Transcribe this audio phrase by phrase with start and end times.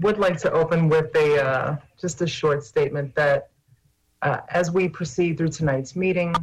[0.00, 3.50] would like to open with a uh, just a short statement that
[4.22, 6.34] uh, as we proceed through tonight's meeting,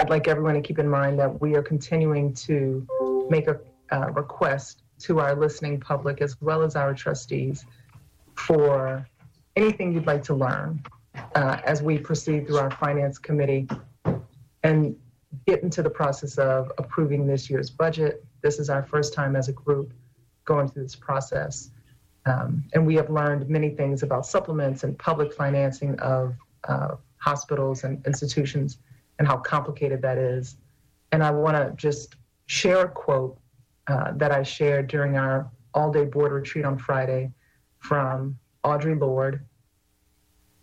[0.00, 2.86] I'd like everyone to keep in mind that we are continuing to
[3.30, 3.60] make a
[3.90, 7.64] uh, request to our listening public as well as our trustees
[8.34, 9.06] for
[9.56, 10.82] anything you'd like to learn
[11.34, 13.66] uh, as we proceed through our finance committee
[14.62, 14.96] and
[15.46, 18.24] get into the process of approving this year's budget.
[18.42, 19.92] This is our first time as a group
[20.44, 21.70] going through this process.
[22.28, 26.34] Um, and we have learned many things about supplements and public financing of
[26.64, 28.78] uh, hospitals and institutions
[29.18, 30.56] and how complicated that is.
[31.12, 33.38] And I want to just share a quote
[33.86, 37.32] uh, that I shared during our all day board retreat on Friday
[37.78, 39.44] from Audre Lorde.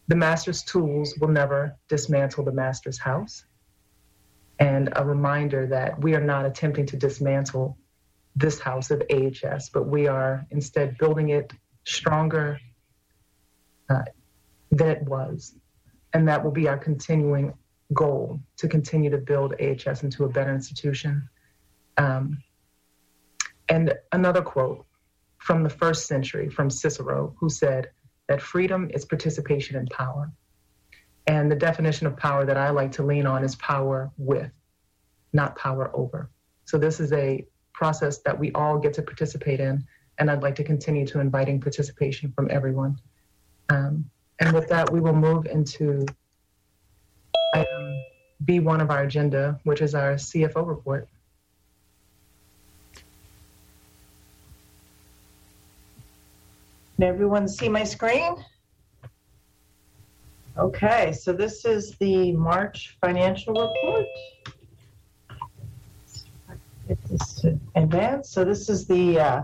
[0.07, 3.45] The master's tools will never dismantle the master's house.
[4.59, 7.77] And a reminder that we are not attempting to dismantle
[8.35, 11.53] this house of AHS, but we are instead building it
[11.85, 12.59] stronger
[13.89, 14.03] uh,
[14.71, 15.55] than it was.
[16.13, 17.53] And that will be our continuing
[17.93, 21.29] goal to continue to build AHS into a better institution.
[21.97, 22.39] Um,
[23.69, 24.85] and another quote
[25.37, 27.89] from the first century from Cicero, who said
[28.27, 30.31] that freedom is participation in power.
[31.27, 34.51] And the definition of power that I like to lean on is power with,
[35.33, 36.29] not power over.
[36.65, 37.45] So this is a
[37.75, 39.85] process that we all get to participate in.
[40.17, 42.97] And I'd like to continue to inviting participation from everyone.
[43.69, 44.09] Um,
[44.39, 46.05] and with that, we will move into
[47.53, 48.01] item
[48.45, 51.07] B1 of our agenda, which is our CFO report.
[56.95, 58.37] Can everyone see my screen?
[60.57, 64.05] Okay, so this is the March financial report.
[67.17, 68.29] This to advance.
[68.29, 69.41] So this is the uh,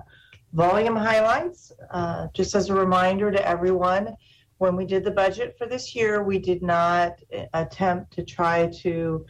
[0.54, 1.72] volume highlights.
[1.90, 4.16] Uh, just as a reminder to everyone,
[4.58, 7.20] when we did the budget for this year, we did not
[7.54, 9.26] attempt to try to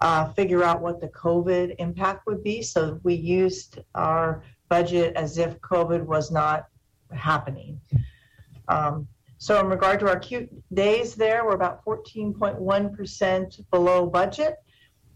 [0.00, 2.62] uh, figure out what the COVID impact would be.
[2.62, 6.66] So we used our budget as if COVID was not
[7.12, 7.80] happening.
[8.66, 9.06] Um,
[9.38, 14.56] so in regard to our acute days there, we're about 14.1% below budget,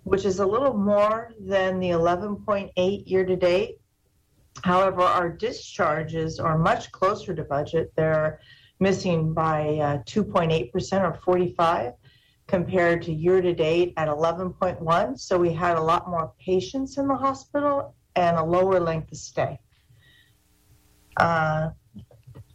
[0.08, 3.78] which is a little more than the 11.8 year to date.
[4.64, 7.92] However, our discharges are much closer to budget.
[7.94, 8.41] They're
[8.80, 11.92] missing by uh, 2.8% or 45
[12.46, 15.19] compared to year to date at 11.1.
[15.19, 19.19] So we had a lot more patients in the hospital and a lower length of
[19.19, 19.60] stay.
[21.19, 21.70] Uh,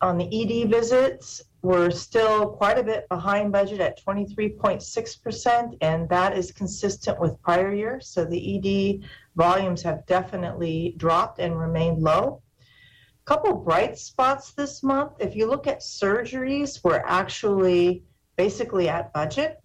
[0.01, 6.37] on the ED visits, we're still quite a bit behind budget at 23.6%, and that
[6.37, 8.09] is consistent with prior years.
[8.09, 9.07] So the ED
[9.37, 12.41] volumes have definitely dropped and remained low.
[12.69, 15.13] A couple bright spots this month.
[15.19, 18.03] If you look at surgeries, we're actually
[18.35, 19.57] basically at budget,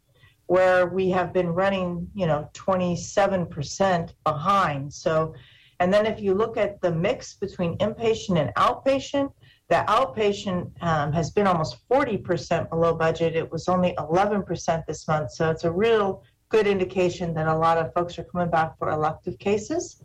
[0.47, 4.93] where we have been running, you know, 27% behind.
[4.93, 5.35] So,
[5.81, 9.33] and then if you look at the mix between inpatient and outpatient,
[9.69, 13.37] the outpatient um, has been almost 40% below budget.
[13.37, 15.33] It was only 11% this month.
[15.33, 18.89] So it's a real good indication that a lot of folks are coming back for
[18.89, 20.03] elective cases.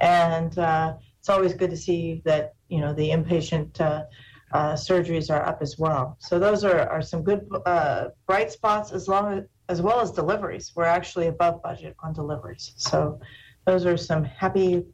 [0.00, 4.04] And uh, it's always good to see that, you know, the inpatient uh,
[4.52, 6.16] uh, surgeries are up as well.
[6.20, 10.12] So those are, are some good uh, bright spots as long as, as well as
[10.12, 10.72] deliveries.
[10.76, 12.72] We're actually above budget on deliveries.
[12.76, 13.18] So
[13.66, 14.84] those are some happy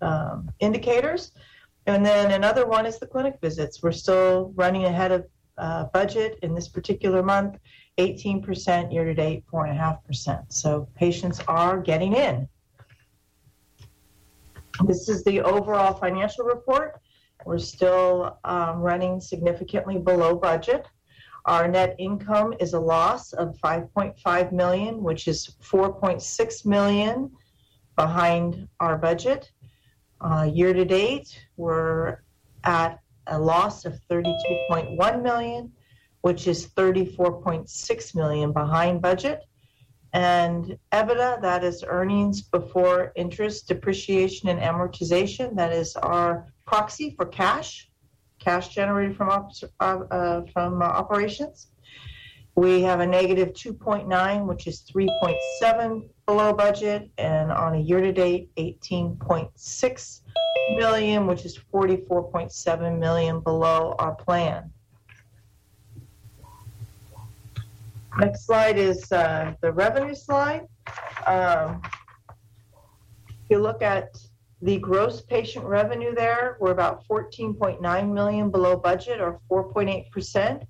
[0.00, 1.32] um, indicators.
[1.88, 3.82] And then another one is the clinic visits.
[3.82, 5.24] We're still running ahead of
[5.56, 7.56] uh, budget in this particular month,
[7.96, 10.52] 18% year to date, 4.5%.
[10.52, 12.46] So patients are getting in.
[14.84, 17.00] This is the overall financial report.
[17.46, 20.86] We're still um, running significantly below budget.
[21.46, 27.30] Our net income is a loss of 5.5 million, which is 4.6 million
[27.96, 29.50] behind our budget.
[30.20, 32.18] Uh, year to date, we're
[32.64, 35.72] at a loss of 32.1 million,
[36.22, 39.42] which is 34.6 million behind budget.
[40.14, 45.54] And EBITDA, that is earnings before interest, depreciation, and amortization.
[45.54, 47.90] That is our proxy for cash,
[48.38, 51.68] cash generated from op- uh, uh, from uh, operations.
[52.58, 60.20] We have a negative 2.9, which is 3.7 below budget, and on a year-to-date, 18.6
[60.74, 64.72] million, which is 44.7 million below our plan.
[68.18, 70.66] Next slide is uh, the revenue slide.
[71.28, 71.80] Um,
[73.28, 74.18] if you look at
[74.62, 80.66] The gross patient revenue there, we're about 14.9 million below budget or 4.8%.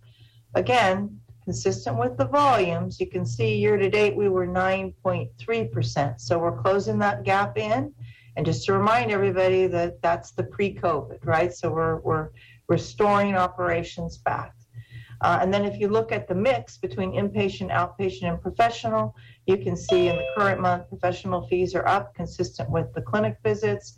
[0.54, 1.18] Again,
[1.48, 6.20] consistent with the volumes, you can see year to date we were 9.3%.
[6.20, 7.94] So we're closing that gap in.
[8.36, 11.50] And just to remind everybody that that's the pre-COVID, right?
[11.50, 12.28] So we're, we're
[12.68, 14.52] restoring operations back.
[15.22, 19.16] Uh, and then if you look at the mix between inpatient, outpatient, and professional,
[19.46, 23.38] you can see in the current month, professional fees are up, consistent with the clinic
[23.42, 23.96] visits.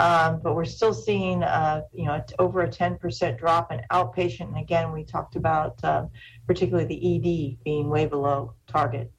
[0.00, 4.48] Um, but we're still seeing, uh, you know, over a 10% drop in outpatient.
[4.48, 6.06] And again, we talked about uh,
[6.46, 9.12] particularly the ED being way below target.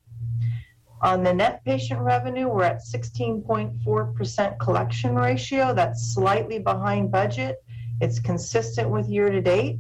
[1.04, 5.72] On the net patient revenue, we're at 16.4% collection ratio.
[5.72, 7.64] That's slightly behind budget.
[8.00, 9.78] It's consistent with year to date.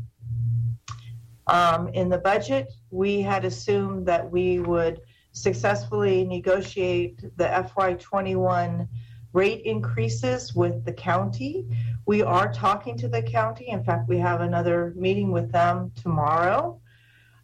[1.47, 5.01] Um, in the budget, we had assumed that we would
[5.31, 8.88] successfully negotiate the FY21
[9.33, 11.66] rate increases with the county.
[12.06, 13.69] We are talking to the county.
[13.69, 16.80] In fact, we have another meeting with them tomorrow,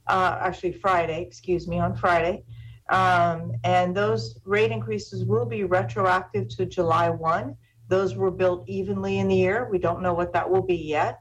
[0.08, 2.44] uh, actually Friday, excuse me, on Friday.
[2.90, 7.56] Um, and those rate increases will be retroactive to July 1.
[7.90, 9.68] Those were built evenly in the year.
[9.70, 11.20] We don't know what that will be yet.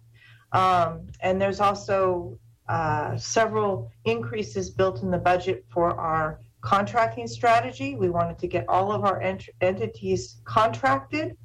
[0.52, 7.94] Um, and there's also uh, several increases built in the budget for our contracting strategy.
[7.94, 11.36] We wanted to get all of our ent- entities contracted,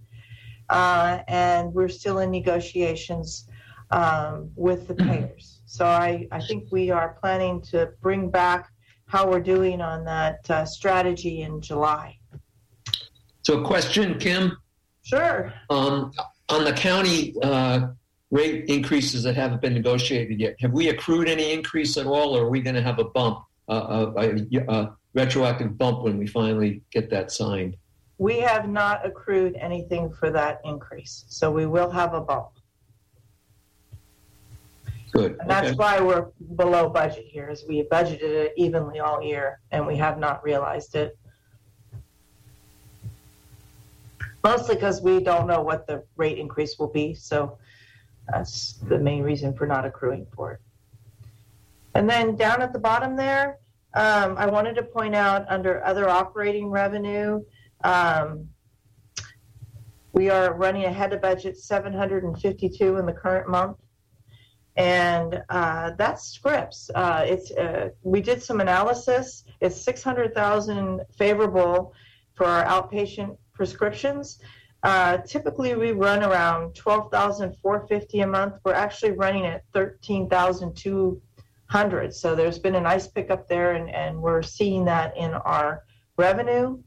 [0.70, 3.48] uh, and we're still in negotiations
[3.92, 5.62] um, with the payers.
[5.68, 8.72] So I, I think we are planning to bring back
[9.06, 12.18] how we're doing on that uh, strategy in July.
[13.44, 14.58] So, a question, Kim?
[15.04, 15.54] Sure.
[15.70, 16.12] Um,
[16.50, 17.90] on the county uh,
[18.32, 22.46] rate increases that haven't been negotiated yet, have we accrued any increase at all, or
[22.46, 26.82] are we going to have a bump, uh, a, a, retroactive bump when we finally
[26.92, 27.78] get that signed?
[28.18, 32.50] We have not accrued anything for that increase, so we will have a bump.
[35.12, 35.38] Good.
[35.40, 35.76] And that's okay.
[35.76, 40.20] why we're below budget here, is we budgeted it evenly all year, and we have
[40.20, 41.18] not realized it.
[44.44, 47.58] Mostly because we don't know what the rate increase will be, so
[48.32, 50.60] that's the main reason for not accruing for it.
[51.94, 53.58] And then down at the bottom there,
[53.94, 57.42] um, I wanted to point out under other operating revenue,
[57.84, 58.48] um,
[60.14, 63.78] we are running ahead of budget 752 in the current month.
[64.78, 66.90] And uh, that's scripts.
[66.96, 69.44] Uh, it's uh, we did some analysis.
[69.60, 71.94] It's 600,000 favorable
[72.36, 74.40] for our outpatient prescriptions.
[74.84, 78.56] Uh, typically, we run around 12,450 a month.
[78.64, 81.22] We're actually running at 13,200
[81.72, 82.14] hundred.
[82.14, 85.86] So there's been a nice pickup there, and, and we're seeing that in our
[86.18, 86.78] revenue.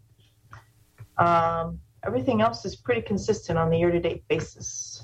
[1.17, 5.03] Um, everything else is pretty consistent on the year to date basis.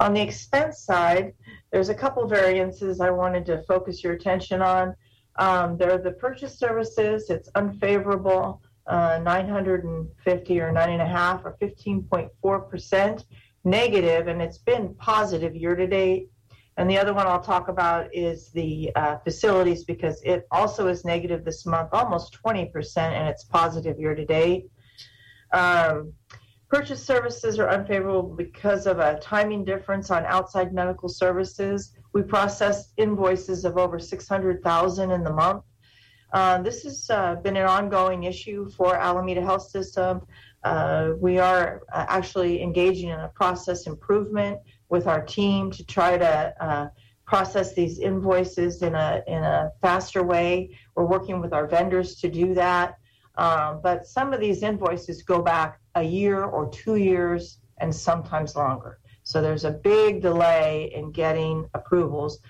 [0.00, 1.34] On the expense side,
[1.70, 4.96] there's a couple variances I wanted to focus your attention on.
[5.36, 11.44] Um, there are the purchase services, it's unfavorable, uh, 950 or nine and a half
[11.44, 13.24] or 15.4%
[13.64, 16.30] negative, and it's been positive year to date.
[16.76, 21.04] And the other one I'll talk about is the uh, facilities because it also is
[21.04, 24.70] negative this month, almost 20%, and it's positive year to date.
[25.52, 26.14] Um,
[26.68, 31.92] purchase services are unfavorable because of a timing difference on outside medical services.
[32.14, 35.64] We processed invoices of over 600,000 in the month.
[36.32, 40.22] Uh, this has uh, been an ongoing issue for Alameda Health System.
[40.64, 44.58] Uh, we are uh, actually engaging in a process improvement
[44.92, 46.86] with our team to try to uh,
[47.24, 50.76] process these invoices in a in a faster way.
[50.94, 52.98] We're working with our vendors to do that.
[53.36, 58.54] Um, but some of these invoices go back a year or two years and sometimes
[58.54, 58.98] longer.
[59.24, 62.40] So there's a big delay in getting approvals.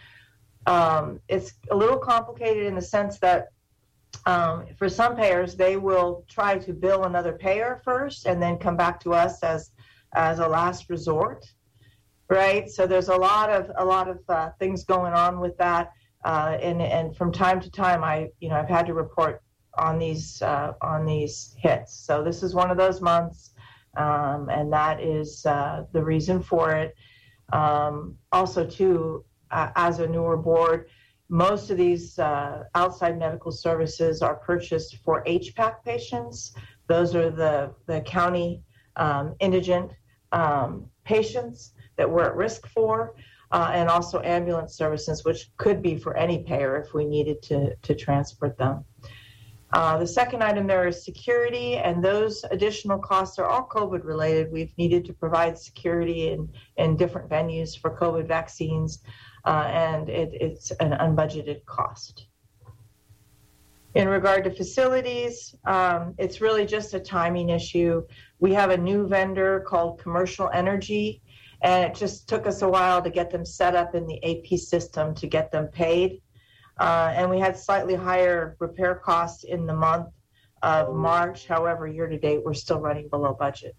[0.67, 3.51] Um, it's a little complicated in the sense that
[4.27, 8.77] um, for some payers, they will try to bill another payer first and then come
[8.77, 9.71] back to us as
[10.15, 11.47] as a last resort
[12.33, 12.71] right?
[12.71, 15.93] So there's a lot of a lot of uh, things going on with that,
[16.25, 19.43] uh, and and from time to time, I you know I've had to report
[19.79, 21.95] on these uh, on these hits.
[22.07, 23.51] So this is one of those months,
[23.99, 26.95] um, and that is uh, the reason for it.
[27.53, 30.89] Um, also, too, as a newer board.
[31.29, 36.55] Most of these uh, outside medical services are purchased for HPAC patients.
[36.89, 38.63] Those are the, the county
[38.97, 39.93] um, indigent
[40.33, 43.15] um, patients that we're at risk for,
[43.53, 47.77] uh, and also ambulance services, which could be for any payer if we needed to,
[47.77, 48.85] to transport them.
[49.73, 54.51] Uh, the second item there is security, and those additional costs are all COVID related.
[54.51, 59.05] We've needed to provide security in, in different venues for COVID vaccines,
[59.45, 62.27] uh, and it, it's an unbudgeted cost.
[63.95, 68.03] In regard to facilities, um, it's really just a timing issue.
[68.41, 71.23] We have a new vendor called Commercial Energy,
[71.63, 74.59] and it just took us a while to get them set up in the AP
[74.59, 76.21] system to get them paid.
[76.79, 80.09] Uh, and we had slightly higher repair costs in the month
[80.63, 81.47] of March.
[81.47, 83.77] However, year to date, we're still running below budget.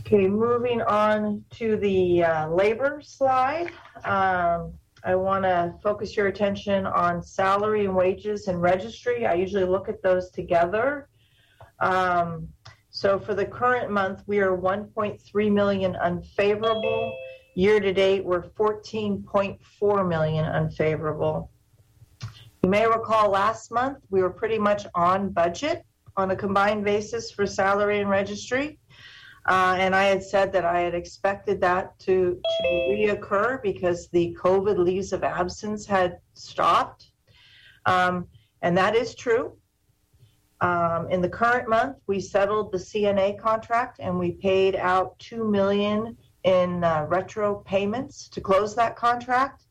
[0.00, 3.70] Okay, moving on to the uh, labor slide.
[4.04, 4.74] Um,
[5.04, 9.26] I want to focus your attention on salary and wages and registry.
[9.26, 11.08] I usually look at those together.
[11.80, 12.48] Um,
[13.02, 17.12] so for the current month, we are 1.3 million unfavorable.
[17.56, 21.50] Year to date, we're 14.4 million unfavorable.
[22.62, 25.84] You may recall last month we were pretty much on budget
[26.16, 28.78] on a combined basis for salary and registry.
[29.46, 34.32] Uh, and I had said that I had expected that to, to reoccur because the
[34.40, 37.10] COVID leaves of absence had stopped.
[37.84, 38.28] Um,
[38.60, 39.56] and that is true.
[40.62, 45.50] Um, in the current month, we settled the CNA contract and we paid out two
[45.50, 49.64] million in uh, retro payments to close that contract.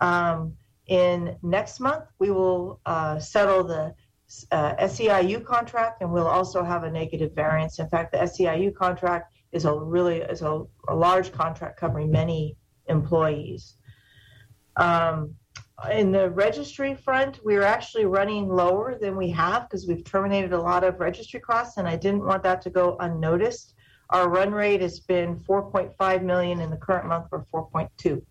[0.00, 0.54] Um,
[0.86, 3.94] in next month, we will uh, settle the
[4.52, 7.80] uh, SEIU contract, and we'll also have a negative variance.
[7.80, 12.56] In fact, the SEIU contract is a really is a, a large contract covering many
[12.86, 13.76] employees.
[14.76, 15.34] Um,
[15.90, 20.60] in the registry front, we're actually running lower than we have because we've terminated a
[20.60, 23.74] lot of registry costs, and I didn't want that to go unnoticed.
[24.10, 28.22] Our run rate has been 4.5 million in the current month for 4.2.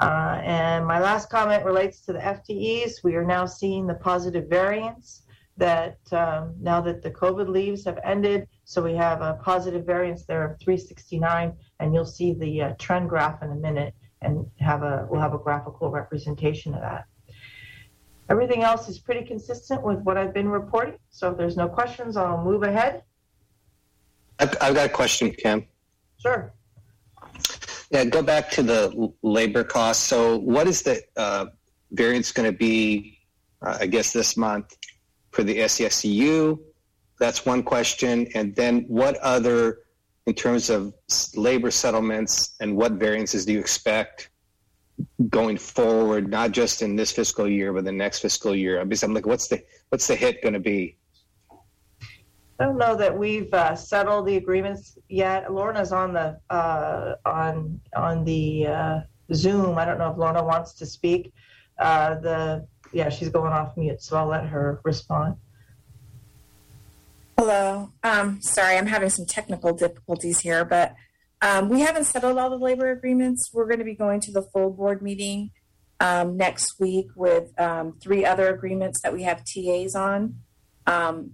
[0.00, 3.02] Uh, and my last comment relates to the FTEs.
[3.02, 5.22] We are now seeing the positive variance
[5.56, 10.24] that um, now that the COVID leaves have ended, so we have a positive variance
[10.24, 13.94] there of 369, and you'll see the uh, trend graph in a minute,
[14.24, 17.06] and have a we'll have a graphical representation of that.
[18.30, 20.98] Everything else is pretty consistent with what I've been reporting.
[21.10, 23.02] So if there's no questions, I'll move ahead.
[24.38, 25.66] I've, I've got a question, Kim.
[26.18, 26.52] Sure.
[27.90, 30.02] Yeah, go back to the labor costs.
[30.04, 31.46] So, what is the uh,
[31.92, 33.18] variance going to be,
[33.62, 34.76] uh, I guess, this month
[35.30, 36.58] for the SEIU?
[37.20, 38.28] That's one question.
[38.34, 39.80] And then, what other,
[40.26, 40.94] in terms of
[41.34, 44.30] labor settlements, and what variances do you expect
[45.28, 48.80] going forward, not just in this fiscal year, but the next fiscal year?
[48.80, 50.96] I'm like, what's the what's the hit going to be?
[52.58, 55.52] I don't know that we've uh, settled the agreements yet.
[55.52, 59.00] Lorna's on the uh, on on the uh,
[59.32, 59.76] Zoom.
[59.76, 61.32] I don't know if Lorna wants to speak.
[61.78, 65.34] Uh, the yeah, she's going off mute, so I'll let her respond.
[67.36, 67.90] Hello.
[68.04, 70.94] Um, sorry, I'm having some technical difficulties here, but
[71.42, 73.50] um, we haven't settled all the labor agreements.
[73.52, 75.50] We're going to be going to the full board meeting
[75.98, 80.36] um, next week with um, three other agreements that we have TAs on.
[80.86, 81.32] Um,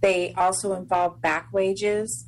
[0.00, 2.26] they also involve back wages,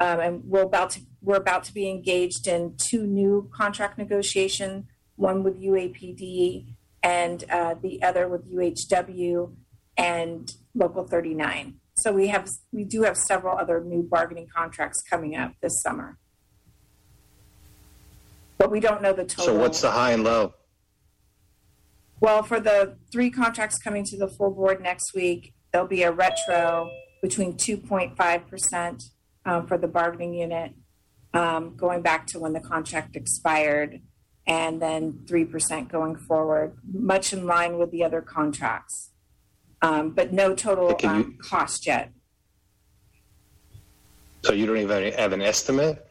[0.00, 4.88] um, and we're about to we're about to be engaged in two new contract negotiation.
[5.16, 9.54] One with UAPD and uh, the other with UHW
[9.96, 11.76] and Local 39.
[11.96, 16.18] So we have we do have several other new bargaining contracts coming up this summer,
[18.58, 19.44] but we don't know the total.
[19.44, 20.54] So what's the high and low?
[22.20, 26.12] Well, for the three contracts coming to the full board next week, there'll be a
[26.12, 29.02] retro between 2.5%
[29.44, 30.72] um, for the bargaining unit,
[31.32, 34.00] um, going back to when the contract expired,
[34.46, 39.10] and then 3% going forward, much in line with the other contracts.
[39.84, 42.10] Um, but no total Can you- um, cost yet.
[44.42, 46.06] So you don't even have an estimate?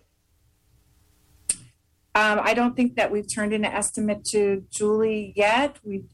[2.15, 5.79] Um, I don't think that we've turned in an estimate to Julie yet.
[5.83, 6.05] We,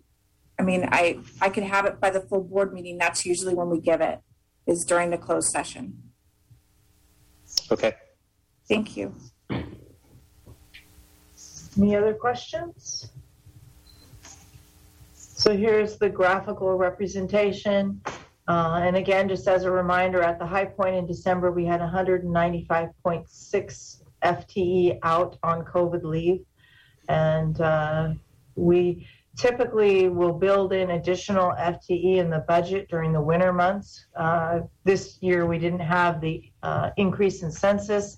[0.57, 2.97] I mean, I I could have it by the full board meeting.
[2.97, 4.19] That's usually when we give it,
[4.65, 6.11] is during the closed session.
[7.69, 7.93] Okay.
[8.69, 9.13] Thank you.
[11.77, 13.11] Any other questions?
[15.39, 18.01] So here's the graphical representation.
[18.49, 21.79] Uh, and again, just as a reminder, at the high point in December, we had
[21.79, 26.41] 195.6 FTE out on COVID leave.
[27.07, 28.09] And uh,
[28.55, 34.07] we typically will build in additional FTE in the budget during the winter months.
[34.17, 38.17] Uh, this year, we didn't have the uh, increase in census,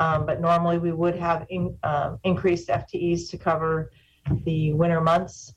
[0.00, 3.90] um, but normally we would have in, uh, increased FTEs to cover
[4.44, 5.54] the winter months.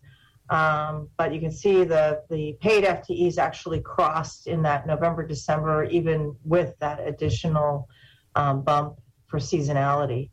[0.51, 5.85] Um, but you can see the, the paid FTEs actually crossed in that November, December,
[5.85, 7.87] even with that additional
[8.35, 10.29] um, bump for seasonality.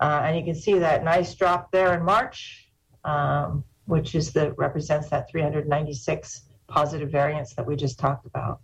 [0.00, 2.70] Uh, and you can see that nice drop there in March,
[3.04, 8.60] um, which is the represents that 396 positive variance that we just talked about.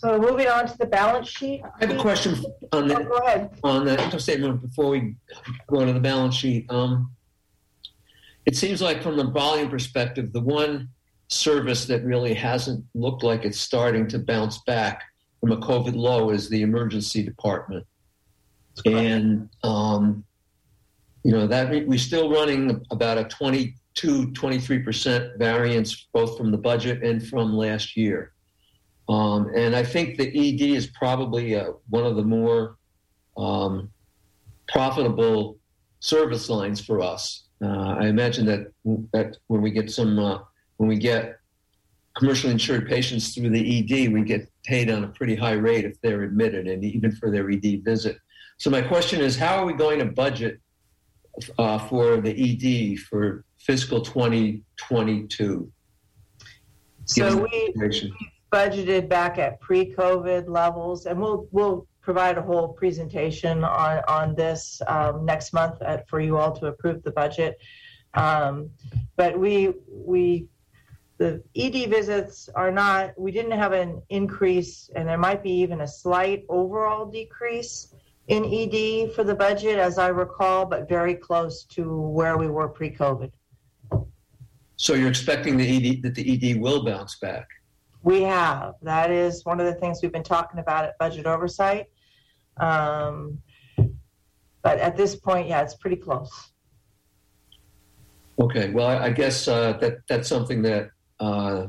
[0.00, 1.60] So moving on to the balance sheet.
[1.62, 2.32] I have a question
[2.72, 3.50] on Oh, the go ahead.
[3.62, 5.14] on the income statement before we
[5.66, 6.64] go to the balance sheet.
[6.70, 7.12] Um,
[8.46, 10.88] it seems like from the volume perspective, the one
[11.28, 15.02] service that really hasn't looked like it's starting to bounce back
[15.38, 17.86] from a COVID low is the emergency department.
[18.86, 20.24] And, um,
[21.24, 27.02] you know, that we're still running about a 22, 23% variance, both from the budget
[27.02, 28.32] and from last year.
[29.10, 32.76] Um, and I think the ED is probably uh, one of the more
[33.36, 33.90] um,
[34.68, 35.58] profitable
[35.98, 37.48] service lines for us.
[37.62, 38.72] Uh, I imagine that
[39.12, 40.38] that when we get some uh,
[40.76, 41.40] when we get
[42.16, 46.00] commercially insured patients through the ED, we get paid on a pretty high rate if
[46.02, 48.16] they're admitted, and even for their ED visit.
[48.58, 50.60] So my question is, how are we going to budget
[51.58, 55.72] uh, for the ED for fiscal 2022?
[57.06, 57.74] So we
[58.50, 64.82] budgeted back at pre-COVID levels, and we'll we'll provide a whole presentation on on this
[64.86, 67.58] um, next month at, for you all to approve the budget.
[68.14, 68.70] Um,
[69.16, 70.48] but we we
[71.18, 73.18] the ED visits are not.
[73.18, 77.94] We didn't have an increase, and there might be even a slight overall decrease
[78.28, 82.68] in ED for the budget, as I recall, but very close to where we were
[82.68, 83.30] pre-COVID.
[84.76, 87.46] So you're expecting the ED that the ED will bounce back?
[88.02, 88.74] We have.
[88.82, 91.86] That is one of the things we've been talking about at budget oversight.
[92.58, 93.38] Um,
[94.62, 96.52] but at this point, yeah, it's pretty close.
[98.38, 98.70] Okay.
[98.70, 101.66] Well, I, I guess uh, that that's something that uh,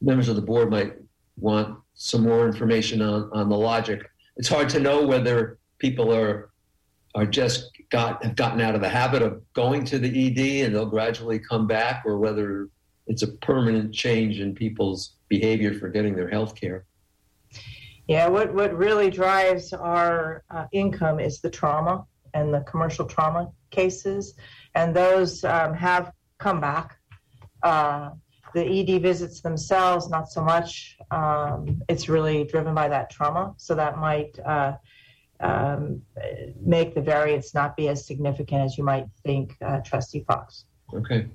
[0.00, 0.94] members of the board might
[1.36, 4.08] want some more information on on the logic.
[4.36, 6.50] It's hard to know whether people are
[7.14, 10.74] are just got have gotten out of the habit of going to the ED and
[10.74, 12.68] they'll gradually come back, or whether
[13.08, 16.84] it's a permanent change in people's behavior for getting their health care.
[18.06, 23.50] Yeah, what, what really drives our uh, income is the trauma and the commercial trauma
[23.70, 24.34] cases,
[24.74, 26.98] and those um, have come back.
[27.62, 28.10] Uh,
[28.54, 30.98] the ED visits themselves, not so much.
[31.10, 34.72] Um, it's really driven by that trauma, so that might uh,
[35.40, 36.02] um,
[36.60, 40.66] make the variance not be as significant as you might think, uh, Trustee Fox.
[40.92, 41.26] Okay.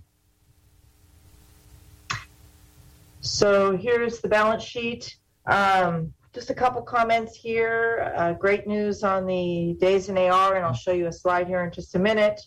[3.28, 5.18] So here's the balance sheet.
[5.46, 8.14] Um, just a couple comments here.
[8.16, 11.62] Uh, great news on the days in AR, and I'll show you a slide here
[11.64, 12.40] in just a minute.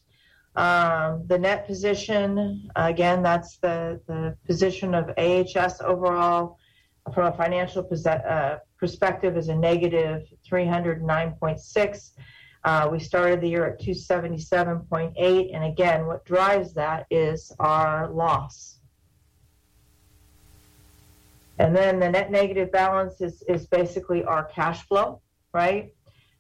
[0.57, 6.59] Um, the net position, again, that's the, the position of AHS overall
[7.13, 12.11] from a financial uh, perspective is a negative 309.6.
[12.65, 18.80] Uh, we started the year at 277.8, and again, what drives that is our loss.
[21.61, 25.21] And then the net negative balance is, is basically our cash flow,
[25.53, 25.93] right?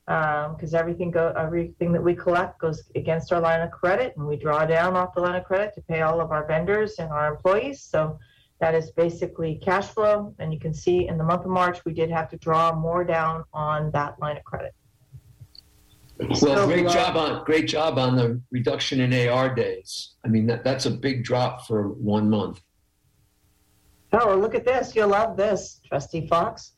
[0.06, 4.26] Because um, everything go everything that we collect goes against our line of credit, and
[4.26, 7.10] we draw down off the line of credit to pay all of our vendors and
[7.10, 7.82] our employees.
[7.82, 8.18] So
[8.60, 10.34] that is basically cash flow.
[10.38, 13.04] And you can see in the month of March, we did have to draw more
[13.04, 14.74] down on that line of credit.
[16.18, 20.14] Well, So, great uh, job on great job on the reduction in AR days.
[20.24, 22.62] I mean, that, that's a big drop for one month.
[24.12, 24.96] Oh, look at this.
[24.96, 26.72] You'll love this, Trustee Fox.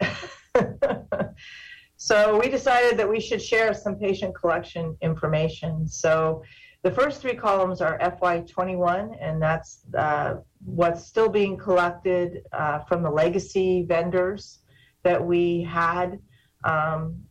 [1.97, 5.88] so, we decided that we should share some patient collection information.
[5.88, 6.42] So,
[6.83, 13.03] the first three columns are FY21, and that's uh, what's still being collected uh, from
[13.03, 14.59] the legacy vendors
[15.05, 16.18] that we had.
[16.64, 17.23] Um,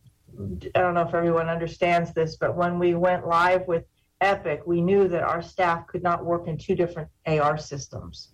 [0.74, 3.84] I don't know if everyone understands this, but when we went live with
[4.22, 8.30] Epic, we knew that our staff could not work in two different AR systems.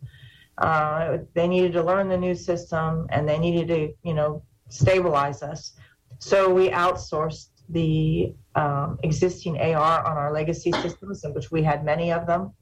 [0.58, 5.42] Uh, they needed to learn the new system and they needed to, you know, stabilize
[5.42, 5.72] us.
[6.18, 11.84] So we outsourced the um, existing AR on our legacy systems, in which we had
[11.84, 12.52] many of them,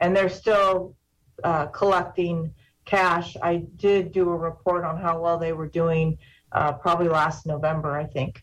[0.00, 0.96] and they're still
[1.44, 2.52] uh, collecting
[2.84, 3.36] cash.
[3.42, 6.18] I did do a report on how well they were doing,
[6.52, 8.42] uh, probably last November, I think.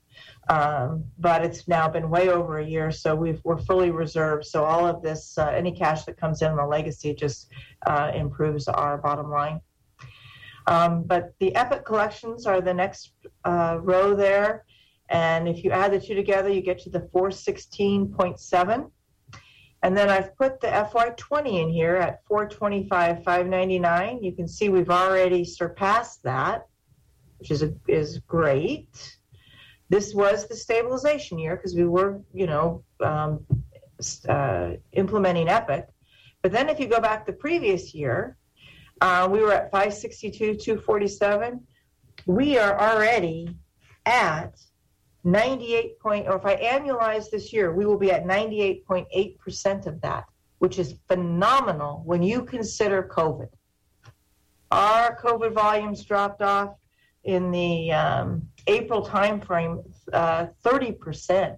[0.49, 4.45] Um, but it's now been way over a year, so we've, we're fully reserved.
[4.45, 7.49] So all of this, uh, any cash that comes in the legacy, just
[7.85, 9.61] uh, improves our bottom line.
[10.67, 13.13] Um, but the Epic collections are the next
[13.45, 14.65] uh, row there.
[15.09, 18.91] And if you add the two together, you get to the 416.7.
[19.83, 24.23] And then I've put the FY20 in here at 425,599.
[24.23, 26.67] You can see we've already surpassed that,
[27.37, 29.17] which is, a, is great.
[29.89, 33.45] This was the stabilization year because we were, you know, um,
[34.27, 35.87] uh, implementing Epic.
[36.41, 38.37] But then if you go back the previous year,
[39.01, 41.61] uh, we were at 562, 247.
[42.25, 43.55] We are already
[44.05, 44.59] at
[45.23, 50.25] 98 point, or if I annualize this year, we will be at 98.8% of that,
[50.59, 53.49] which is phenomenal when you consider COVID.
[54.71, 56.75] Our COVID volumes dropped off
[57.23, 61.57] in the um, April timeframe uh, 30%,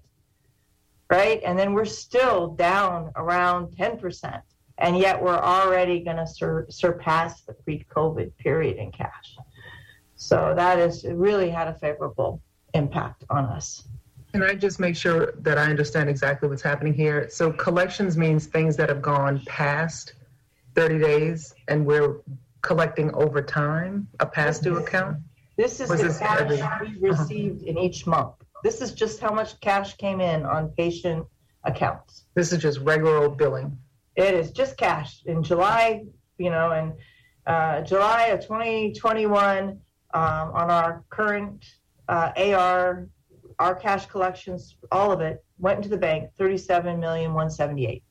[1.09, 1.41] right?
[1.45, 4.41] And then we're still down around 10%.
[4.77, 9.37] And yet we're already going to sur- surpass the pre COVID period in cash.
[10.17, 12.41] So that has really had a favorable
[12.73, 13.87] impact on us.
[14.33, 17.29] Can I just make sure that I understand exactly what's happening here?
[17.29, 20.13] So collections means things that have gone past
[20.75, 22.17] 30 days and we're
[22.61, 25.19] collecting over time, a past due account?
[25.57, 28.35] This is Was the this cash we received in each month.
[28.63, 31.25] This is just how much cash came in on patient
[31.63, 32.25] accounts.
[32.35, 33.77] This is just regular old billing.
[34.15, 35.21] It is just cash.
[35.25, 36.03] In July,
[36.37, 36.93] you know, in
[37.45, 39.79] uh, July of 2021, um,
[40.13, 41.65] on our current
[42.07, 43.07] uh, AR,
[43.59, 48.03] our cash collections, all of it went into the bank, 37 million 178.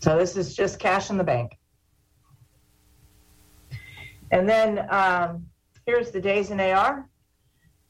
[0.00, 1.58] So this is just cash in the bank.
[4.30, 5.46] And then um,
[5.86, 7.08] here's the days in AR.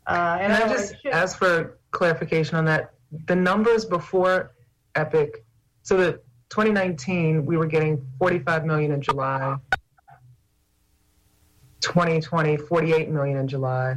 [0.07, 2.95] Uh, And I just ask for clarification on that.
[3.27, 4.55] The numbers before
[4.95, 5.45] Epic,
[5.83, 6.13] so the
[6.49, 9.57] 2019, we were getting 45 million in July.
[11.81, 13.97] 2020, 48 million in July.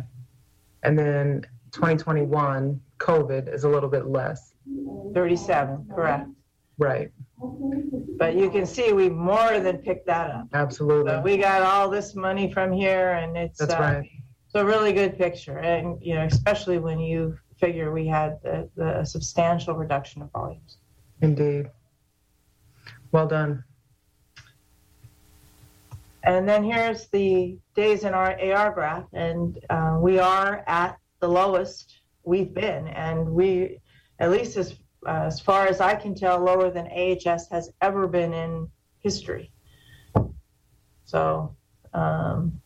[0.84, 4.54] And then 2021, COVID is a little bit less.
[5.13, 6.28] 37, correct.
[6.77, 7.12] Right.
[8.17, 10.47] But you can see we more than picked that up.
[10.53, 11.12] Absolutely.
[11.12, 14.09] So we got all this money from here, and it's That's uh, right.
[14.45, 15.59] it's a really good picture.
[15.59, 20.77] And you know, especially when you figure we had the, the substantial reduction of volumes.
[21.21, 21.69] Indeed.
[23.12, 23.63] Well done.
[26.23, 31.27] And then here's the days in our AR graph, and uh, we are at the
[31.27, 33.79] lowest we've been, and we,
[34.19, 34.75] at least as
[35.07, 39.51] as far as I can tell, lower than AHS has ever been in history.
[41.05, 41.55] So
[41.93, 42.59] um,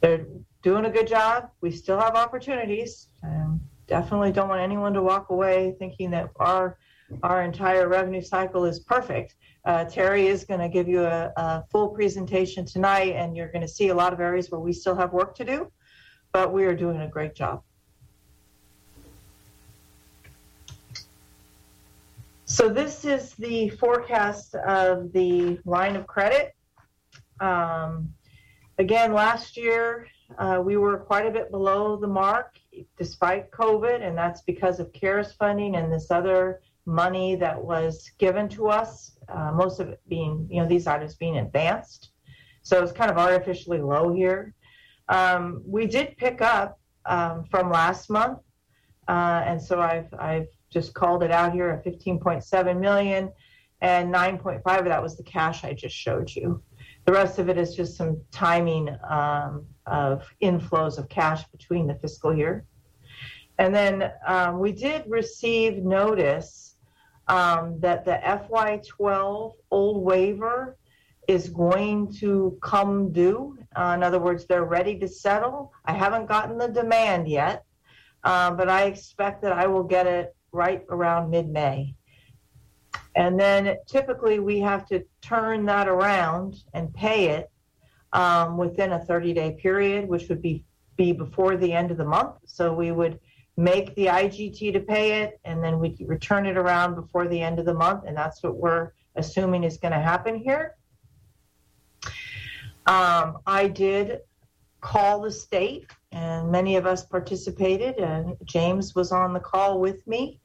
[0.00, 0.26] they're
[0.62, 1.50] doing a good job.
[1.60, 3.08] We still have opportunities.
[3.22, 6.78] Um, definitely don't want anyone to walk away thinking that our
[7.22, 9.34] our entire revenue cycle is perfect.
[9.66, 13.62] Uh, Terry is going to give you a, a, full presentation tonight, and you're going
[13.62, 15.70] to see a lot of areas where we still have work to do,
[16.32, 17.62] but we are doing a great job.
[22.52, 26.54] So this is the forecast of the line of credit.
[27.40, 28.12] Um,
[28.76, 32.58] again, last year uh, we were quite a bit below the mark
[32.98, 38.50] despite COVID, and that's because of CARES funding and this other money that was given
[38.50, 42.10] to us, uh, most of it being, you know, these items being advanced.
[42.64, 44.52] So it's kind of artificially low here.
[45.08, 48.40] Um, we did pick up um, from last month,
[49.08, 53.30] uh, and so I've I've just called it out here at 15.7 million,
[53.80, 56.62] and 9.5 of that was the cash I just showed you.
[57.04, 61.94] The rest of it is just some timing um, of inflows of cash between the
[61.96, 62.64] fiscal year.
[63.58, 66.76] And then um, we did receive notice
[67.28, 70.76] um, that the FY12 old waiver
[71.28, 73.58] is going to come due.
[73.76, 75.72] Uh, in other words, they're ready to settle.
[75.84, 77.64] I haven't gotten the demand yet,
[78.24, 81.94] uh, but I expect that I will get it right around mid May.
[83.14, 87.50] And then typically we have to turn that around and pay it
[88.12, 90.64] um, within a 30 day period, which would be,
[90.96, 92.36] be before the end of the month.
[92.44, 93.18] So we would
[93.56, 97.58] make the IGT to pay it and then we return it around before the end
[97.58, 98.04] of the month.
[98.06, 100.76] And that's what we're assuming is going to happen here.
[102.86, 104.20] Um, I did
[104.80, 110.04] call the state and many of us participated and James was on the call with
[110.06, 110.40] me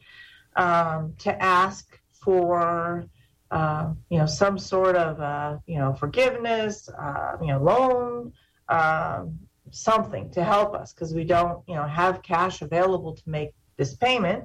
[0.57, 3.05] um, to ask for
[3.51, 8.33] uh, you know some sort of uh, you know forgiveness uh, you know loan
[8.69, 9.39] um,
[9.71, 13.95] something to help us because we don't you know have cash available to make this
[13.95, 14.43] payment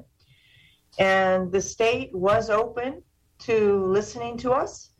[0.98, 3.02] and the state was open
[3.38, 4.90] to listening to us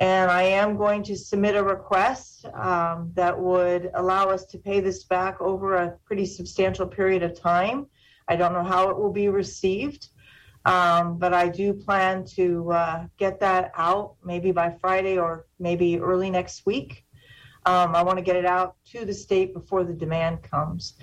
[0.00, 4.80] And I am going to submit a request um, that would allow us to pay
[4.80, 7.86] this back over a pretty substantial period of time.
[8.28, 10.08] I don't know how it will be received,
[10.68, 15.98] um, but I do plan to uh, get that out maybe by Friday or maybe
[15.98, 17.06] early next week.
[17.64, 20.94] Um, I want to get it out to the state before the demand comes.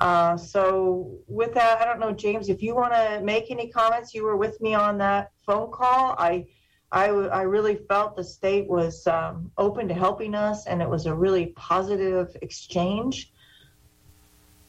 [0.00, 4.14] Uh, so with that, I don't know, James, if you want to make any comments,
[4.14, 6.14] you were with me on that phone call.
[6.16, 6.46] I,
[6.92, 11.06] I, I really felt the state was um, open to helping us, and it was
[11.06, 13.32] a really positive exchange.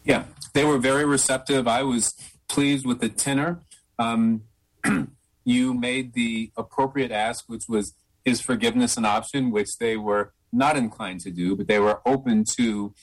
[0.03, 0.23] Yeah,
[0.53, 1.67] they were very receptive.
[1.67, 2.11] I was
[2.47, 3.61] pleased with the tenor.
[4.01, 4.43] Um,
[5.45, 7.93] you made the appropriate ask, which was,
[8.25, 12.43] is forgiveness an option, which they were not inclined to do, but they were open
[12.57, 12.93] to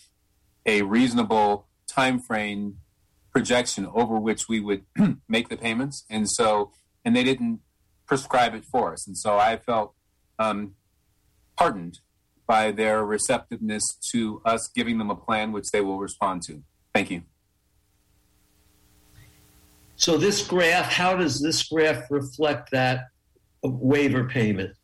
[0.67, 2.79] a reasonable time frame
[3.33, 4.85] projection over which we would
[5.29, 6.05] make the payments.
[6.11, 6.73] And so,
[7.05, 7.61] and they didn't
[8.07, 9.07] prescribe it for us.
[9.07, 9.95] And so I felt
[10.39, 10.75] um,
[11.59, 12.01] heartened
[12.47, 16.63] by their receptiveness to us giving them a plan which they will respond to.
[16.95, 17.23] Thank you.
[19.99, 23.09] So this graph, how does this graph reflect that
[23.65, 24.77] waiver payment?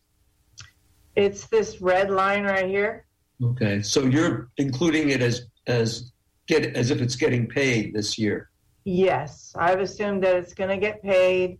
[1.14, 3.06] It's this red line right here.
[3.40, 6.12] Okay, so you're including it as as
[6.48, 8.50] get as if it's getting paid this year.
[8.82, 11.58] Yes, I've assumed that it's going to get paid.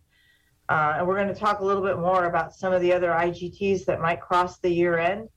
[0.69, 3.11] Uh, and we're going to talk a little bit more about some of the other
[3.11, 5.29] IGTs that might cross the year end.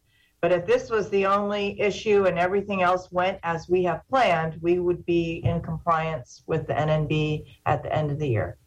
[0.42, 4.60] But if this was the only issue and everything else went as we have planned,
[4.62, 8.58] we would be in compliance with the NNB at the end of the year.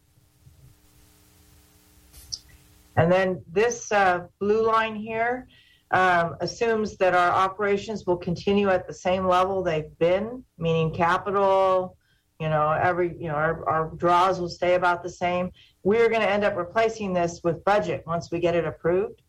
[2.97, 5.47] And then this uh, blue line here
[5.91, 11.95] um, assumes that our operations will continue at the same level they've been, meaning capital,
[12.39, 15.51] you know, every, you know, our, our draws will stay about the same.
[15.83, 19.20] We're going to end up replacing this with budget once we get it approved.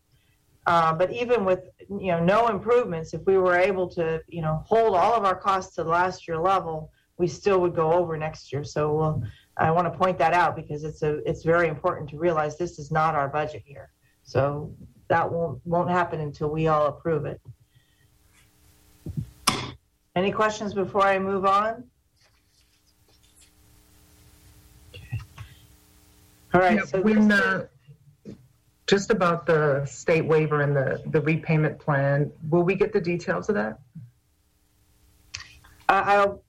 [0.65, 4.63] Uh, but even with, you know, no improvements, if we were able to, you know,
[4.65, 8.51] hold all of our costs to last year level, we still would go over next
[8.51, 8.63] year.
[8.63, 9.23] So we'll,
[9.57, 12.79] I want to point that out because it's a, it's very important to realize this
[12.79, 13.91] is not our budget here.
[14.23, 14.73] So
[15.09, 17.41] that won't, won't happen until we all approve it.
[20.15, 21.83] Any questions before I move on?
[26.53, 27.65] All right, Yeah, so when, uh,
[28.87, 33.49] just about the state waiver and the, the repayment plan, will we get the details
[33.49, 33.79] of that?
[35.87, 36.43] I, I'll,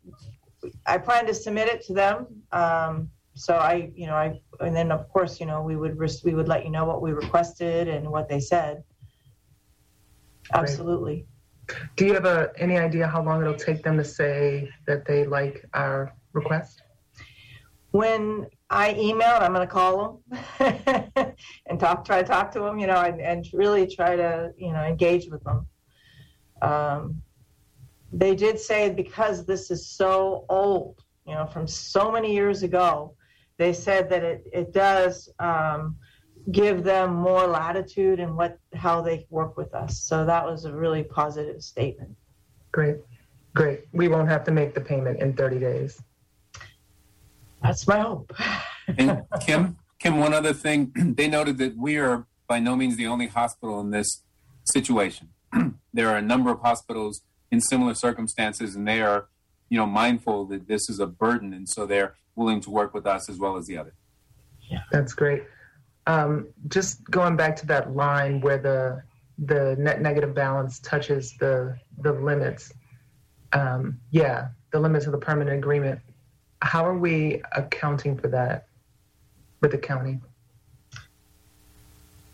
[0.87, 2.27] I plan to submit it to them.
[2.53, 6.25] Um, so I, you know, I, and then of course, you know, we would, res-
[6.25, 8.83] we would let you know what we requested and what they said.
[10.53, 11.27] Absolutely.
[11.97, 15.25] Do you have a, any idea how long it'll take them to say that they
[15.25, 16.83] like our request?
[17.93, 20.23] When I emailed, I'm going to call
[20.59, 21.35] them
[21.67, 24.73] and talk, try to talk to them, you know, and, and really try to, you
[24.73, 25.67] know, engage with them.
[26.63, 27.23] Um,
[28.13, 33.15] they did say because this is so old, you know, from so many years ago,
[33.59, 35.97] they said that it, it does um,
[36.51, 40.01] give them more latitude in what how they work with us.
[40.01, 42.15] So that was a really positive statement.
[42.73, 42.97] Great,
[43.55, 43.85] great.
[43.93, 46.03] We won't have to make the payment in 30 days.
[47.65, 48.33] That's my hope.
[48.99, 53.07] And Kim, Kim, one other thing, they noted that we are by no means the
[53.07, 54.23] only hospital in this
[54.65, 55.31] situation.
[55.95, 59.29] there are a number of hospitals in similar circumstances, and they are,
[59.71, 63.07] you know, mindful that this is a burden, and so they're willing to work with
[63.07, 63.95] us as well as the other.
[64.93, 65.45] That's great.
[66.07, 69.03] Um, just going back to that line where the
[69.39, 72.71] the net negative balance touches the the limits.
[73.55, 76.01] Um, yeah, the limits of the permanent agreement.
[76.65, 78.69] How are we accounting for that
[79.61, 80.19] with the county?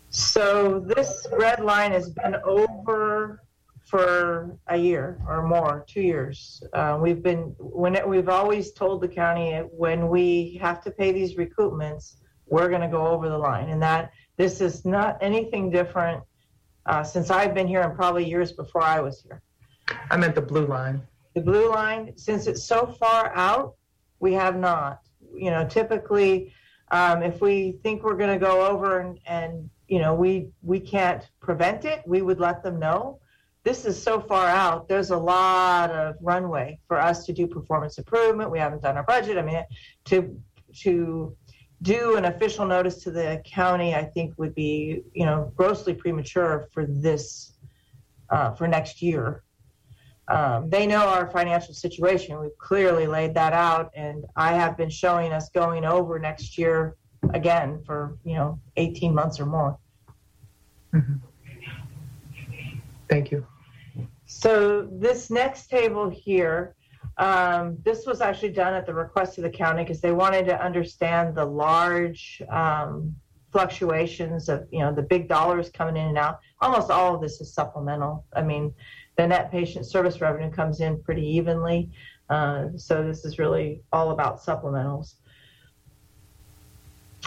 [0.09, 3.43] So this red line has been over
[3.85, 6.63] for a year or more, two years.
[6.71, 11.11] Uh, we've been when it, we've always told the county when we have to pay
[11.11, 12.15] these recoupments,
[12.47, 16.23] we're going to go over the line, and that this is not anything different
[16.85, 19.41] uh, since I've been here and probably years before I was here.
[20.09, 21.01] I meant the blue line.
[21.35, 23.75] The blue line, since it's so far out,
[24.21, 25.01] we have not.
[25.33, 26.53] You know, typically,
[26.91, 30.79] um, if we think we're going to go over and, and you know we we
[30.79, 33.19] can't prevent it, we would let them know.
[33.63, 34.87] This is so far out.
[34.87, 38.49] There's a lot of runway for us to do performance improvement.
[38.49, 39.37] We haven't done our budget.
[39.37, 39.63] I mean,
[40.05, 40.39] to
[40.83, 41.35] to
[41.81, 46.67] do an official notice to the county, I think would be you know grossly premature
[46.73, 47.53] for this
[48.29, 49.43] uh, for next year.
[50.31, 52.39] Um, they know our financial situation.
[52.39, 56.95] We've clearly laid that out, and I have been showing us going over next year
[57.33, 59.77] again for you know 18 months or more.
[63.09, 63.45] Thank you.
[64.25, 66.75] So this next table here,
[67.17, 70.63] um, this was actually done at the request of the county because they wanted to
[70.63, 73.13] understand the large um,
[73.51, 76.39] fluctuations of, you know, the big dollars coming in and out.
[76.61, 78.25] Almost all of this is supplemental.
[78.33, 78.73] I mean,
[79.21, 81.91] the net patient service revenue comes in pretty evenly.
[82.29, 85.15] Uh, so this is really all about supplementals.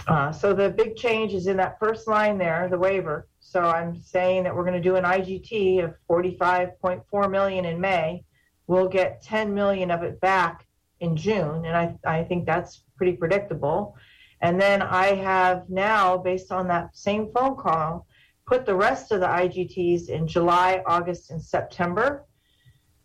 [0.08, 3.28] Uh, so the big change is in that first line there, the waiver.
[3.38, 8.24] So I'm saying that we're going to do an IGT of 45.4 million in May.
[8.66, 10.66] We'll get 10 million of it back
[10.98, 13.96] in June, and I, I think that's pretty predictable.
[14.40, 18.06] And then I have now, based on that same phone call,
[18.46, 22.26] put the rest of the IGTs in July, August, and September.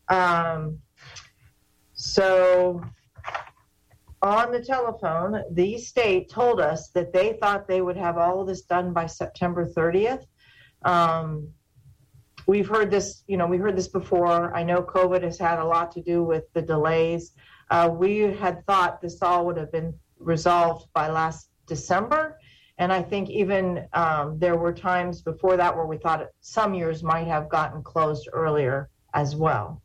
[0.09, 0.79] Um,
[1.93, 2.81] so
[4.21, 8.47] on the telephone, the state told us that they thought they would have all of
[8.47, 10.25] this done by September 30th.
[10.83, 11.49] Um,
[12.47, 14.53] we've heard this, you know, we heard this before.
[14.55, 17.31] I know COVID has had a lot to do with the delays.
[17.69, 22.38] Uh, we had thought this all would have been resolved by last December.
[22.79, 27.03] And I think even um, there were times before that where we thought some years
[27.03, 29.81] might have gotten closed earlier as well.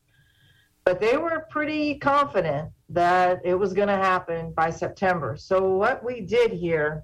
[0.85, 5.37] But they were pretty confident that it was going to happen by September.
[5.37, 7.03] So what we did here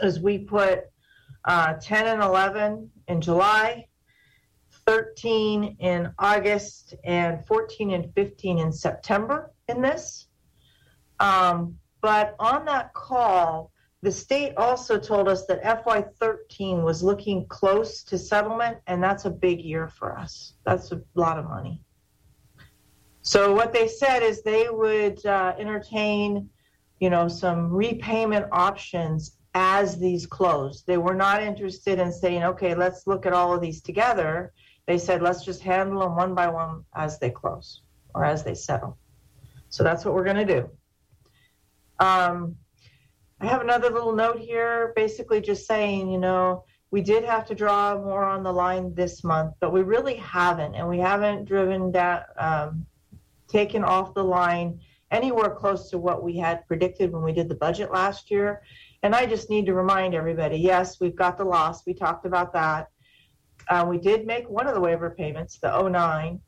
[0.00, 0.84] is we put
[1.44, 3.88] uh, 10 and 11 in July,
[4.86, 10.28] 13 in August, and 14 and 15 in September in this.
[11.20, 13.71] Um, but on that call,
[14.02, 19.30] the state also told us that FY13 was looking close to settlement, and that's a
[19.30, 20.54] big year for us.
[20.64, 21.80] That's a lot of money.
[23.22, 26.50] So what they said is they would uh, entertain,
[26.98, 30.82] you know, some repayment options as these close.
[30.82, 34.52] They were not interested in saying, okay, let's look at all of these together.
[34.88, 37.82] They said, let's just handle them one by one as they close
[38.14, 38.98] or as they settle.
[39.68, 40.70] So that's what we're going to do.
[42.00, 42.56] Um,
[43.42, 47.56] I have another little note here, basically just saying, you know, we did have to
[47.56, 51.90] draw more on the line this month, but we really haven't, and we haven't driven
[51.90, 52.86] that um,
[53.48, 54.78] taken off the line
[55.10, 58.62] anywhere close to what we had predicted when we did the budget last year.
[59.02, 61.84] And I just need to remind everybody yes, we've got the loss.
[61.84, 62.90] We talked about that.
[63.68, 66.40] Uh, we did make one of the waiver payments, the 09.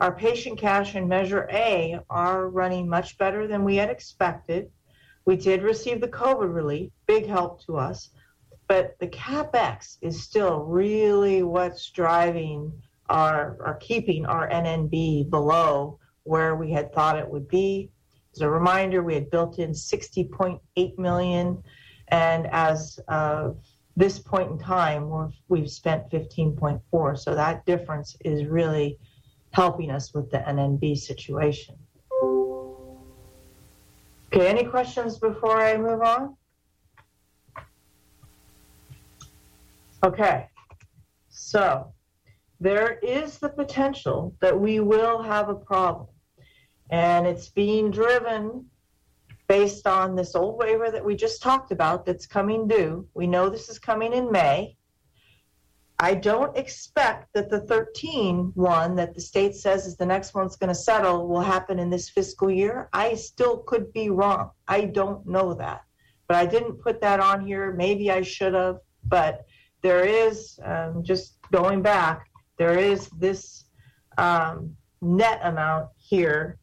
[0.00, 4.68] Our patient cash and Measure A are running much better than we had expected.
[5.30, 8.10] We did receive the COVID relief, big help to us.
[8.66, 12.72] But the CapEx is still really what's driving
[13.08, 17.92] our, or keeping our NNB below where we had thought it would be.
[18.34, 21.62] As a reminder, we had built in 60.8 million,
[22.08, 23.56] and as of
[23.94, 27.16] this point in time, we're, we've spent 15.4.
[27.16, 28.98] So that difference is really
[29.52, 31.76] helping us with the NNB situation.
[34.32, 36.36] Okay, any questions before I move on?
[40.04, 40.48] Okay,
[41.30, 41.92] so
[42.60, 46.06] there is the potential that we will have a problem.
[46.90, 48.66] And it's being driven
[49.48, 53.08] based on this old waiver that we just talked about that's coming due.
[53.14, 54.76] We know this is coming in May.
[56.02, 60.56] I don't expect that the 13 one that the state says is the next one's
[60.56, 62.88] going to settle will happen in this fiscal year.
[62.94, 64.50] I still could be wrong.
[64.66, 65.82] I don't know that.
[66.26, 67.74] But I didn't put that on here.
[67.74, 68.78] Maybe I should have.
[69.08, 69.44] But
[69.82, 73.66] there is, um, just going back, there is this
[74.16, 76.58] um, net amount here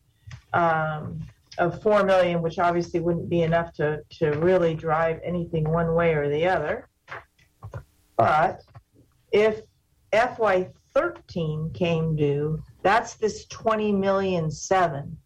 [0.54, 1.20] um,
[1.60, 6.16] of four million, which obviously wouldn't be enough to, to really drive anything one way
[6.16, 6.90] or the other.
[8.18, 8.64] But
[9.38, 9.62] if
[10.12, 15.18] FY thirteen came due, that's this twenty million seven.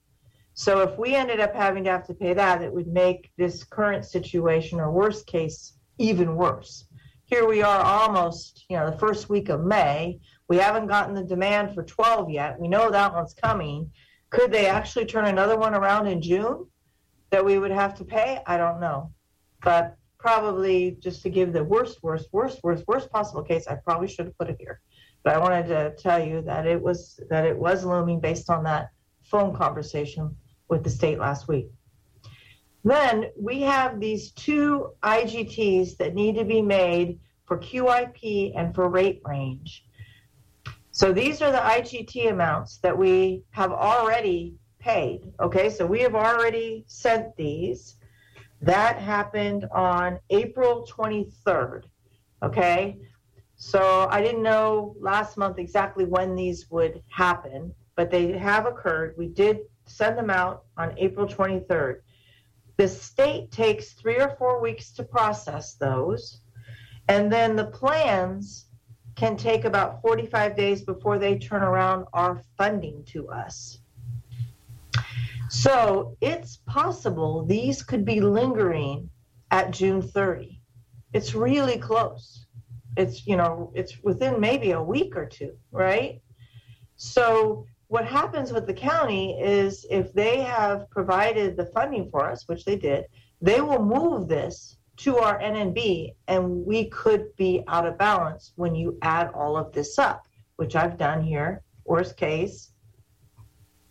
[0.54, 3.64] So if we ended up having to have to pay that, it would make this
[3.64, 6.86] current situation or worst case even worse.
[7.26, 10.20] Here we are almost, you know, the first week of May.
[10.50, 12.60] We haven't gotten the demand for 12 yet.
[12.60, 13.90] We know that one's coming.
[14.30, 16.68] Could they actually turn another one around in June
[17.30, 18.42] that we would have to pay?
[18.46, 19.14] I don't know.
[19.64, 24.08] But probably just to give the worst, worst, worst, worst, worst possible case, I probably
[24.08, 24.80] should have put it here.
[25.24, 28.64] But I wanted to tell you that it was that it was looming based on
[28.64, 28.90] that
[29.24, 30.36] phone conversation
[30.70, 31.70] with the state last week.
[32.84, 38.90] Then we have these two IGTs that need to be made for QIP and for
[38.90, 39.86] rate range.
[40.92, 45.32] So these are the IGT amounts that we have already paid.
[45.40, 47.96] Okay, so we have already sent these.
[48.62, 51.84] That happened on April 23rd.
[52.44, 53.00] Okay,
[53.56, 59.14] So I didn't know last month exactly when these would happen, but they have occurred.
[59.18, 62.02] We did send them out on April 23rd.
[62.78, 66.42] The state takes three or four weeks to process those,
[67.08, 68.66] and then the plans
[69.16, 73.81] can take about 45 days before they turn around our funding to us.
[75.52, 79.10] So it's possible these could be lingering
[79.52, 80.62] at June 30.
[81.12, 82.46] It's really close.
[82.96, 86.22] It's, you know, it's within maybe a week or two, right?
[86.96, 92.48] So what happens with the county is if they have provided the funding for us,
[92.48, 93.04] which they did,
[93.42, 98.74] they will move this to our NNB and we could be out of balance when
[98.74, 100.24] you add all of this up,
[100.56, 101.62] which I've done here.
[101.84, 102.72] Worst case,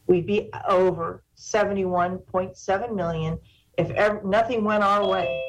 [0.07, 3.39] we'd be over 71.7 million
[3.79, 5.43] if ever, nothing went our way.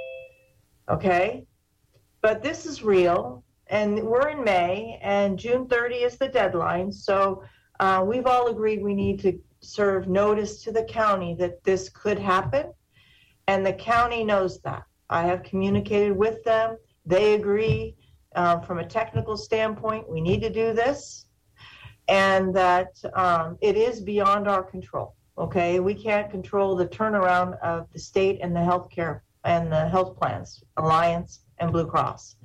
[0.89, 1.45] Okay?
[2.21, 6.91] But this is real and we're in May and June 30 is the deadline.
[6.91, 7.43] So
[7.79, 12.19] uh, we've all agreed we need to serve notice to the county that this could
[12.19, 12.73] happen.
[13.47, 14.83] And the county knows that.
[15.09, 16.77] I have communicated with them.
[17.05, 17.95] They agree
[18.35, 21.25] um, from a technical standpoint, we need to do this
[22.07, 25.15] and that um, it is beyond our control.
[25.41, 30.15] Okay, we can't control the turnaround of the state and the healthcare and the health
[30.15, 32.35] plans, Alliance and Blue Cross.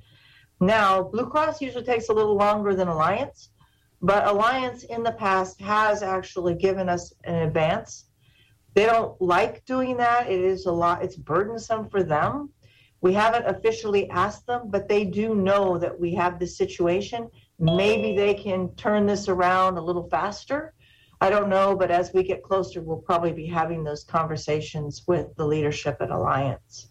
[0.60, 3.50] Now, Blue Cross usually takes a little longer than Alliance,
[4.00, 8.06] but Alliance in the past has actually given us an advance.
[8.72, 10.30] They don't like doing that.
[10.30, 12.48] It is a lot, it's burdensome for them.
[13.02, 17.28] We haven't officially asked them, but they do know that we have this situation.
[17.58, 20.72] Maybe they can turn this around a little faster.
[21.26, 25.34] I don't know, but as we get closer, we'll probably be having those conversations with
[25.34, 26.90] the leadership at Alliance.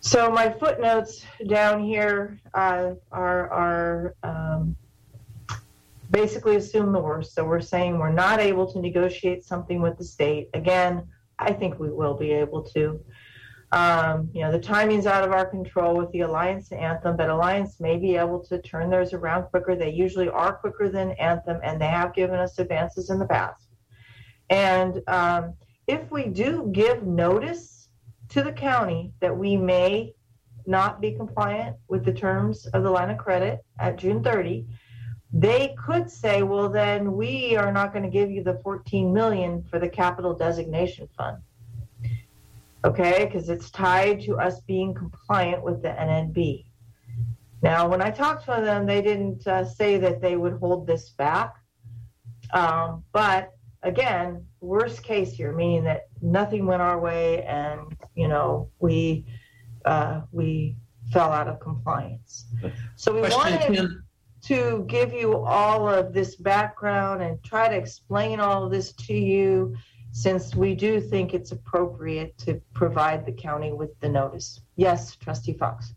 [0.00, 4.74] So my footnotes down here uh, are, are um,
[6.10, 7.32] basically assume the worst.
[7.32, 10.48] So we're saying we're not able to negotiate something with the state.
[10.52, 11.06] Again,
[11.38, 13.00] I think we will be able to.
[13.74, 17.80] Um, you know, the timing's out of our control with the Alliance Anthem, but Alliance
[17.80, 19.74] may be able to turn theirs around quicker.
[19.74, 23.66] They usually are quicker than Anthem, and they have given us advances in the past.
[24.48, 25.54] And um,
[25.88, 27.88] if we do give notice
[28.28, 30.14] to the county that we may
[30.66, 34.68] not be compliant with the terms of the line of credit at June 30,
[35.32, 39.64] they could say, well, then we are not going to give you the 14 million
[39.64, 41.38] for the capital designation fund
[42.84, 46.66] okay, because it's tied to us being compliant with the NNB.
[47.62, 51.10] Now, when I talked to them, they didn't uh, say that they would hold this
[51.10, 51.54] back.
[52.52, 58.68] Um, but again, worst case here, meaning that nothing went our way and, you know,
[58.80, 59.24] we,
[59.86, 60.76] uh, we
[61.10, 62.46] fell out of compliance.
[62.96, 63.90] So we Question, wanted
[64.42, 69.14] to give you all of this background and try to explain all of this to
[69.14, 69.74] you
[70.14, 74.60] since we do think it's appropriate to provide the county with the notice.
[74.76, 75.92] Yes, trustee Fox.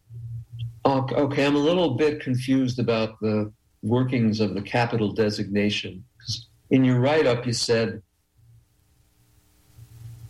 [0.83, 3.53] Ok- Okay, I'm a little bit confused about the
[3.83, 6.03] workings of the capital designation.
[6.71, 8.01] In your write-up, you said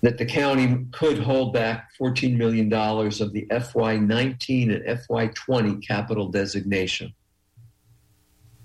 [0.02, 7.14] that the county could hold back $14 million of the FY19 and FY20 capital designation.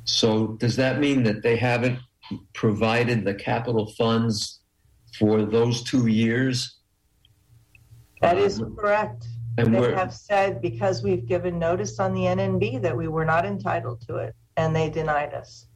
[0.03, 2.01] So does that mean that they haven't
[2.55, 4.59] provided the capital funds
[5.19, 6.79] for those two years?
[8.21, 9.27] That is Um, correct.
[9.59, 13.45] And They have said because we've given notice on the NNB that we were not
[13.45, 15.67] entitled to it and they denied us.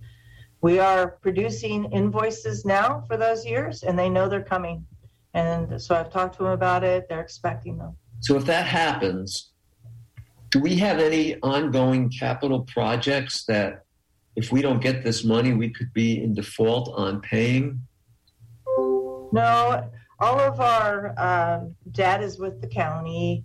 [0.62, 4.87] We are producing invoices now for those years and they know they're coming.
[5.34, 7.09] And so I've talked to them about it.
[7.09, 7.97] They're expecting them.
[8.20, 9.53] So if that happens,
[10.51, 13.82] do we have any ongoing capital projects that
[14.37, 17.86] if we don't get this money, we could be in default on paying?
[19.32, 23.44] No, all of our um, debt is with the county.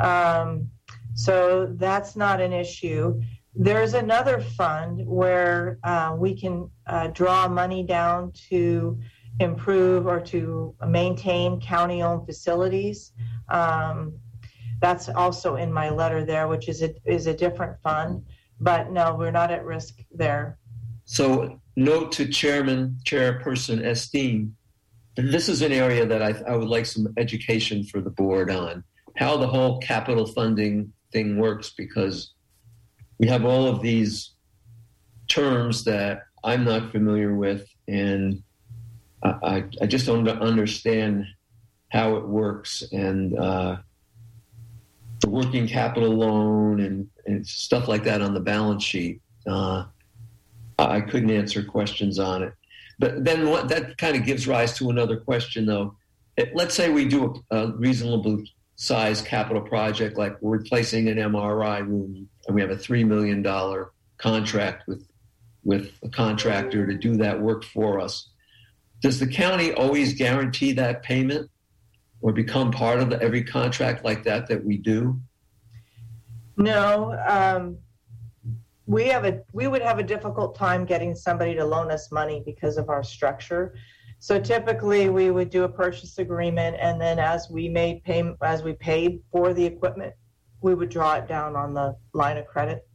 [0.00, 0.68] Um,
[1.14, 3.20] so that's not an issue.
[3.54, 8.98] There's another fund where uh, we can uh, draw money down to
[9.40, 13.12] improve or to maintain county owned facilities.
[13.48, 14.18] Um,
[14.80, 18.24] that's also in my letter there, which is a, is a different fund.
[18.60, 20.58] But no, we're not at risk there.
[21.04, 24.52] So note to Chairman, Chairperson Esteen,
[25.16, 28.82] this is an area that I, I would like some education for the board on,
[29.16, 32.32] how the whole capital funding thing works, because
[33.18, 34.30] we have all of these
[35.28, 38.42] terms that I'm not familiar with, and
[39.22, 41.26] I, I, just don't understand
[41.90, 43.76] how it works and uh,
[45.20, 49.20] the working capital loan and and stuff like that on the balance sheet.
[49.46, 49.84] Uh,
[50.78, 52.54] I couldn't answer questions on it.
[53.02, 55.96] But then what, that kind of gives rise to another question, though.
[56.36, 58.44] It, let's say we do a, a reasonable
[58.76, 63.42] size capital project, like we're replacing an MRI room, and we have a three million
[63.42, 65.04] dollar contract with
[65.64, 68.28] with a contractor to do that work for us.
[69.00, 71.50] Does the county always guarantee that payment,
[72.20, 75.20] or become part of the, every contract like that that we do?
[76.56, 77.78] No, um,
[78.86, 82.42] we have a we would have a difficult time getting somebody to loan us money
[82.44, 83.74] because of our structure.
[84.18, 88.62] So typically, we would do a purchase agreement, and then as we made pay as
[88.62, 90.14] we paid for the equipment,
[90.60, 92.86] we would draw it down on the line of credit,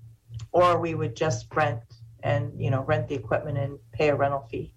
[0.52, 1.80] or we would just rent
[2.24, 4.74] and you know rent the equipment and pay a rental fee.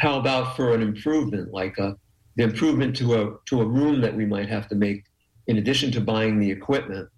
[0.00, 1.96] How about for an improvement, like a,
[2.36, 5.04] the improvement to a to a room that we might have to make,
[5.46, 7.08] in addition to buying the equipment,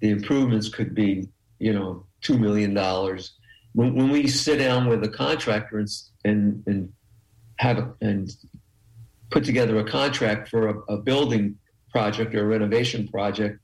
[0.00, 1.28] the improvements could be
[1.60, 3.34] you know two million dollars.
[3.72, 5.88] When, when we sit down with a contractor and
[6.24, 6.92] and, and
[7.58, 8.28] have a, and
[9.30, 11.56] put together a contract for a, a building
[11.92, 13.60] project or a renovation project,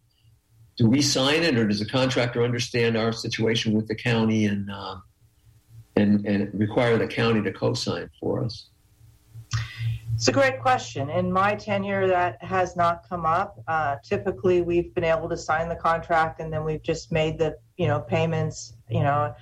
[0.77, 4.71] do we sign it, or does the contractor understand our situation with the county and
[4.71, 4.97] uh,
[5.97, 8.69] and and require the county to co-sign for us?
[10.15, 11.11] It's a great question.
[11.11, 13.61] In my tenure, that has not come up.
[13.69, 17.59] Uh, typically, we've been able to sign the contract, and then we've just made the
[17.77, 18.75] you know payments.
[18.89, 19.35] You know,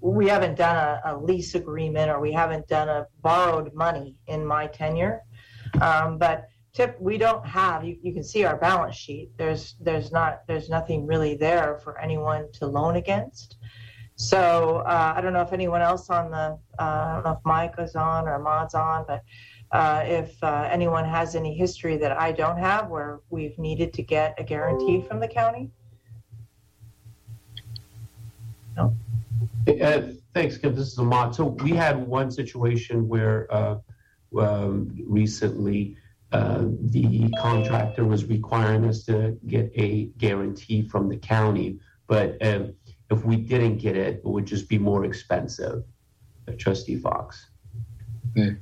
[0.00, 4.44] we haven't done a, a lease agreement, or we haven't done a borrowed money in
[4.44, 5.22] my tenure.
[5.80, 7.84] Um, but tip, we don't have.
[7.84, 9.30] You, you can see our balance sheet.
[9.36, 13.56] There's there's not there's nothing really there for anyone to loan against.
[14.16, 17.44] So uh, I don't know if anyone else on the uh, I don't know if
[17.44, 19.22] Mike is on or Maud's on, but
[19.72, 24.02] uh, if uh, anyone has any history that I don't have where we've needed to
[24.02, 25.70] get a guarantee from the county.
[30.34, 30.74] Thanks, Kim.
[30.74, 31.34] This is Ahmad.
[31.34, 33.78] So we had one situation where uh,
[34.38, 35.96] um, recently
[36.32, 42.74] uh, the contractor was requiring us to get a guarantee from the county, but um,
[43.10, 45.84] if we didn't get it, it would just be more expensive.
[46.58, 47.50] Trustee Fox.
[48.36, 48.56] Okay.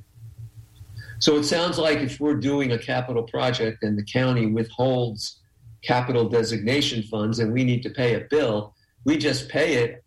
[1.19, 5.41] So it sounds like if we're doing a capital project and the county withholds
[5.81, 8.73] capital designation funds and we need to pay a bill,
[9.05, 10.03] we just pay it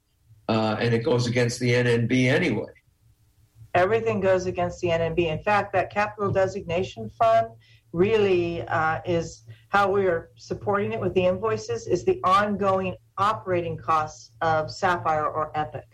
[0.53, 2.73] uh, and it goes against the NNB anyway.
[3.75, 5.21] Everything goes against the NNB.
[5.27, 7.49] In fact, that capital designation fund
[7.93, 13.79] really uh, is how we are supporting it with the invoices is the ongoing operating
[13.79, 15.87] costs of Sapphire or Epic.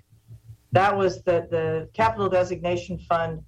[0.73, 3.43] That was the, the capital designation fund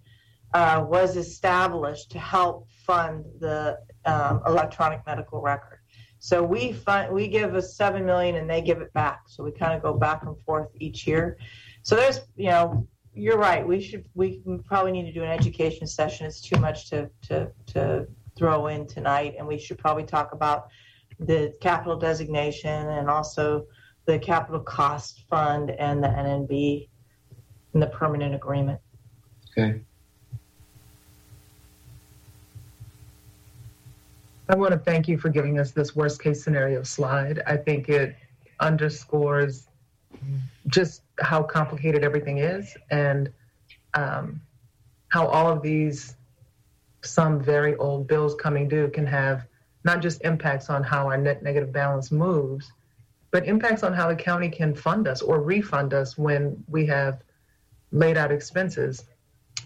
[0.55, 5.80] uh, was established to help fund the um, electronic medical record.
[6.21, 9.23] So we fund, we give a seven million and they give it back.
[9.27, 11.39] So we kind of go back and forth each year.
[11.83, 13.66] So there's, you know, you're right.
[13.66, 16.27] We should we probably need to do an education session.
[16.27, 18.07] It's too much to to to
[18.37, 20.68] throw in tonight, and we should probably talk about
[21.18, 23.66] the capital designation and also
[24.07, 26.89] the capital cost fund and the NNB
[27.73, 28.81] and the permanent agreement.
[29.51, 29.81] Okay.
[34.51, 37.40] I want to thank you for giving us this worst case scenario slide.
[37.46, 38.16] I think it
[38.59, 39.68] underscores
[40.66, 43.32] just how complicated everything is and
[43.94, 44.40] um,
[45.11, 46.16] how all of these,
[47.03, 49.46] some very old bills coming due can have
[49.84, 52.72] not just impacts on how our net negative balance moves,
[53.30, 57.22] but impacts on how the county can fund us or refund us when we have
[57.92, 59.05] laid out expenses.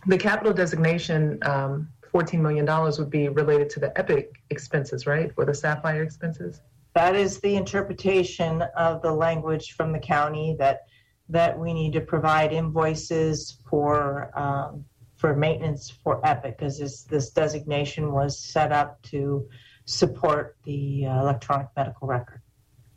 [0.07, 2.65] The capital designation um, $14 million
[2.99, 5.33] would be related to the EPIC expenses, right?
[5.37, 6.61] Or the Sapphire expenses?
[6.95, 10.83] That is the interpretation of the language from the county that
[11.31, 14.85] that we need to provide invoices for um,
[15.17, 19.49] for maintenance for Epic because this this designation was set up to
[19.87, 22.41] support the uh, electronic medical record.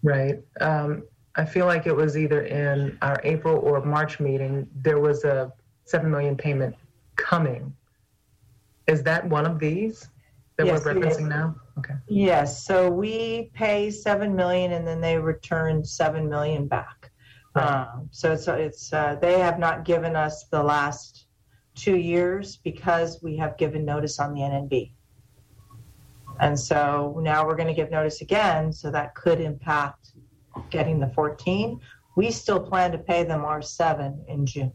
[0.03, 0.36] Right.
[0.61, 1.03] Um,
[1.36, 4.68] I feel like it was either in our April or March meeting.
[4.76, 5.51] There was a
[5.86, 6.76] seven million payment
[7.15, 7.74] coming
[8.88, 10.09] is that one of these
[10.57, 11.17] that Yes, we're it is.
[11.17, 11.55] referencing now?
[11.77, 11.93] Okay.
[12.07, 17.11] Yes, so we pay seven million and then they return seven million back.
[17.55, 17.63] Right.
[17.65, 21.27] Um, so it's it's uh, they have not given us the last
[21.75, 24.91] two years because we have given notice on the NNB.
[26.39, 30.11] And so now we're going to give notice again, so that could impact
[30.69, 31.79] getting the 14.
[32.15, 34.71] We still plan to pay them our seven in June.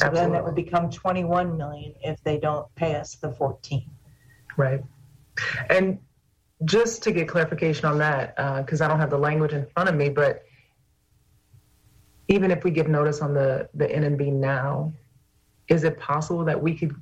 [0.00, 3.84] So then that would become 21 million if they don't pay us the 14.
[4.56, 4.82] Right.
[5.68, 5.98] And
[6.64, 9.88] just to get clarification on that, uh, because I don't have the language in front
[9.88, 10.44] of me, but
[12.28, 14.92] even if we give notice on the, the NNB now,
[15.68, 16.94] is it possible that we could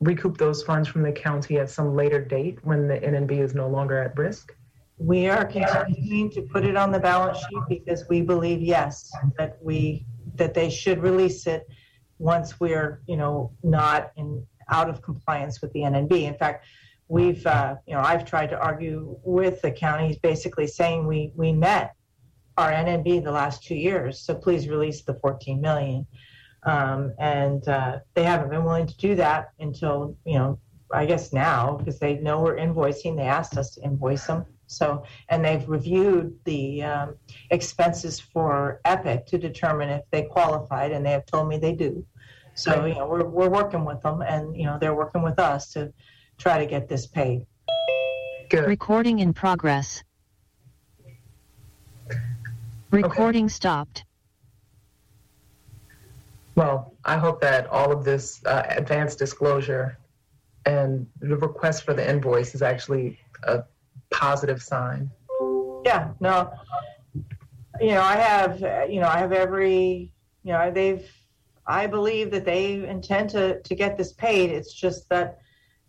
[0.00, 3.68] recoup those funds from the county at some later date when the NNB is no
[3.68, 4.54] longer at risk?
[4.98, 9.58] We are continuing to put it on the balance sheet because we believe, yes, that
[9.62, 11.68] we, that they should release it
[12.18, 16.22] once we're, you know, not in, out of compliance with the NNB.
[16.22, 16.66] In fact,
[17.08, 21.52] we've, uh, you know, I've tried to argue with the county, basically saying we, we
[21.52, 21.94] met
[22.56, 26.06] our NNB the last two years, so please release the 14 million.
[26.64, 30.58] Um, and uh, they haven't been willing to do that until, you know,
[30.92, 33.16] I guess now, because they know we're invoicing.
[33.16, 34.46] They asked us to invoice them.
[34.66, 37.16] So, and they've reviewed the um,
[37.50, 42.04] expenses for Epic to determine if they qualified, and they have told me they do.
[42.54, 45.72] So, you know, we're, we're working with them, and, you know, they're working with us
[45.74, 45.92] to
[46.38, 47.46] try to get this paid.
[48.48, 48.66] Good.
[48.66, 50.02] Recording in progress.
[52.90, 54.04] Recording stopped.
[56.54, 59.98] Well, I hope that all of this uh, advanced disclosure
[60.64, 63.64] and the request for the invoice is actually a
[64.10, 65.10] positive sign.
[65.84, 66.50] Yeah, no,
[67.80, 71.08] you know, I have, you know, I have every, you know, they've,
[71.66, 74.50] I believe that they intend to, to get this paid.
[74.50, 75.38] It's just that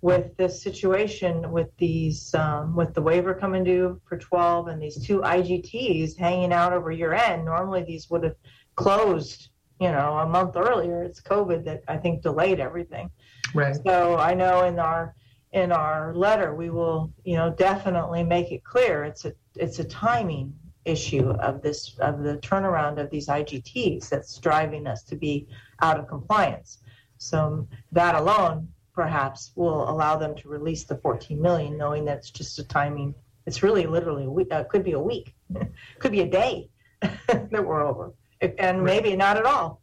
[0.01, 5.03] with this situation, with these, um, with the waiver coming due for 12 and these
[5.05, 8.36] two IGTs hanging out over year end, normally these would have
[8.76, 9.49] closed,
[9.80, 11.03] you know, a month earlier.
[11.03, 13.09] It's COVID that I think delayed everything.
[13.53, 13.76] Right.
[13.86, 15.15] So I know in our
[15.54, 19.84] in our letter we will, you know, definitely make it clear it's a it's a
[19.84, 20.54] timing
[20.86, 25.48] issue of this of the turnaround of these IGTs that's driving us to be
[25.82, 26.80] out of compliance.
[27.18, 32.32] So that alone perhaps will allow them to release the 14 million, knowing that it's
[32.32, 33.14] just a timing.
[33.45, 35.36] It's really literally a week, uh, could be a week,
[36.00, 36.70] could be a day
[37.02, 39.82] that we're over, and maybe not at all.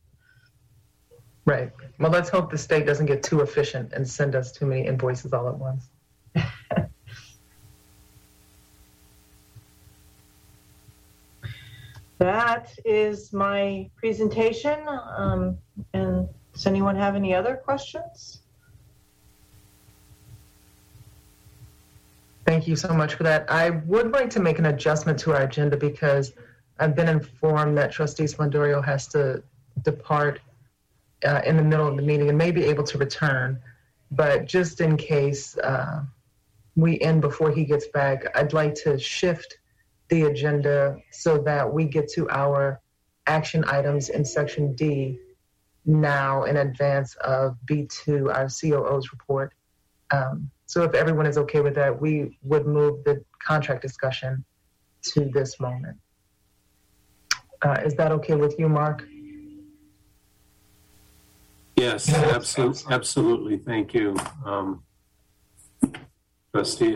[1.47, 1.71] Right.
[1.99, 5.33] Well, let's hope the state doesn't get too efficient and send us too many invoices
[5.33, 5.91] all at once.
[12.19, 14.79] That is my presentation.
[14.89, 15.59] Um,
[15.93, 18.41] and does anyone have any other questions?
[22.47, 23.51] Thank you so much for that.
[23.51, 26.33] I would like to make an adjustment to our agenda because
[26.79, 29.43] I've been informed that Trustee Splendorio has to
[29.83, 30.41] depart
[31.25, 33.61] uh, in the middle of the meeting and may be able to return.
[34.11, 36.03] But just in case uh,
[36.77, 39.59] we end before he gets back, I'd like to shift
[40.09, 42.81] the agenda so that we get to our
[43.27, 45.19] action items in section D
[45.87, 49.53] now in advance of B2, our COO's report.
[50.11, 54.45] Um, so if everyone is okay with that, we would move the contract discussion
[55.03, 55.97] to this moment.
[57.63, 59.07] Uh, is that okay with you, Mark?
[61.77, 63.57] Yes, absolutely, absolutely.
[63.59, 64.17] Thank you.
[64.45, 64.85] Um,
[66.55, 66.95] Trustee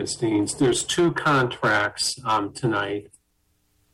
[0.57, 3.11] there's two contracts um, tonight,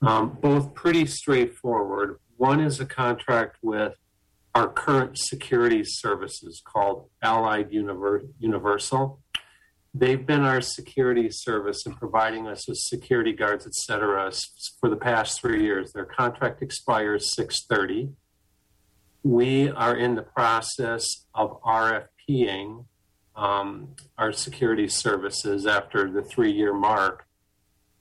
[0.03, 2.19] um, both pretty straightforward.
[2.37, 3.95] One is a contract with
[4.53, 9.19] our current security services called Allied Univer- Universal.
[9.95, 14.31] They've been our security service in providing us with security guards, et cetera,
[14.79, 15.93] for the past three years.
[15.93, 18.13] Their contract expires 630
[19.25, 22.85] we are in the process of RFPing
[23.35, 27.25] um, our security services after the three year mark.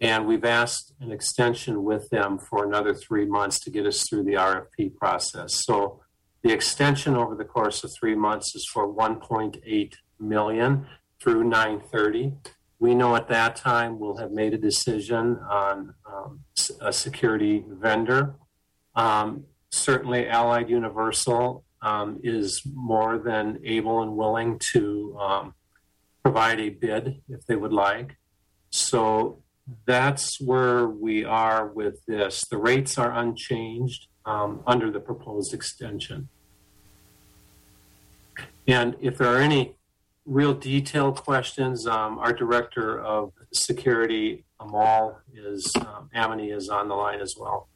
[0.03, 4.25] And we've asked an extension with them for another three months to get us through
[4.25, 5.65] the RFP process.
[5.65, 6.03] So
[6.43, 10.87] the extension over the course of three months is for 1.8 million
[11.23, 12.35] through 930.
[12.79, 16.41] We know at that time we'll have made a decision on um,
[16.83, 18.35] a security vendor.
[18.95, 25.55] Um, certainly Allied Universal um, is more than able and willing to um,
[26.23, 28.17] provide a bid if they would like.
[28.71, 29.43] So
[29.87, 32.45] that's where we are with this.
[32.51, 36.29] The rates are unchanged um, under the proposed extension.
[38.67, 39.77] And if there are any
[40.25, 46.95] real detailed questions, um, our director of security, Amal, is um, Amity is on the
[46.95, 47.69] line as well.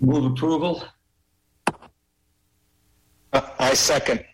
[0.00, 0.84] Move approval?
[3.32, 4.24] Uh, I second.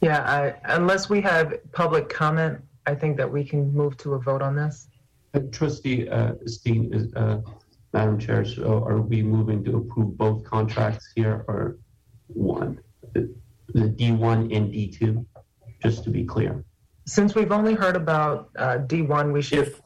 [0.00, 4.18] Yeah, I, unless we have public comment, I think that we can move to a
[4.18, 4.88] vote on this.
[5.32, 7.40] Uh, Trustee uh, Steen, is, uh,
[7.92, 11.78] Madam Chair, so are we moving to approve both contracts here or
[12.28, 12.80] one?
[13.14, 13.34] The,
[13.72, 15.24] the D1 and D2?
[15.84, 16.64] just to be clear.
[17.06, 19.82] Since we've only heard about uh, D1, we should If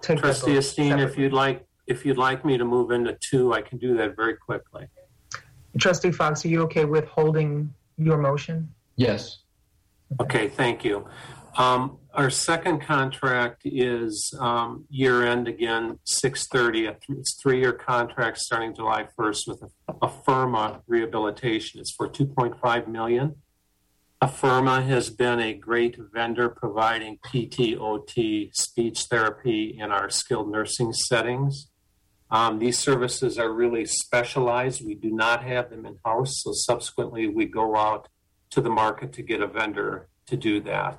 [0.00, 1.22] take that Trustee vote Esteen, if separately.
[1.24, 4.34] you'd like, if you'd like me to move into two, I can do that very
[4.34, 4.86] quickly.
[5.78, 8.74] Trustee Fox, are you okay with holding your motion?
[8.96, 9.38] Yes.
[10.20, 11.06] Okay, thank you.
[11.56, 16.96] Um, Our second contract is um, year-end again, 630.
[17.18, 19.62] It's three-year contract starting July 1st with
[20.02, 21.80] Affirma Rehabilitation.
[21.80, 23.36] It's for 2.5 million.
[24.22, 31.71] Affirma has been a great vendor providing PTOT speech therapy in our skilled nursing settings.
[32.32, 34.84] Um, These services are really specialized.
[34.84, 38.08] We do not have them in-house, so subsequently we go out
[38.52, 40.98] to the market to get a vendor to do that.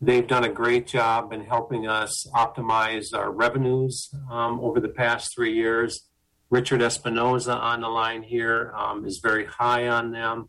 [0.00, 5.34] They've done a great job in helping us optimize our revenues um, over the past
[5.34, 6.08] three years.
[6.48, 10.48] Richard Espinoza on the line here um, is very high on them,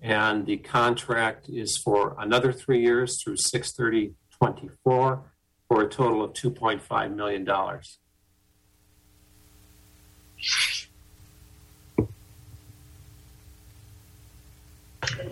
[0.00, 5.32] and the contract is for another three years through 63024
[5.68, 7.98] for a total of 2.5 million dollars.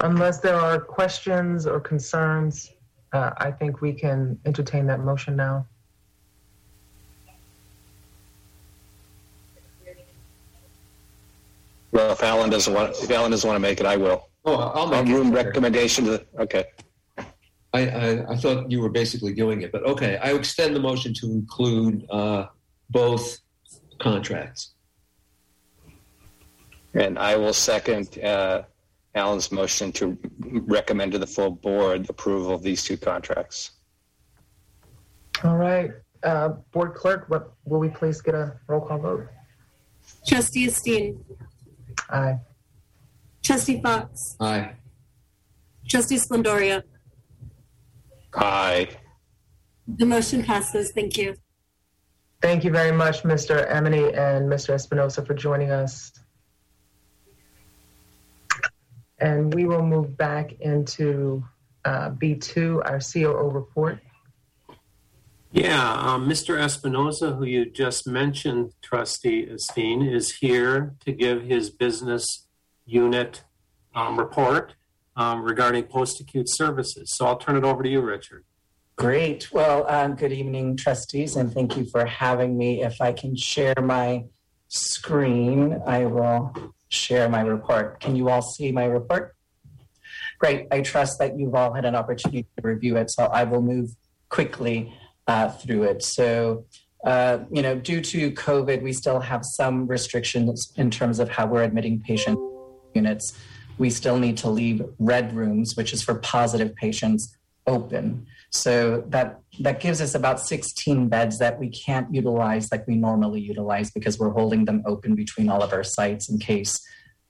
[0.00, 2.72] Unless there are questions or concerns,
[3.12, 5.66] uh, I think we can entertain that motion now.
[11.92, 14.28] Well, if Alan doesn't want, if Alan doesn't want to make it, I will.
[14.44, 15.44] Oh, I'll I'll make room it.
[15.44, 16.64] recommendation to the, okay.
[17.72, 20.18] I, I, I thought you were basically doing it, but okay.
[20.18, 22.46] I extend the motion to include uh,
[22.90, 23.38] both
[23.98, 24.74] contracts.
[26.96, 28.62] And I will second uh,
[29.14, 33.72] Alan's motion to recommend to the full board approval of these two contracts.
[35.44, 35.90] All right.
[36.22, 39.28] Uh, Board Clerk, what, will we please get a roll call vote?
[40.26, 41.18] Trustee Esteen,
[42.08, 42.38] Aye.
[43.42, 44.72] Trustee Fox, Aye.
[45.88, 46.82] Trustee Splendoria.
[48.34, 48.88] Aye.
[49.86, 50.92] The motion passes.
[50.92, 51.36] Thank you.
[52.40, 53.70] Thank you very much, Mr.
[53.70, 54.74] Emily and Mr.
[54.74, 56.12] Espinoza, for joining us.
[59.18, 61.44] And we will move back into
[61.84, 64.00] uh, B2, our COO report.
[65.52, 66.58] Yeah, um, Mr.
[66.58, 72.46] Espinoza, who you just mentioned, Trustee Esteen, is here to give his business
[72.84, 73.42] unit
[73.94, 74.74] um, report
[75.16, 77.14] um, regarding post-acute services.
[77.14, 78.44] So I'll turn it over to you, Richard.
[78.96, 79.52] Great.
[79.52, 82.82] Well, um, good evening, trustees, and thank you for having me.
[82.82, 84.24] If I can share my
[84.68, 88.00] screen, I will share my report.
[88.00, 89.34] Can you all see my report?
[90.38, 90.66] Great.
[90.70, 93.90] I trust that you've all had an opportunity to review it, so I will move
[94.28, 94.92] quickly
[95.26, 96.02] uh, through it.
[96.02, 96.66] So,
[97.04, 101.46] uh, you know, due to COVID, we still have some restrictions in terms of how
[101.46, 102.38] we're admitting patient
[102.94, 103.36] units.
[103.78, 108.26] We still need to leave red rooms, which is for positive patients, open.
[108.50, 113.40] So that that gives us about 16 beds that we can't utilize like we normally
[113.40, 116.80] utilize because we're holding them open between all of our sites in case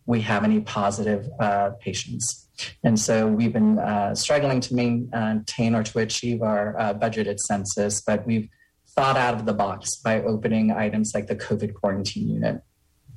[0.07, 2.49] we have any positive uh, patients.
[2.85, 8.01] And so we've been uh, struggling to maintain or to achieve our uh, budgeted census,
[8.01, 8.49] but we've
[8.95, 12.63] thought out of the box by opening items like the COVID quarantine unit.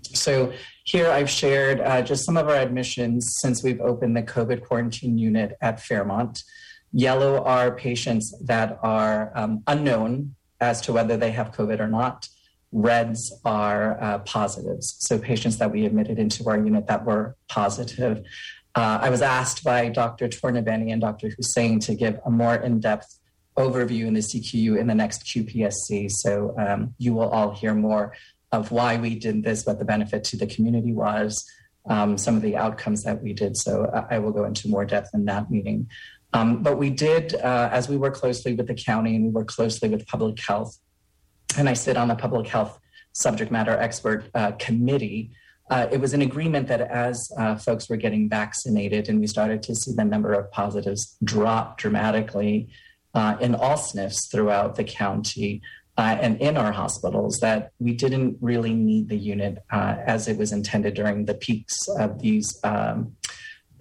[0.01, 0.51] So
[0.83, 5.17] here I've shared uh, just some of our admissions since we've opened the COVID quarantine
[5.17, 6.43] unit at Fairmont.
[6.91, 12.27] Yellow are patients that are um, unknown as to whether they have COVID or not.
[12.71, 18.23] Reds are uh, positives, so patients that we admitted into our unit that were positive.
[18.75, 20.27] Uh, I was asked by Dr.
[20.27, 21.29] Tornabeni and Dr.
[21.29, 23.19] Hussein to give a more in depth
[23.57, 26.09] overview in the CQU in the next QPSC.
[26.11, 28.13] So um, you will all hear more
[28.51, 31.45] of why we did this, what the benefit to the community was,
[31.87, 33.57] um, some of the outcomes that we did.
[33.57, 35.89] So I, I will go into more depth in that meeting.
[36.33, 39.47] Um, but we did, uh, as we work closely with the county and we work
[39.47, 40.77] closely with public health,
[41.57, 42.79] and I sit on the public health
[43.13, 45.31] subject matter expert uh, committee.
[45.69, 49.61] Uh, it was an agreement that as uh, folks were getting vaccinated and we started
[49.63, 52.69] to see the number of positives drop dramatically
[53.13, 55.61] uh, in all SNFs throughout the county
[55.97, 60.53] uh, and in our hospitals, that we didn't really need the unit as it was
[60.53, 63.17] intended during the peaks of these um,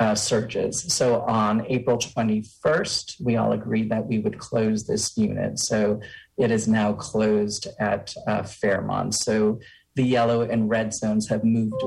[0.00, 0.84] uh, surges.
[0.92, 5.58] So on April 21st, we all agreed that we would close this unit.
[5.58, 6.00] So
[6.36, 9.14] it is now closed at uh, Fairmont.
[9.14, 9.60] So
[9.96, 11.82] the yellow and red zones have moved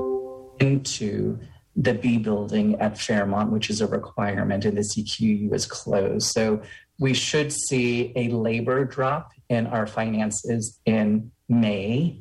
[0.60, 1.38] into
[1.74, 6.26] the B building at Fairmont, which is a requirement, and the CQU is closed.
[6.28, 6.60] So
[6.98, 12.20] we should see a labor drop in our finances in May,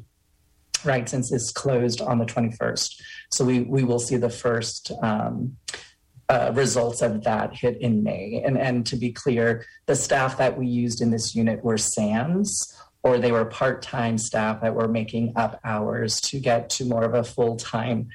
[0.85, 3.01] right, since it's closed on the 21st.
[3.31, 5.57] So we, we will see the first um,
[6.29, 8.41] uh, results of that hit in May.
[8.45, 12.73] And, and to be clear, the staff that we used in this unit were SANS,
[13.03, 17.03] or they were part time staff that were making up hours to get to more
[17.03, 18.07] of a full time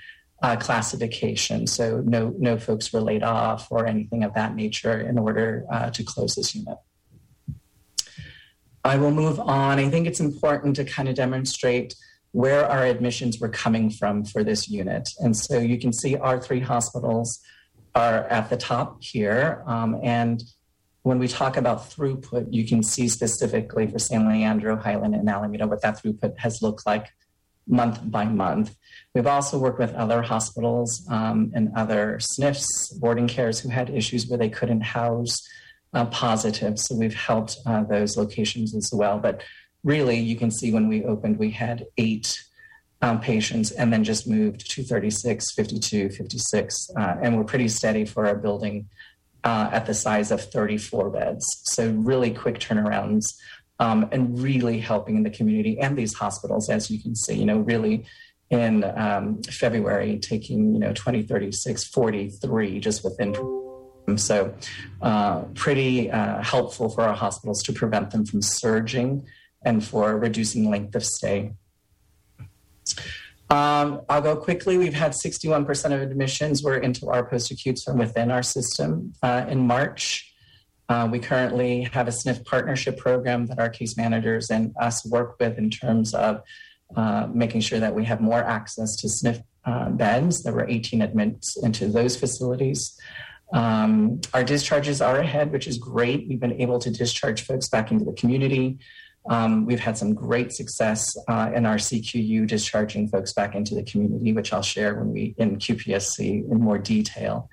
[0.43, 1.67] uh, classification.
[1.67, 5.91] So no, no folks were laid off or anything of that nature in order uh,
[5.91, 6.79] to close this unit.
[8.85, 9.79] I will move on.
[9.79, 11.97] I think it's important to kind of demonstrate
[12.37, 15.09] where our admissions were coming from for this unit.
[15.21, 17.41] And so you can see our three hospitals
[17.95, 19.65] are at the top here.
[19.67, 20.43] Um, and
[21.01, 25.67] when we talk about throughput, you can see specifically for San Leandro, Highland, and Alameda
[25.67, 27.07] what that throughput has looked like
[27.67, 28.77] month by month.
[29.15, 34.29] We've also worked with other hospitals um, and other SNFs, boarding cares who had issues
[34.29, 35.35] where they couldn't house
[35.95, 36.79] uh, positive.
[36.79, 39.19] So we've helped uh, those locations as well.
[39.19, 39.43] But
[39.87, 42.43] really, you can see when we opened, we had eight
[43.03, 46.91] um, patients and then just moved to 36, 52, 56.
[46.99, 48.89] Uh, and we're pretty steady for our building
[49.45, 51.47] uh, at the size of 34 beds.
[51.67, 53.25] So really quick turnarounds.
[53.79, 57.45] Um, and really helping in the community and these hospitals, as you can see, you
[57.45, 58.07] know, really
[58.49, 63.35] in um, February, taking, you know, 20, 36, 43 just within
[64.17, 64.55] so,
[65.03, 69.27] uh, pretty uh, helpful for our hospitals to prevent them from surging
[69.65, 71.53] and for reducing length of stay.
[73.49, 74.77] Um, I'll go quickly.
[74.77, 79.47] We've had 61% of admissions were into our post acutes from within our system uh,
[79.49, 80.33] in March.
[80.89, 85.37] Uh, we currently have a SNF partnership program that our case managers and us work
[85.41, 86.43] with in terms of
[86.95, 90.43] uh, making sure that we have more access to SNF uh, beds.
[90.43, 92.97] There were 18 admits into those facilities.
[93.53, 96.29] Um, our discharges are ahead, which is great.
[96.29, 98.79] We've been able to discharge folks back into the community.
[99.29, 103.83] Um, we've had some great success uh, in our CQU discharging folks back into the
[103.83, 107.49] community, which I'll share when we in QPSC in more detail.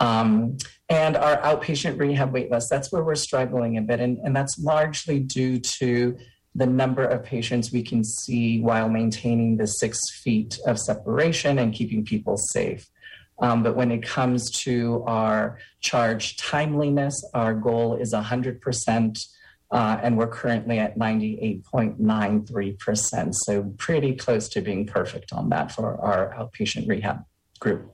[0.00, 0.56] Um,
[0.88, 4.00] and our outpatient rehab waitlist, that's where we're struggling a bit.
[4.00, 6.16] And, and that's largely due to
[6.54, 11.72] the number of patients we can see while maintaining the six feet of separation and
[11.72, 12.88] keeping people safe.
[13.40, 19.26] Um, but when it comes to our charge timeliness, our goal is 100%,
[19.74, 23.34] uh, and we're currently at 98.93%.
[23.34, 27.24] So pretty close to being perfect on that for our outpatient rehab
[27.58, 27.92] group.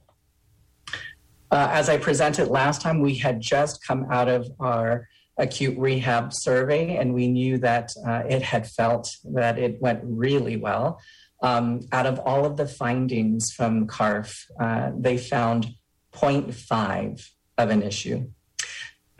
[1.50, 5.08] Uh, as I presented last time, we had just come out of our
[5.38, 10.58] acute rehab survey, and we knew that uh, it had felt that it went really
[10.58, 11.00] well.
[11.42, 15.68] Um, out of all of the findings from CARF, uh, they found
[16.12, 17.26] 0.5
[17.56, 18.28] of an issue.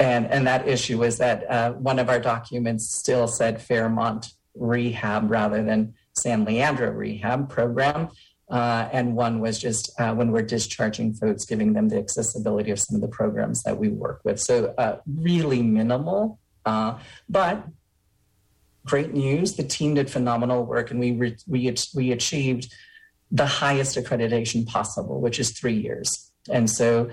[0.01, 5.31] And, and that issue was that uh, one of our documents still said Fairmont Rehab
[5.31, 8.09] rather than San Leandro Rehab Program.
[8.51, 12.81] Uh, and one was just uh, when we're discharging folks, giving them the accessibility of
[12.81, 14.41] some of the programs that we work with.
[14.41, 16.99] So, uh, really minimal, uh,
[17.29, 17.65] but
[18.85, 19.55] great news.
[19.55, 22.75] The team did phenomenal work, and we re- we we achieved
[23.31, 26.33] the highest accreditation possible, which is three years.
[26.51, 27.09] And so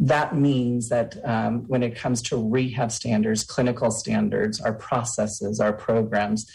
[0.00, 5.72] that means that um, when it comes to rehab standards, clinical standards, our processes, our
[5.72, 6.50] programs,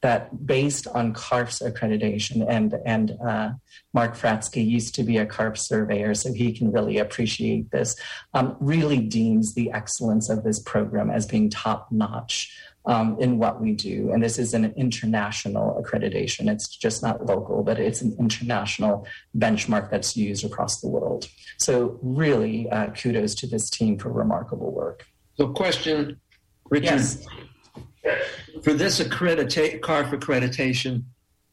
[0.00, 3.50] that based on CARF's accreditation, and and uh,
[3.92, 7.96] Mark Fratsky used to be a CARF surveyor, so he can really appreciate this.
[8.32, 12.56] Um, really deems the excellence of this program as being top notch
[12.86, 14.10] um, in what we do.
[14.12, 16.50] And this is an international accreditation.
[16.50, 19.06] It's just not local, but it's an international
[19.36, 21.28] benchmark that's used across the world.
[21.58, 25.06] So, really, uh, kudos to this team for remarkable work.
[25.36, 26.20] So, question,
[26.70, 26.84] Richard.
[26.84, 27.26] Yes.
[28.62, 31.04] For this accredita- CARF accreditation,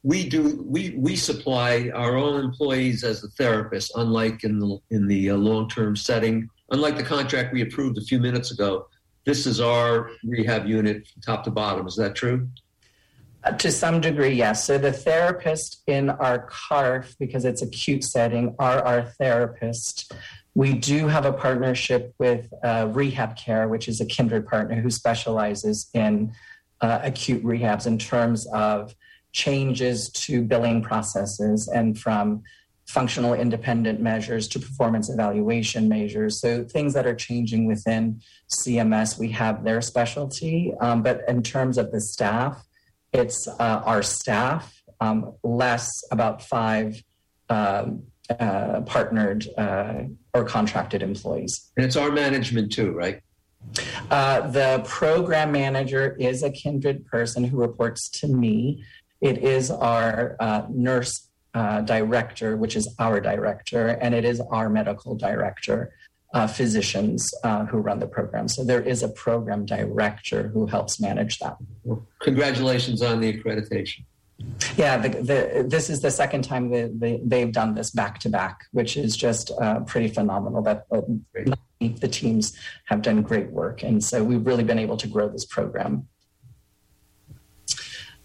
[0.04, 5.08] we do we we supply our own employees as a therapist, unlike in the in
[5.08, 6.48] the uh, long term setting.
[6.70, 8.88] Unlike the contract we approved a few minutes ago,
[9.26, 11.88] this is our rehab unit top to bottom.
[11.88, 12.48] Is that true?
[13.44, 14.66] Uh, to some degree, yes.
[14.66, 20.14] So the therapist in our CARF, because it's acute setting, are our therapist.
[20.56, 24.90] We do have a partnership with uh, Rehab Care, which is a kindred partner who
[24.90, 26.34] specializes in
[26.82, 28.96] uh, acute rehabs in terms of
[29.32, 32.42] changes to billing processes and from
[32.88, 36.40] functional independent measures to performance evaluation measures.
[36.40, 40.74] So things that are changing within CMS, we have their specialty.
[40.80, 42.64] Um, but in terms of the staff,
[43.12, 47.02] it's uh, our staff, um, less about five
[47.50, 48.04] um,
[48.40, 51.72] uh, partnered uh, or contracted employees.
[51.78, 53.22] And it's our management too, right?
[54.12, 58.84] Uh, the program manager is a kindred person who reports to me.
[59.22, 61.25] It is our uh, nurse
[61.56, 65.80] uh, director, which is our director, and it is our medical director.
[66.36, 68.47] uh, physicians uh, who run the program.
[68.47, 71.56] So there is a program director who helps manage that.
[72.20, 74.03] Congratulations on the accreditation.
[74.76, 78.30] Yeah, the, the, this is the second time that they, they've done this back to
[78.30, 80.62] back, which is just uh, pretty phenomenal.
[80.62, 81.01] That uh,
[81.80, 82.53] the teams
[82.86, 86.10] have done great work, and so we've really been able to grow this program.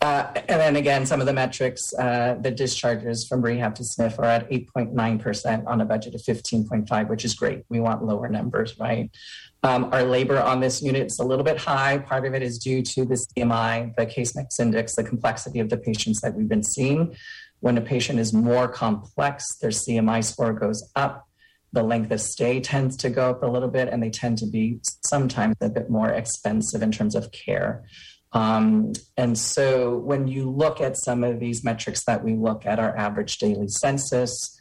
[0.02, 4.18] Uh, and then again, some of the metrics, uh, the discharges from rehab to SNF
[4.18, 7.64] are at 8.9% on a budget of 15.5, which is great.
[7.68, 9.10] We want lower numbers, right?
[9.62, 11.98] Um, our labor on this unit is a little bit high.
[11.98, 15.68] Part of it is due to the CMI, the case mix index, the complexity of
[15.68, 17.14] the patients that we've been seeing.
[17.60, 21.28] When a patient is more complex, their CMI score goes up.
[21.74, 24.46] The length of stay tends to go up a little bit, and they tend to
[24.46, 27.84] be sometimes a bit more expensive in terms of care.
[28.32, 32.78] Um, and so when you look at some of these metrics that we look at,
[32.78, 34.58] our average daily census,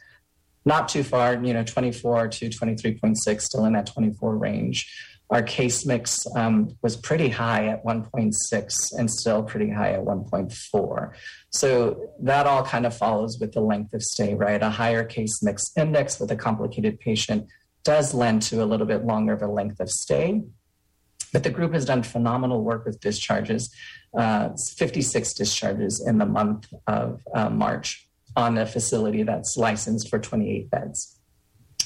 [0.64, 4.92] not too far, you know, 24 to 23.6, still in that 24 range.
[5.30, 11.12] Our case mix um, was pretty high at 1.6 and still pretty high at 1.4.
[11.50, 14.60] So that all kind of follows with the length of stay, right?
[14.60, 17.46] A higher case mix index with a complicated patient
[17.84, 20.42] does lend to a little bit longer of a length of stay.
[21.32, 23.72] But the group has done phenomenal work with discharges,
[24.16, 30.18] uh, 56 discharges in the month of uh, March on a facility that's licensed for
[30.18, 31.18] 28 beds.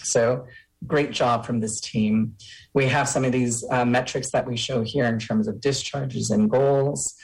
[0.02, 0.46] So,
[0.86, 2.36] great job from this team.
[2.74, 6.30] We have some of these uh, metrics that we show here in terms of discharges
[6.30, 7.14] and goals.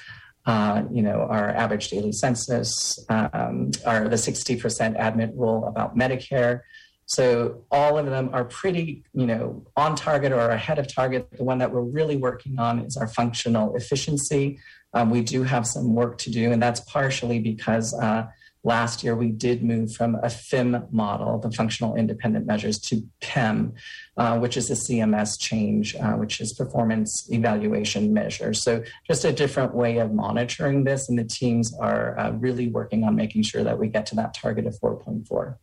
[0.47, 6.63] Uh, you know, our average daily census, um, our the 60% admit rule about Medicare,
[7.11, 11.27] so all of them are pretty, you know, on target or ahead of target.
[11.37, 14.61] The one that we're really working on is our functional efficiency.
[14.95, 18.29] Um, we do have some work to do, and that's partially because uh,
[18.63, 23.73] last year we did move from a FIM model, the functional independent measures, to PEM,
[24.17, 28.63] uh, which is a CMS change, uh, which is performance evaluation measures.
[28.63, 33.03] So just a different way of monitoring this, and the teams are uh, really working
[33.03, 35.57] on making sure that we get to that target of 4.4.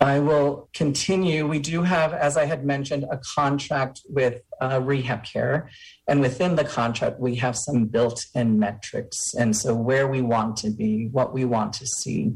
[0.00, 1.46] I will continue.
[1.46, 5.68] We do have, as I had mentioned, a contract with uh, RehabCare.
[6.08, 9.34] And within the contract, we have some built in metrics.
[9.34, 12.32] And so, where we want to be, what we want to see.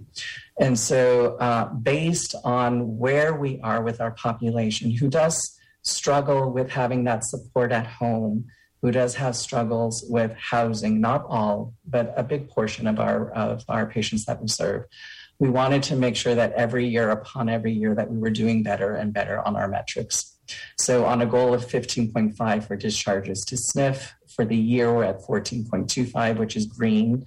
[0.61, 6.71] And so, uh, based on where we are with our population who does struggle with
[6.71, 8.45] having that support at home,
[8.83, 13.65] who does have struggles with housing, not all, but a big portion of our, of
[13.69, 14.85] our patients that we serve
[15.39, 18.62] we wanted to make sure that every year upon every year that we were doing
[18.62, 20.37] better and better on our metrics.
[20.78, 25.20] So on a goal of 15.5 for discharges to SNF, for the year we're at
[25.22, 27.24] 14.25, which is green.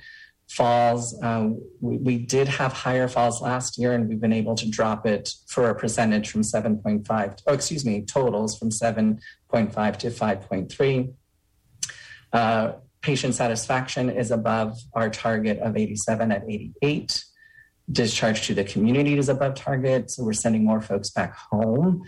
[0.49, 1.49] Falls, uh,
[1.81, 5.29] we, we, did have higher falls last year, and we've been able to drop it
[5.45, 9.19] for a percentage from 7.5, oh, excuse me, totals from 7.5
[9.97, 11.13] to 5.3.
[12.31, 17.25] Uh, patient satisfaction is above our target of 87 at 88
[17.91, 22.03] discharge to the community is above target, so we're sending more folks back home.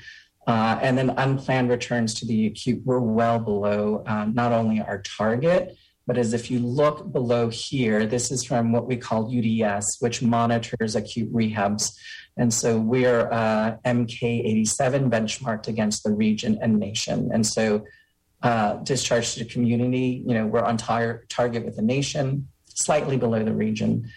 [0.48, 5.02] Uh, and then unplanned returns to the acute were well below uh, not only our
[5.02, 5.78] target,
[6.08, 10.24] but as if you look below here, this is from what we call UDS, which
[10.24, 11.94] monitors acute rehabs.
[12.36, 17.30] And so we're uh, MK87 benchmarked against the region and nation.
[17.32, 17.86] And so
[18.42, 23.18] uh, discharge to the community, you know, we're on tar- target with the nation, slightly
[23.18, 24.10] below the region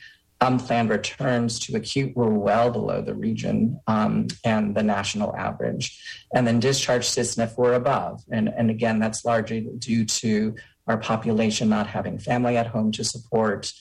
[0.42, 5.98] unplanned returns to acute were well below the region um, and the national average.
[6.34, 8.22] And then discharge to SNF were above.
[8.30, 13.04] And, and again, that's largely due to our population not having family at home to
[13.04, 13.72] support,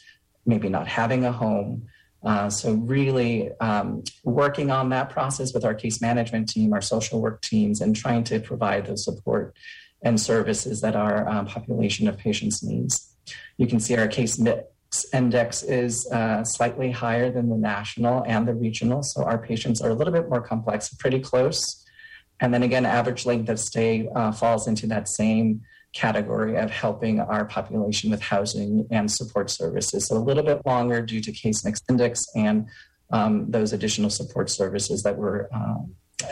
[0.46, 1.88] maybe not having a home.
[2.24, 7.20] Uh, so, really um, working on that process with our case management team, our social
[7.20, 9.56] work teams, and trying to provide the support
[10.04, 13.16] and services that our um, population of patients needs.
[13.58, 14.38] You can see our case
[15.14, 19.04] index is uh, slightly higher than the national and the regional.
[19.04, 21.86] So our patients are a little bit more complex, pretty close.
[22.40, 25.62] And then again, average length of stay uh, falls into that same
[25.94, 30.08] category of helping our population with housing and support services.
[30.08, 32.68] So a little bit longer due to case mix index and
[33.12, 35.76] um, those additional support services that we're uh,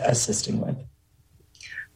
[0.03, 0.77] assisting with.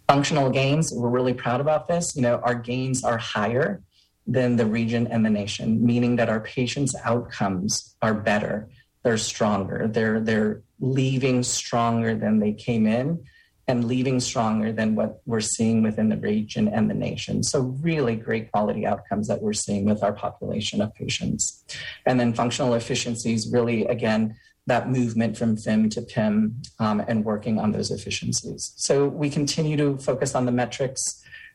[0.08, 2.16] Functional gains, we're really proud about this.
[2.16, 3.82] You know, our gains are higher
[4.26, 8.70] than the region and the nation, meaning that our patients' outcomes are better.
[9.04, 9.88] They're stronger.
[9.88, 13.24] They're they're leaving stronger than they came in
[13.68, 17.44] and leaving stronger than what we're seeing within the region and the nation.
[17.44, 21.64] So really great quality outcomes that we're seeing with our population of patients.
[22.06, 27.60] And then functional efficiencies really again that movement from FIM to PIM um, and working
[27.60, 28.72] on those efficiencies.
[28.78, 31.02] So we continue to focus on the metrics.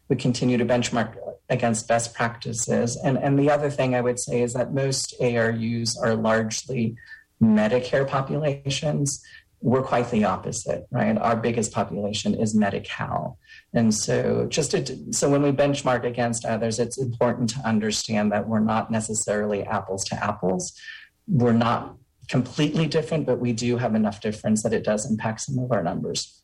[0.09, 1.17] We continue to benchmark
[1.49, 2.99] against best practices.
[3.03, 6.97] And, and the other thing I would say is that most ARUs are largely
[7.43, 9.23] Medicare populations.
[9.61, 11.17] We're quite the opposite, right?
[11.17, 13.39] Our biggest population is Medi-Cal.
[13.73, 18.47] And so just to, so when we benchmark against others, it's important to understand that
[18.47, 20.79] we're not necessarily apples to apples.
[21.27, 21.97] We're not
[22.29, 25.83] completely different, but we do have enough difference that it does impact some of our
[25.83, 26.43] numbers.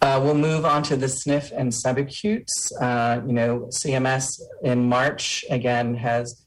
[0.00, 2.72] Uh, we'll move on to the SNF and subacutes.
[2.80, 6.46] Uh, you know, CMS in March again has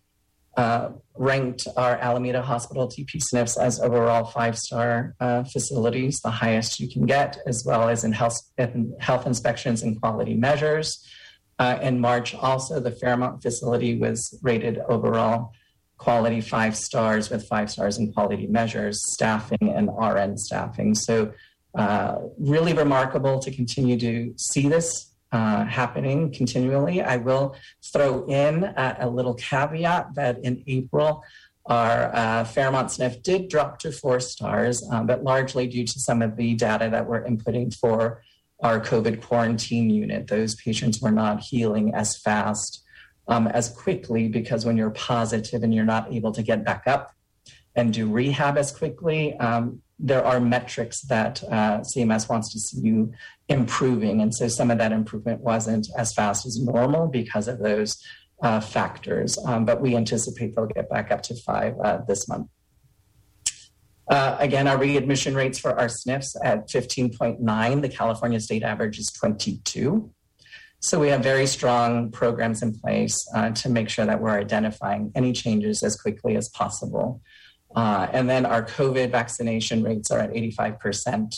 [0.58, 6.80] uh, ranked our Alameda Hospital DP SNFs as overall five star uh, facilities, the highest
[6.80, 11.06] you can get, as well as in health, in health inspections and quality measures.
[11.60, 15.52] Uh, in March, also, the Fairmont facility was rated overall
[15.98, 20.96] quality five stars with five stars in quality measures, staffing, and RN staffing.
[20.96, 21.32] So,
[21.76, 27.02] uh, really remarkable to continue to see this uh, happening continually.
[27.02, 31.24] I will throw in a, a little caveat that in April,
[31.66, 36.22] our uh, Fairmont SNF did drop to four stars, um, but largely due to some
[36.22, 38.24] of the data that we're inputting for
[38.62, 40.28] our COVID quarantine unit.
[40.28, 42.84] Those patients were not healing as fast,
[43.28, 47.14] um, as quickly, because when you're positive and you're not able to get back up
[47.76, 52.80] and do rehab as quickly, um, there are metrics that uh, CMS wants to see
[52.82, 53.14] you
[53.48, 54.22] improving.
[54.22, 58.02] And so some of that improvement wasn't as fast as normal because of those
[58.42, 59.38] uh, factors.
[59.46, 62.48] Um, but we anticipate they'll get back up to five uh, this month.
[64.10, 67.82] Uh, again, our readmission rates for our SNFs at 15.9.
[67.82, 70.12] The California state average is 22.
[70.80, 75.12] So we have very strong programs in place uh, to make sure that we're identifying
[75.14, 77.22] any changes as quickly as possible.
[77.76, 81.36] Uh, and then our COVID vaccination rates are at 85%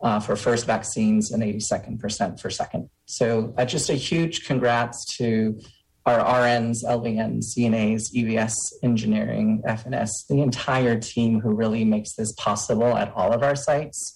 [0.00, 2.88] uh, for first vaccines and 82nd% for second.
[3.06, 5.60] So uh, just a huge congrats to
[6.06, 12.96] our RNs, LVNs, CNAs, EVS engineering, FNS, the entire team who really makes this possible
[12.96, 14.14] at all of our sites.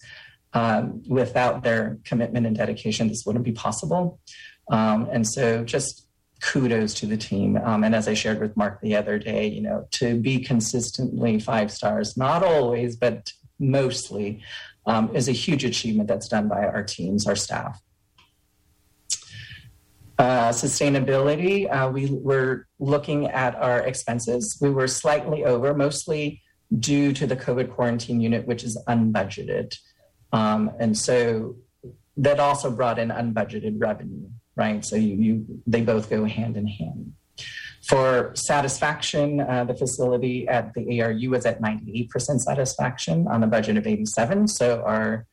[0.55, 4.21] Um, without their commitment and dedication, this wouldn't be possible.
[4.71, 6.02] Um, and so just
[6.43, 7.57] kudos to the team.
[7.57, 11.39] Um, and as I shared with Mark the other day, you know, to be consistently
[11.39, 14.43] five stars, not always, but mostly,
[14.85, 17.81] um, is a huge achievement that's done by our teams, our staff.
[20.19, 24.59] Uh, sustainability, uh, we were looking at our expenses.
[24.61, 26.43] We were slightly over, mostly
[26.77, 29.77] due to the COVID quarantine unit, which is unbudgeted.
[30.33, 31.57] Um, and so
[32.17, 34.85] that also brought in unbudgeted revenue right?
[34.85, 37.15] So you, you they both go hand in hand.
[37.83, 43.77] For satisfaction, uh, the facility at the ARU was at 98% satisfaction on a budget
[43.77, 44.47] of 87.
[44.49, 45.27] So our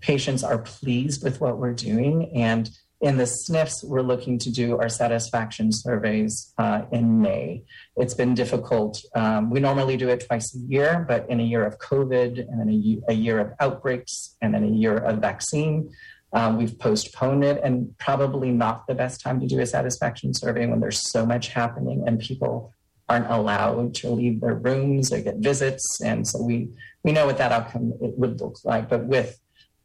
[0.00, 2.32] patients are pleased with what we're doing.
[2.34, 2.70] And
[3.02, 7.64] in the SNFs, we're looking to do our satisfaction surveys uh, in May.
[7.96, 9.02] It's been difficult.
[9.14, 12.60] Um, we normally do it twice a year, but in a year of COVID and
[12.60, 15.90] then a, a year of outbreaks and then a year of vaccine,
[16.32, 20.66] um, we've postponed it and probably not the best time to do a satisfaction survey
[20.66, 22.72] when there's so much happening and people
[23.08, 26.00] aren't allowed to leave their rooms or get visits.
[26.00, 26.68] And so we,
[27.02, 28.88] we know what that outcome it would look like.
[28.88, 29.40] But with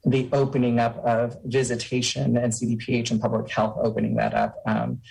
[0.05, 5.01] the opening up of visitation and CDPH and public health opening that up, um,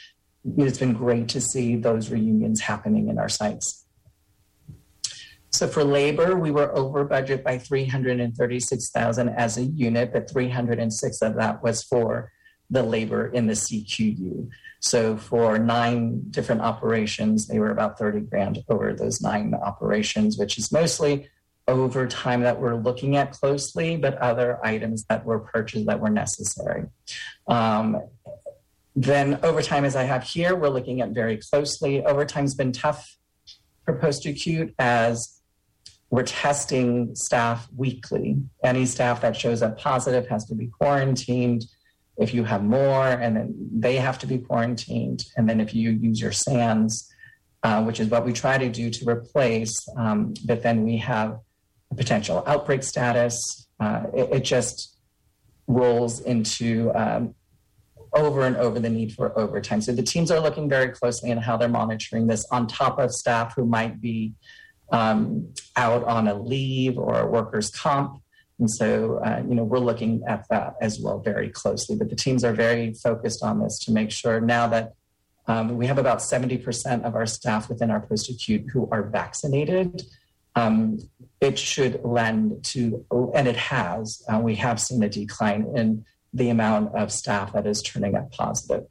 [0.56, 3.83] it's been great to see those reunions happening in our sites.
[5.54, 11.36] So for labor, we were over budget by 336,000 as a unit, but 306 of
[11.36, 12.32] that was for
[12.70, 14.48] the labor in the CQU.
[14.80, 20.58] So for nine different operations, they were about 30 grand over those nine operations, which
[20.58, 21.28] is mostly
[21.68, 26.86] overtime that we're looking at closely, but other items that were purchased that were necessary.
[27.46, 28.02] Um,
[28.96, 32.04] then overtime, as I have here, we're looking at very closely.
[32.04, 33.16] Overtime's been tough
[33.84, 35.42] for post-acute as
[36.14, 38.36] we're testing staff weekly.
[38.62, 41.64] Any staff that shows up positive has to be quarantined.
[42.16, 45.24] If you have more, and then they have to be quarantined.
[45.36, 47.12] And then if you use your SANS,
[47.64, 51.40] uh, which is what we try to do to replace, um, but then we have
[51.90, 53.66] a potential outbreak status.
[53.80, 54.96] Uh, it, it, just
[55.66, 57.34] rolls into um,
[58.12, 59.80] over and over the need for overtime.
[59.80, 63.10] So the teams are looking very closely at how they're monitoring this on top of
[63.10, 64.34] staff who might be
[64.92, 68.20] um, out on a leave or a workers' comp.
[68.58, 71.96] And so, uh, you know, we're looking at that as well very closely.
[71.96, 74.94] But the teams are very focused on this to make sure now that
[75.46, 80.02] um, we have about 70% of our staff within our post acute who are vaccinated.
[80.56, 80.98] um,
[81.40, 83.04] it should lend to,
[83.34, 87.66] and it has, uh, we have seen a decline in the amount of staff that
[87.66, 88.86] is turning up positive.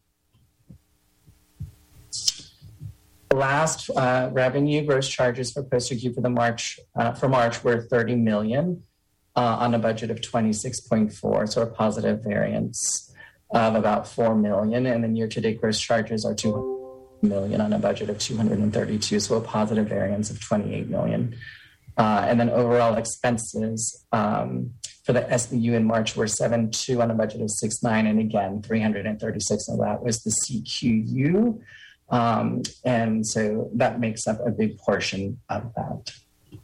[3.33, 8.15] Last uh, revenue gross charges for post-acute for the March uh, for March were 30
[8.15, 8.83] million
[9.35, 13.11] uh, on a budget of 26.4, so a positive variance
[13.49, 18.11] of about 4 million, and then year-to-date gross charges are 2 million on a budget
[18.11, 21.35] of 232, so a positive variance of 28 million.
[21.97, 24.71] Uh, and then overall expenses um,
[25.03, 29.69] for the SBU in March were 7.2 on a budget of 6.9, and again 336
[29.69, 31.59] of that was the CQU.
[32.13, 36.11] Um, and so that makes up a big portion of that.
[36.53, 36.57] I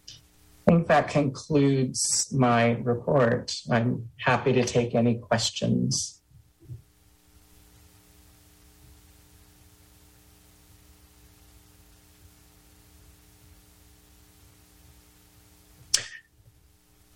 [0.67, 3.55] think that concludes my report.
[3.71, 6.21] I'm happy to take any questions.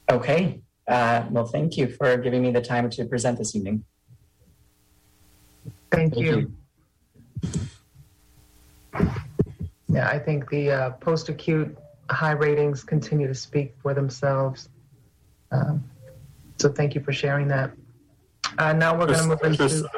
[0.09, 0.63] Okay.
[0.87, 3.83] Uh, well, thank you for giving me the time to present this evening.
[5.91, 6.51] Thank, you.
[9.87, 11.77] Yeah, I think the uh, post-acute
[12.09, 14.69] high ratings continue to speak for themselves.
[15.51, 15.83] Um,
[16.59, 17.71] so thank you for sharing that.
[18.57, 19.89] Uh, now we're going to move into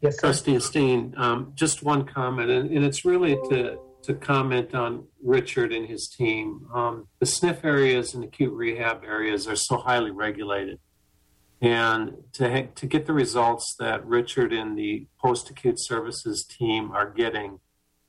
[0.00, 0.20] yes, sir.
[0.20, 5.72] Trustee Esteen, um, just one comment, and, and it's really to, to comment on Richard
[5.72, 6.66] and his team.
[6.74, 10.78] Um, the SNF areas and acute rehab areas are so highly regulated.
[11.62, 16.90] And to, ha- to get the results that Richard and the post acute services team
[16.90, 17.60] are getting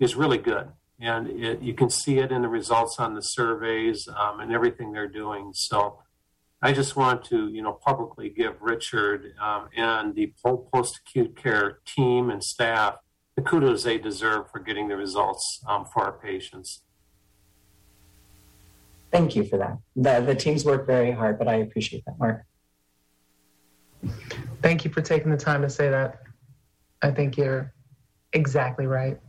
[0.01, 0.67] is really good.
[0.99, 4.91] And it, you can see it in the results on the surveys um, and everything
[4.91, 5.51] they're doing.
[5.53, 5.99] So
[6.61, 11.79] I just want to, you know, publicly give Richard um, and the post acute care
[11.85, 12.95] team and staff
[13.35, 16.83] the kudos they deserve for getting the results um, for our patients.
[19.11, 19.77] Thank you for that.
[19.95, 22.43] The, the teams work very hard, but I appreciate that, Mark.
[24.61, 26.21] Thank you for taking the time to say that.
[27.01, 27.73] I think you're
[28.33, 29.19] exactly right.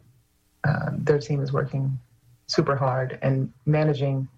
[0.65, 1.99] Uh, their team is working
[2.47, 4.29] super hard and managing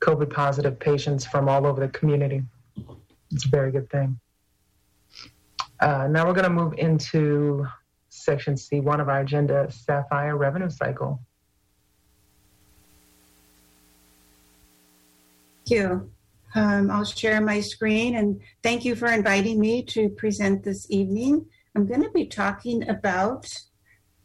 [0.00, 2.42] COVID positive patients from all over the community.
[3.32, 4.18] It's a very good thing.
[5.80, 7.66] Uh, now we're going to move into
[8.08, 11.20] section C1 of our agenda, Sapphire Revenue Cycle.
[15.66, 16.10] Thank you.
[16.54, 21.46] Um, I'll share my screen and thank you for inviting me to present this evening.
[21.74, 23.46] I'm going to be talking about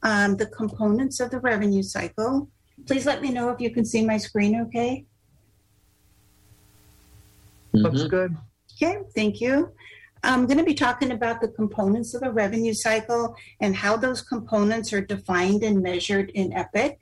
[0.04, 2.50] um, the components of the revenue cycle.
[2.88, 5.06] Please let me know if you can see my screen okay.
[7.74, 8.36] Looks good.
[8.76, 9.72] Okay, thank you.
[10.24, 14.22] I'm going to be talking about the components of the revenue cycle and how those
[14.22, 17.00] components are defined and measured in EPIC.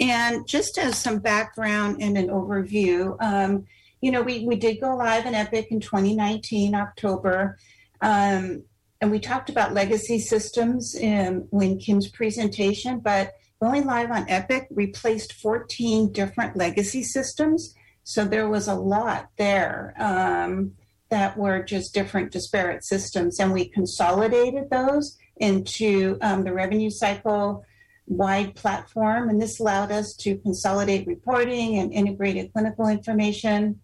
[0.00, 3.66] And just as some background and an overview, um,
[4.00, 7.58] you know, we, we did go live in EPIC in 2019, October.
[8.00, 8.64] Um,
[9.04, 14.66] and we talked about legacy systems in when Kim's presentation, but going live on Epic
[14.70, 17.74] replaced 14 different legacy systems.
[18.02, 20.72] So there was a lot there um,
[21.10, 23.38] that were just different disparate systems.
[23.38, 27.62] And we consolidated those into um, the revenue cycle
[28.06, 29.28] wide platform.
[29.28, 33.80] And this allowed us to consolidate reporting and integrated clinical information.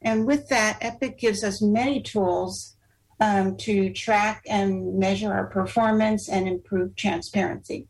[0.00, 2.71] And with that, Epic gives us many tools
[3.22, 7.86] um, to track and measure our performance and improve transparency.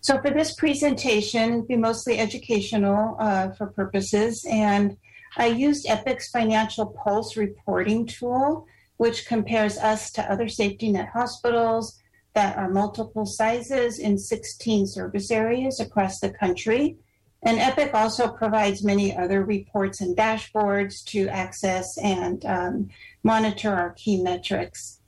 [0.00, 4.96] So for this presentation, be mostly educational uh, for purposes, and
[5.36, 8.66] I used Epic's Financial Pulse reporting tool,
[8.96, 12.00] which compares us to other safety net hospitals
[12.32, 16.96] that are multiple sizes in 16 service areas across the country.
[17.46, 22.88] And Epic also provides many other reports and dashboards to access and um,
[23.22, 25.00] monitor our key metrics.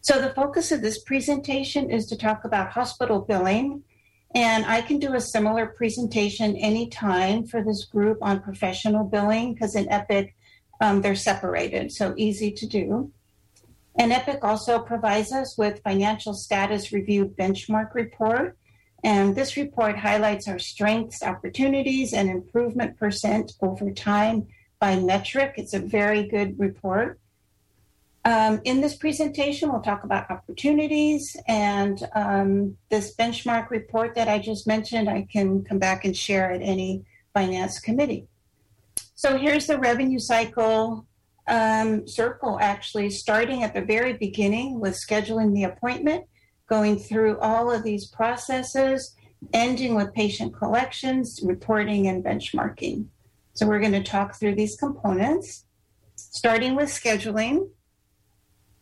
[0.00, 3.82] So, the focus of this presentation is to talk about hospital billing.
[4.36, 9.74] And I can do a similar presentation anytime for this group on professional billing because
[9.74, 10.36] in Epic,
[10.80, 13.10] um, they're separated, so easy to do.
[13.98, 18.56] And Epic also provides us with financial status review benchmark report.
[19.02, 24.46] And this report highlights our strengths, opportunities, and improvement percent over time
[24.78, 25.54] by metric.
[25.56, 27.18] It's a very good report.
[28.24, 34.38] Um, in this presentation, we'll talk about opportunities and um, this benchmark report that I
[34.38, 38.26] just mentioned, I can come back and share at any finance committee.
[39.14, 41.06] So here's the revenue cycle
[41.46, 46.26] um, circle, actually, starting at the very beginning with scheduling the appointment,
[46.70, 49.16] going through all of these processes,
[49.52, 53.06] ending with patient collections, reporting, and benchmarking.
[53.54, 55.64] So we're going to talk through these components,
[56.14, 57.68] starting with scheduling.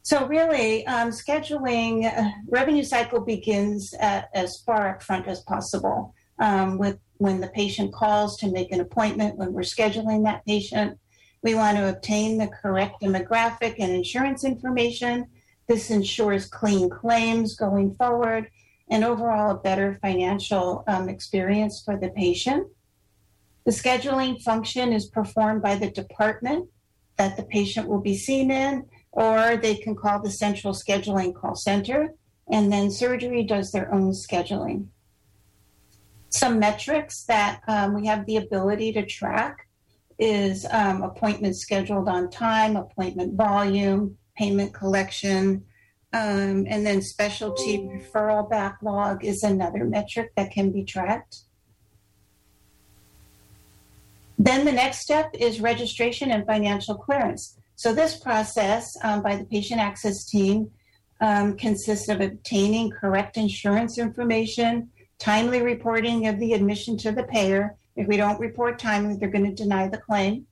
[0.02, 6.15] So really, um, scheduling uh, revenue cycle begins at, as far up front as possible
[6.39, 10.98] um, with when the patient calls to make an appointment, when we're scheduling that patient.
[11.43, 15.27] We want to obtain the correct demographic and insurance information.
[15.69, 18.51] This ensures clean claims going forward
[18.90, 22.66] and overall a better financial um, experience for the patient.
[23.66, 26.70] The scheduling function is performed by the department
[27.19, 31.55] that the patient will be seen in, or they can call the central scheduling call
[31.55, 32.15] center,
[32.51, 34.86] and then surgery does their own scheduling.
[36.31, 39.69] Some metrics that um, we have the ability to track
[40.19, 45.65] is um, appointments scheduled on time, appointment volume, payment collection,
[46.12, 51.43] um, and then specialty referral backlog is another metric that can be tracked.
[54.39, 57.59] Then the next step is registration and financial clearance.
[57.74, 60.70] So this process um, by the patient access team
[61.20, 67.77] um, consists of obtaining correct insurance information, timely reporting of the admission to the payer.
[67.97, 70.47] If we don't report timely, they're going to deny the claim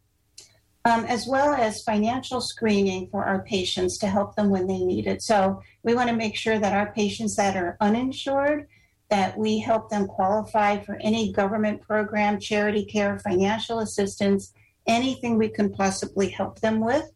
[0.86, 5.08] um, as well as financial screening for our patients to help them when they need
[5.08, 5.20] it.
[5.20, 8.68] So we want to make sure that our patients that are uninsured,
[9.10, 14.52] that we help them qualify for any government program, charity care, financial assistance,
[14.86, 17.10] anything we can possibly help them with.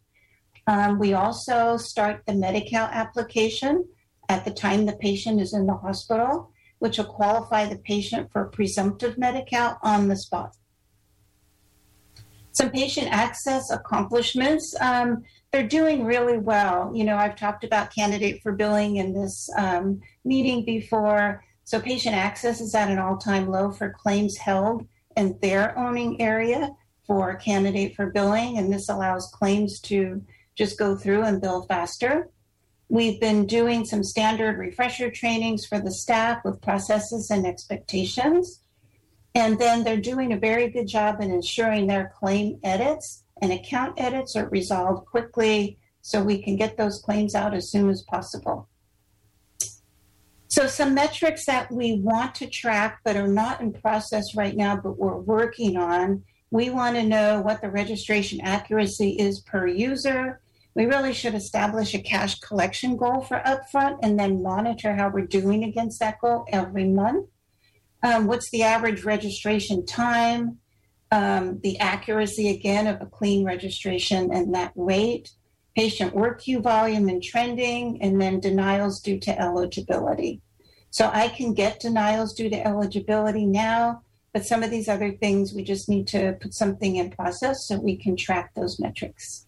[0.66, 3.84] Um, we also start the Medi-Cal application
[4.28, 8.47] at the time the patient is in the hospital, which will qualify the patient for
[8.47, 10.56] presumptive Medi-Cal on the spot
[12.52, 14.74] some patient access accomplishments.
[14.81, 15.22] Um,
[15.52, 16.93] they're doing really well.
[16.94, 21.44] You know, I've talked about candidate for billing in this um, meeting before.
[21.64, 24.86] So patient access is at an all-time low for claims held
[25.16, 26.70] in their owning area
[27.06, 30.22] for candidate for billing, and this allows claims to
[30.55, 32.28] just go through and bill faster.
[32.89, 38.60] We've been doing some standard refresher trainings for the staff with processes and expectations.
[39.35, 44.01] And then they're doing a very good job in ensuring their claim edits and account
[44.01, 48.69] edits are resolved quickly so we can get those claims out as soon as possible.
[50.48, 54.77] So, some metrics that we want to track but are not in process right now,
[54.77, 56.24] but we're working on.
[56.51, 60.40] We want to know what the registration accuracy is per user.
[60.74, 65.27] We really should establish a cash collection goal for upfront and then monitor how we're
[65.27, 67.28] doing against that goal every month
[68.02, 70.59] um, what's the average registration time,
[71.10, 75.31] um, the accuracy again of a clean registration and that rate,
[75.77, 80.40] patient work queue volume and trending, and then denials due to eligibility.
[80.90, 84.02] So I can get denials due to eligibility now,
[84.32, 87.78] but some of these other things we just need to put something in process so
[87.78, 89.47] we can track those metrics.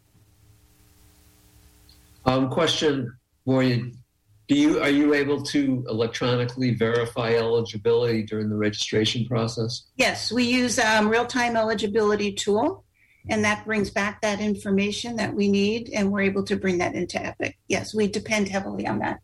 [2.24, 3.92] Um, question for you.
[4.48, 9.84] Do you are you able to electronically verify eligibility during the registration process?
[9.96, 12.84] Yes, we use um, real-time eligibility tool,
[13.28, 16.94] and that brings back that information that we need, and we're able to bring that
[16.94, 17.56] into Epic.
[17.68, 19.20] Yes, we depend heavily on that.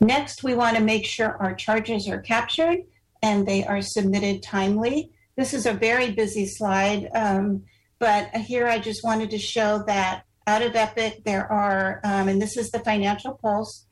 [0.00, 2.80] Next, we want to make sure our charges are captured
[3.22, 5.12] and they are submitted timely.
[5.36, 7.62] This is a very busy slide, um,
[7.98, 12.40] but here I just wanted to show that out of Epic, there are, um, and
[12.40, 13.86] this is the Financial Pulse,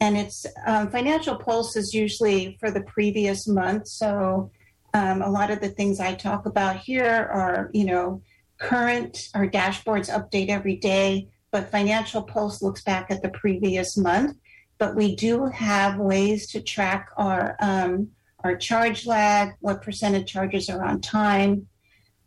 [0.00, 3.86] and it's um, Financial Pulse is usually for the previous month.
[3.86, 4.50] So
[4.94, 8.22] um, a lot of the things I talk about here are, you know,
[8.58, 9.28] current.
[9.34, 14.36] Our dashboards update every day, but Financial Pulse looks back at the previous month.
[14.78, 18.08] But we do have ways to track our um,
[18.42, 21.68] our charge lag, what percent of charges are on time,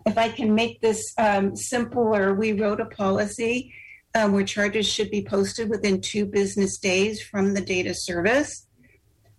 [0.06, 3.74] if I can make this um, simpler, we wrote a policy
[4.14, 8.68] um, where charges should be posted within two business days from the data service.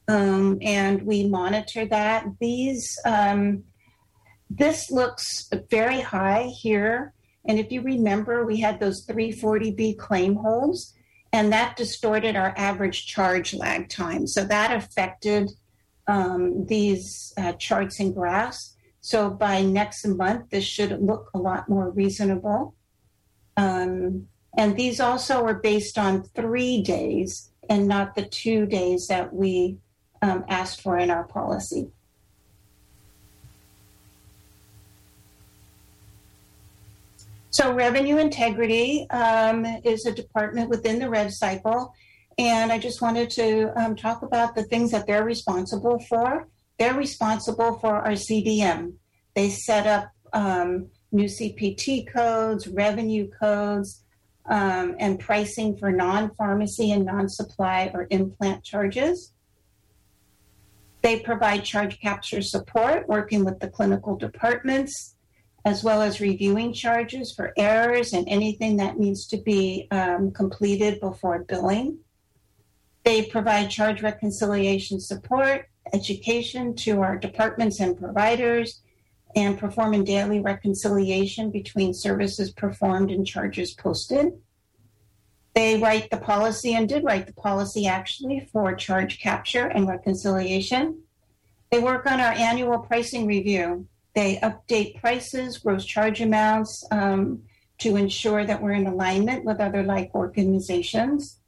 [0.08, 2.26] Um, and we monitor that.
[2.40, 3.64] These, um,
[4.50, 7.14] this looks very high here.
[7.46, 10.94] And if you remember, we had those 340B claim holds,
[11.32, 14.26] and that distorted our average charge lag time.
[14.26, 15.50] So that affected
[16.08, 18.75] um, these uh, charts and graphs.
[19.06, 22.74] So by next month, this should look a lot more reasonable.
[23.56, 24.26] Um,
[24.58, 29.76] and these also are based on three days and not the two days that we
[30.22, 31.86] um, asked for in our policy.
[37.50, 41.94] So, revenue integrity um, is a department within the rev cycle.
[42.38, 46.48] And I just wanted to um, talk about the things that they're responsible for.
[46.78, 48.94] They're responsible for our CDM.
[49.34, 54.02] They set up um, new CPT codes, revenue codes,
[54.48, 59.32] um, and pricing for non pharmacy and non supply or implant charges.
[61.02, 65.14] They provide charge capture support, working with the clinical departments,
[65.64, 71.00] as well as reviewing charges for errors and anything that needs to be um, completed
[71.00, 71.98] before billing.
[73.04, 78.80] They provide charge reconciliation support, education to our departments and providers,
[79.34, 84.32] and performing daily reconciliation between services performed and charges posted.
[85.54, 91.02] They write the policy and did write the policy actually for charge capture and reconciliation.
[91.70, 93.86] They work on our annual pricing review.
[94.14, 97.42] They update prices, gross charge amounts um,
[97.78, 101.38] to ensure that we're in alignment with other like organizations.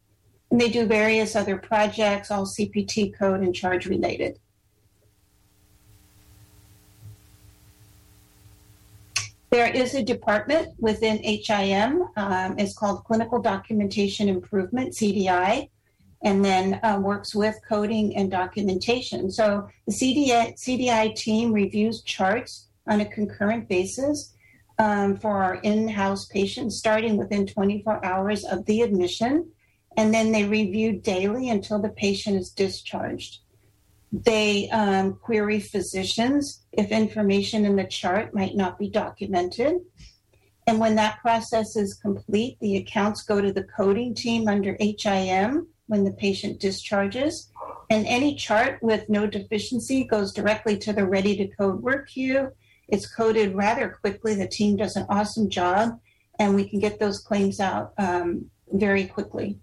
[0.51, 4.39] And they do various other projects, all CPT code and charge related.
[9.51, 12.09] There is a department within HIM.
[12.17, 15.71] Um, it's called Clinical Documentation Improvement, CDI,
[16.23, 19.31] and then uh, works with coding and documentation.
[19.31, 24.35] So the CDI, CDI team reviews charts on a concurrent basis
[24.79, 29.51] um, for our in-house patients, starting within 24 hours of the admission,
[29.99, 33.41] and then they review daily until the patient is discharged.
[34.13, 39.79] They um, query physicians if information in the chart might not be documented.
[40.69, 45.67] And when that process is complete, the accounts go to the coding team under HIM
[45.89, 47.51] when the patient discharges.
[47.91, 52.53] And any chart with no deficiency goes directly to the ready to code work queue.
[52.87, 54.37] It's coded rather quickly.
[54.37, 55.99] The team does an awesome job,
[56.39, 59.59] and we can get those claims out um, very quickly.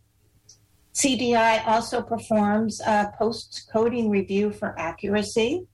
[0.96, 5.68] CDI also performs a post coding review for accuracy.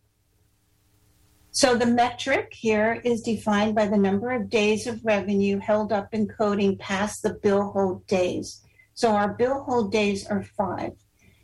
[1.52, 6.14] So the metric here is defined by the number of days of revenue held up
[6.14, 8.62] in coding past the bill hold days.
[8.96, 10.94] So our bill hold days are five.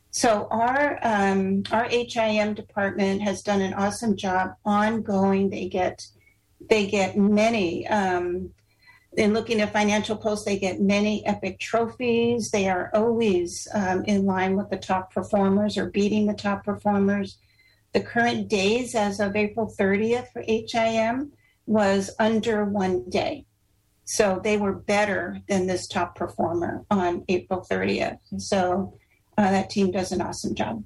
[0.09, 5.51] So our um, our HIM department has done an awesome job ongoing.
[5.51, 6.07] They get
[6.67, 8.51] they get many um,
[9.13, 12.51] in looking at Financial Pulse, they get many epic trophies.
[12.51, 17.37] They are always um, in line with the top performers or beating the top performers.
[17.93, 21.31] The current days as of April 30th for HIM
[21.65, 23.45] was under one day.
[24.05, 28.19] So they were better than this top performer on April 30th.
[28.37, 28.93] So
[29.37, 30.83] uh, that team does an awesome job.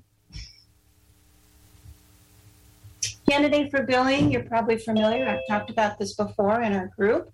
[3.29, 5.27] Candidate for billing, you're probably familiar.
[5.27, 7.31] I've talked about this before in our group.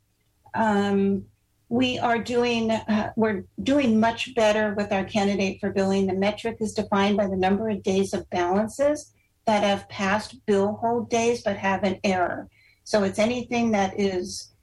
[0.53, 1.25] Um,
[1.69, 6.07] we are doing uh, we're doing much better with our candidate for billing.
[6.07, 9.13] The metric is defined by the number of days of balances
[9.45, 12.47] that have passed bill hold days but have an error.
[12.83, 14.53] So it's anything that is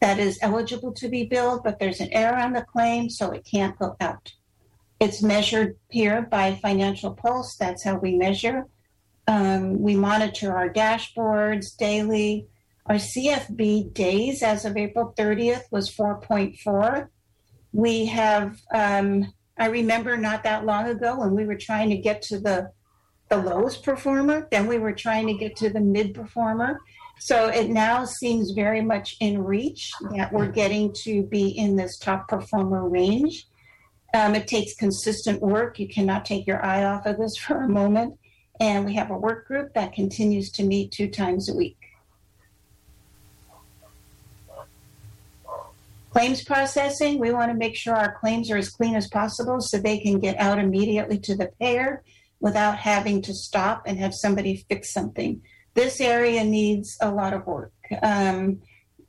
[0.00, 3.46] that is eligible to be billed, but there's an error on the claim, so it
[3.50, 4.32] can't go out.
[5.00, 7.56] It's measured here by Financial Pulse.
[7.56, 8.66] That's how we measure.
[9.26, 12.46] Um, we monitor our dashboards daily.
[12.88, 17.08] Our CFB days as of April 30th was 4.4.
[17.72, 22.22] We have, um, I remember not that long ago when we were trying to get
[22.22, 22.72] to the,
[23.28, 26.80] the lowest performer, then we were trying to get to the mid performer.
[27.20, 31.98] So it now seems very much in reach that we're getting to be in this
[31.98, 33.46] top performer range.
[34.14, 35.78] Um, it takes consistent work.
[35.78, 38.18] You cannot take your eye off of this for a moment.
[38.60, 41.77] And we have a work group that continues to meet two times a week.
[46.10, 49.78] Claims processing, we want to make sure our claims are as clean as possible so
[49.78, 52.02] they can get out immediately to the payer
[52.40, 55.42] without having to stop and have somebody fix something.
[55.74, 57.72] This area needs a lot of work.
[58.02, 58.62] Um,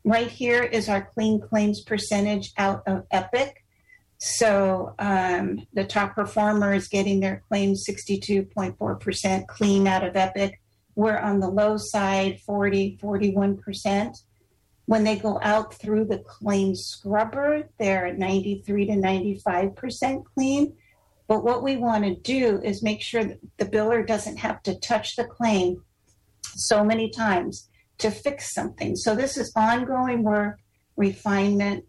[0.04, 3.64] right here is our clean claims percentage out of Epic.
[4.18, 10.60] So um, the top performer is getting their claims 62.4% clean out of Epic.
[10.96, 14.18] We're on the low side, 40, 41%.
[14.90, 20.74] When they go out through the claim scrubber, they're at 93 to 95% clean.
[21.28, 24.80] But what we want to do is make sure that the biller doesn't have to
[24.80, 25.84] touch the claim
[26.42, 28.96] so many times to fix something.
[28.96, 30.60] So this is ongoing work,
[30.98, 31.86] refinement,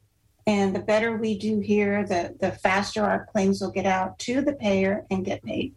[0.47, 4.43] and the better we do here, the, the faster our claims will get out to
[4.43, 5.75] the payer and get paid.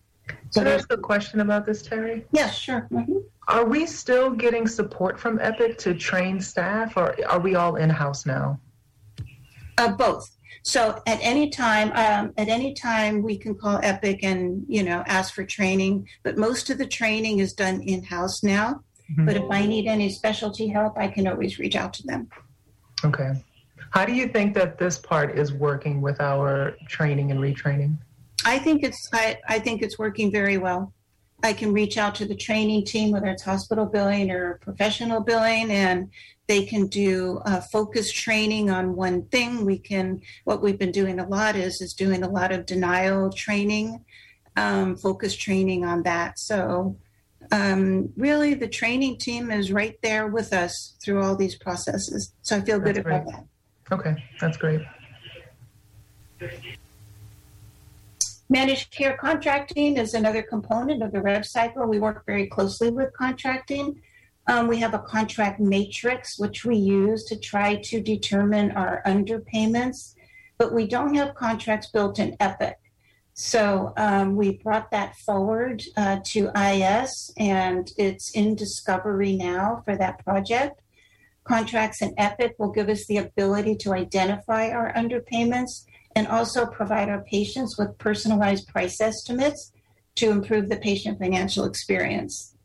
[0.52, 2.26] So Can I ask a question about this, Terry?
[2.32, 2.88] Yeah, sure.
[2.92, 3.18] Mm-hmm.
[3.48, 7.90] Are we still getting support from Epic to train staff, or are we all in
[7.90, 8.60] house now?
[9.78, 10.30] Uh, both.
[10.62, 15.04] So at any time, um, at any time, we can call Epic and you know
[15.08, 16.08] ask for training.
[16.24, 18.84] But most of the training is done in house now.
[19.12, 19.26] Mhm.
[19.26, 22.30] But if I need any specialty help, I can always reach out to them.
[23.04, 23.34] Okay.
[23.90, 27.98] How do you think that this part is working with our training and retraining?
[28.46, 30.94] I think it's I, I think it's working very well.
[31.44, 35.72] I can reach out to the training team, whether it's hospital billing or professional billing,
[35.72, 36.10] and
[36.48, 39.66] they can do uh, focused training on one thing.
[39.66, 43.32] We can what we've been doing a lot is is doing a lot of denial
[43.32, 44.04] training,
[44.56, 46.40] um, focused training on that.
[46.40, 46.98] So
[47.52, 52.34] um, really, the training team is right there with us through all these processes.
[52.42, 53.46] So I feel good That's about that.
[53.92, 54.82] Okay, that's great.
[58.54, 61.88] Managed care contracting is another component of the rev cycle.
[61.88, 64.00] We work very closely with contracting.
[64.46, 70.14] Um, we have a contract matrix which we use to try to determine our underpayments,
[70.60, 72.78] but we don't have contracts built in Epic.
[73.34, 79.98] So um, we brought that forward uh, to IS and it's in discovery now for
[79.98, 80.80] that project.
[81.44, 85.86] Contracts in Epic will give us the ability to identify our underpayments
[86.16, 89.72] and also provide our patients with personalized price estimates
[90.16, 92.56] to improve the patient financial experience.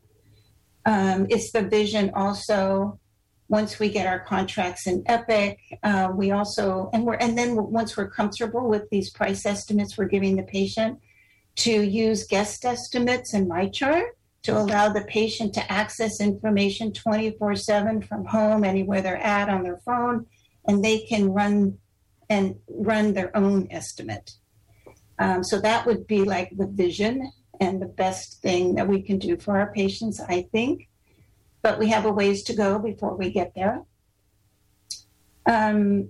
[0.85, 2.99] Um, it's the vision also.
[3.47, 7.97] Once we get our contracts in Epic, uh, we also and we're and then once
[7.97, 10.99] we're comfortable with these price estimates we're giving the patient,
[11.55, 14.09] to use guest estimates in MyChart
[14.43, 19.77] to allow the patient to access information 24/7 from home, anywhere they're at on their
[19.77, 20.27] phone,
[20.67, 21.79] and they can run
[22.29, 24.33] and run their own estimate.
[25.17, 29.19] Um, so that would be like the vision and the best thing that we can
[29.19, 30.87] do for our patients, I think.
[31.61, 33.83] But we have a ways to go before we get there.
[35.45, 36.09] Um,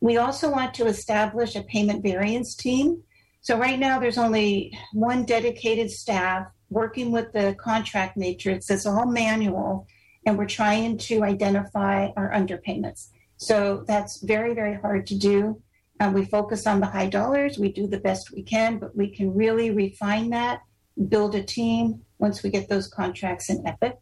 [0.00, 3.02] we also want to establish a payment variance team.
[3.40, 8.68] So right now there's only one dedicated staff working with the contract matrix.
[8.70, 9.86] It's all manual,
[10.26, 13.08] and we're trying to identify our underpayments.
[13.40, 15.62] So that's very, very hard to do.
[15.98, 17.58] Uh, we focus on the high dollars.
[17.58, 20.60] We do the best we can, but we can really refine that,
[21.08, 23.98] build a team once we get those contracts in Epic.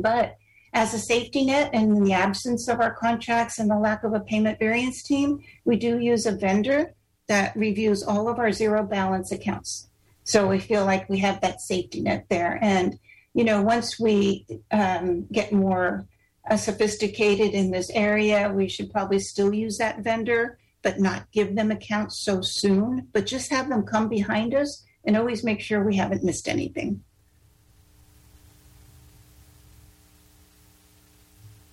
[0.00, 0.36] But
[0.72, 4.14] as a safety net, and in the absence of our contracts and the lack of
[4.14, 6.94] a payment variance team, we do use a vendor
[7.26, 9.88] that reviews all of our zero balance accounts.
[10.24, 12.58] So we feel like we have that safety net there.
[12.62, 12.98] And,
[13.34, 16.06] you know, once we um, get more
[16.48, 21.54] uh, sophisticated in this area, we should probably still use that vendor, but not give
[21.56, 25.82] them accounts so soon, but just have them come behind us and always make sure
[25.82, 27.02] we haven't missed anything.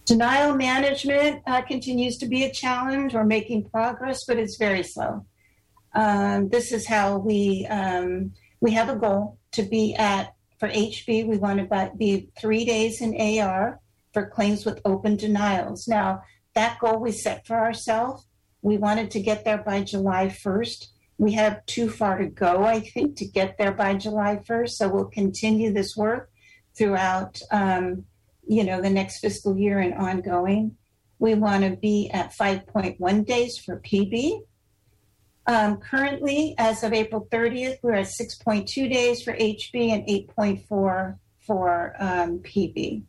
[0.06, 3.14] Denial management uh, continues to be a challenge.
[3.14, 5.26] We're making progress, but it's very slow.
[5.94, 11.28] Um, this is how we um, we have a goal to be at for HB.
[11.28, 13.81] We want to be three days in AR
[14.14, 15.88] for claims with open denials.
[15.88, 16.24] Now
[16.54, 18.28] that goal we set for ourselves.
[18.62, 20.88] We wanted to get there by July 1st.
[21.18, 24.70] We have too far to go, I think, to get there by July 1st.
[24.72, 26.30] So we'll continue this work
[26.76, 28.06] throughout, um,
[28.48, 30.78] you know, the next fiscal year and ongoing.
[31.20, 34.42] We want to be at 5.1 days for PB.
[35.48, 41.96] Um, currently, as of April 30th, we're at 6.2 days for HB and 8.4 for
[42.00, 43.04] um, PB.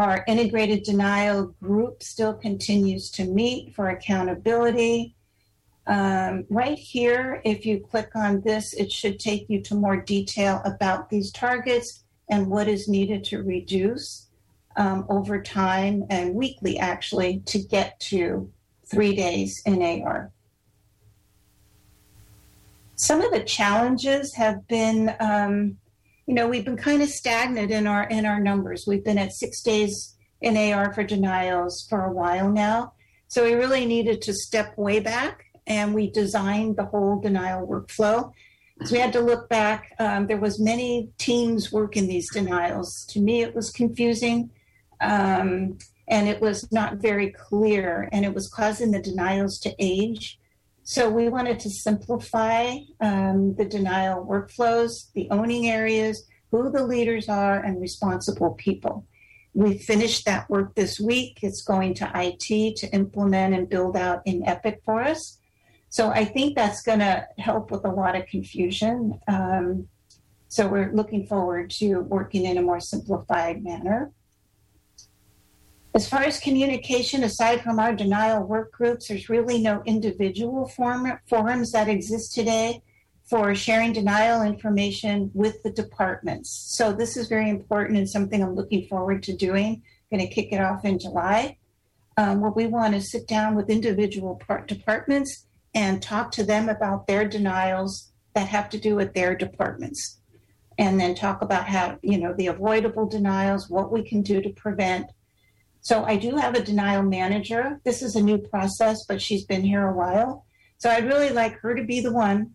[0.00, 5.14] Our integrated denial group still continues to meet for accountability.
[5.86, 10.62] Um, right here, if you click on this, it should take you to more detail
[10.64, 14.28] about these targets and what is needed to reduce
[14.76, 18.50] um, over time and weekly, actually, to get to
[18.86, 20.32] three days in AR.
[22.94, 25.76] Some of the challenges have been, um,
[26.30, 28.84] you know, we've been kind of stagnant in our in our numbers.
[28.86, 32.92] We've been at six days in AR for denials for a while now,
[33.26, 38.32] so we really needed to step way back and we designed the whole denial workflow.
[38.84, 39.92] So we had to look back.
[39.98, 43.06] Um, there was many teams working these denials.
[43.06, 44.50] To me, it was confusing,
[45.00, 50.38] um, and it was not very clear, and it was causing the denials to age.
[50.90, 57.28] So we wanted to simplify um, the denial workflows, the owning areas, who the leaders
[57.28, 59.06] are, and responsible people.
[59.54, 61.38] We finished that work this week.
[61.44, 65.38] It's going to IT to implement and build out in Epic for us.
[65.90, 69.20] So I think that's going to help with a lot of confusion.
[69.28, 69.86] Um,
[70.48, 74.10] so we're looking forward to working in a more simplified manner.
[75.92, 81.18] As far as communication, aside from our denial work groups, there's really no individual form,
[81.28, 82.80] forums that exist today
[83.28, 86.50] for sharing denial information with the departments.
[86.76, 89.82] So this is very important and something I'm looking forward to doing.
[90.12, 91.58] Going to kick it off in July,
[92.16, 96.68] um, where we want to sit down with individual part departments and talk to them
[96.68, 100.20] about their denials that have to do with their departments,
[100.78, 104.50] and then talk about how you know the avoidable denials, what we can do to
[104.50, 105.06] prevent
[105.80, 107.80] so I do have a denial manager.
[107.84, 110.44] This is a new process, but she's been here a while.
[110.78, 112.52] So I'd really like her to be the one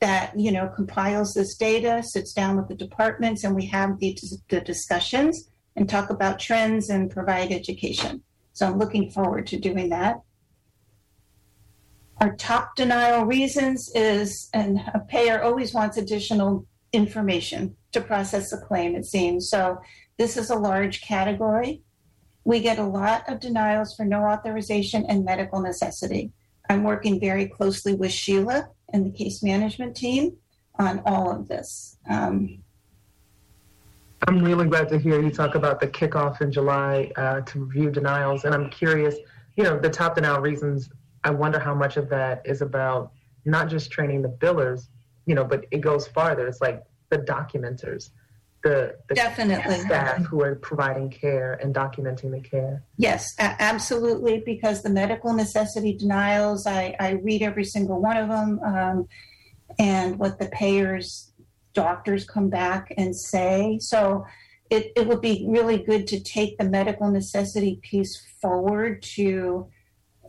[0.00, 4.18] that, you know, compiles this data, sits down with the departments, and we have the,
[4.48, 8.22] the discussions and talk about trends and provide education.
[8.52, 10.16] So I'm looking forward to doing that.
[12.20, 18.58] Our top denial reasons is, and a payer always wants additional information to process a
[18.58, 19.48] claim, it seems.
[19.48, 19.78] So
[20.18, 21.82] this is a large category.
[22.44, 26.32] We get a lot of denials for no authorization and medical necessity.
[26.68, 30.36] I'm working very closely with Sheila and the case management team
[30.78, 31.98] on all of this.
[32.08, 32.62] Um,
[34.28, 37.90] I'm really glad to hear you talk about the kickoff in July uh, to review
[37.90, 38.44] denials.
[38.44, 39.16] And I'm curious,
[39.56, 40.90] you know, the top denial reasons,
[41.24, 43.12] I wonder how much of that is about
[43.44, 44.88] not just training the billers,
[45.26, 46.46] you know, but it goes farther.
[46.46, 48.10] It's like the documenters
[48.62, 49.78] the, the Definitely.
[49.78, 52.84] staff who are providing care and documenting the care.
[52.96, 54.42] Yes, absolutely.
[54.44, 59.08] Because the medical necessity denials, I, I read every single one of them, um,
[59.78, 61.32] and what the payers,
[61.72, 63.78] doctors come back and say.
[63.80, 64.26] So
[64.70, 69.68] it, it would be really good to take the medical necessity piece forward to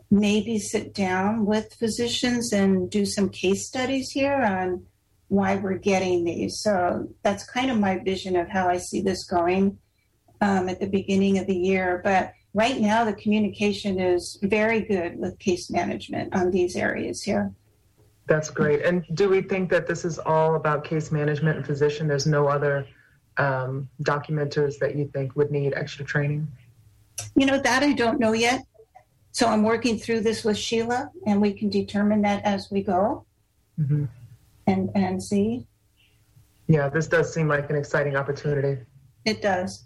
[0.10, 4.86] maybe sit down with physicians and do some case studies here on
[5.34, 6.60] why we're getting these.
[6.60, 9.80] So that's kind of my vision of how I see this going
[10.42, 12.02] um, at the beginning of the year.
[12.04, 17.52] But right now, the communication is very good with case management on these areas here.
[18.28, 18.86] That's great.
[18.86, 22.08] And do we think that this is all about case management and physician?
[22.08, 22.86] There's no other
[23.38, 26.48] um, documenters that you think would need extra training?
[27.36, 28.62] You know, that I don't know yet.
[29.32, 33.26] So I'm working through this with Sheila, and we can determine that as we go.
[33.82, 34.06] Mm-hmm
[34.68, 35.68] and, and see.
[36.68, 38.81] Yeah, this does seem like an exciting opportunity.
[39.26, 39.85] It does.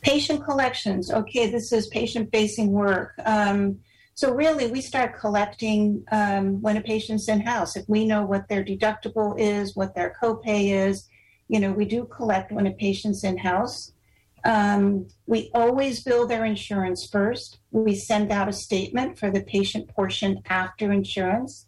[0.00, 1.10] Patient collections.
[1.10, 3.14] Okay, this is patient facing work.
[3.24, 3.80] Um,
[4.14, 7.76] so, really, we start collecting um, when a patient's in house.
[7.76, 11.08] If we know what their deductible is, what their copay is,
[11.46, 13.92] you know, we do collect when a patient's in house.
[14.44, 17.58] Um, we always bill their insurance first.
[17.70, 21.66] We send out a statement for the patient portion after insurance.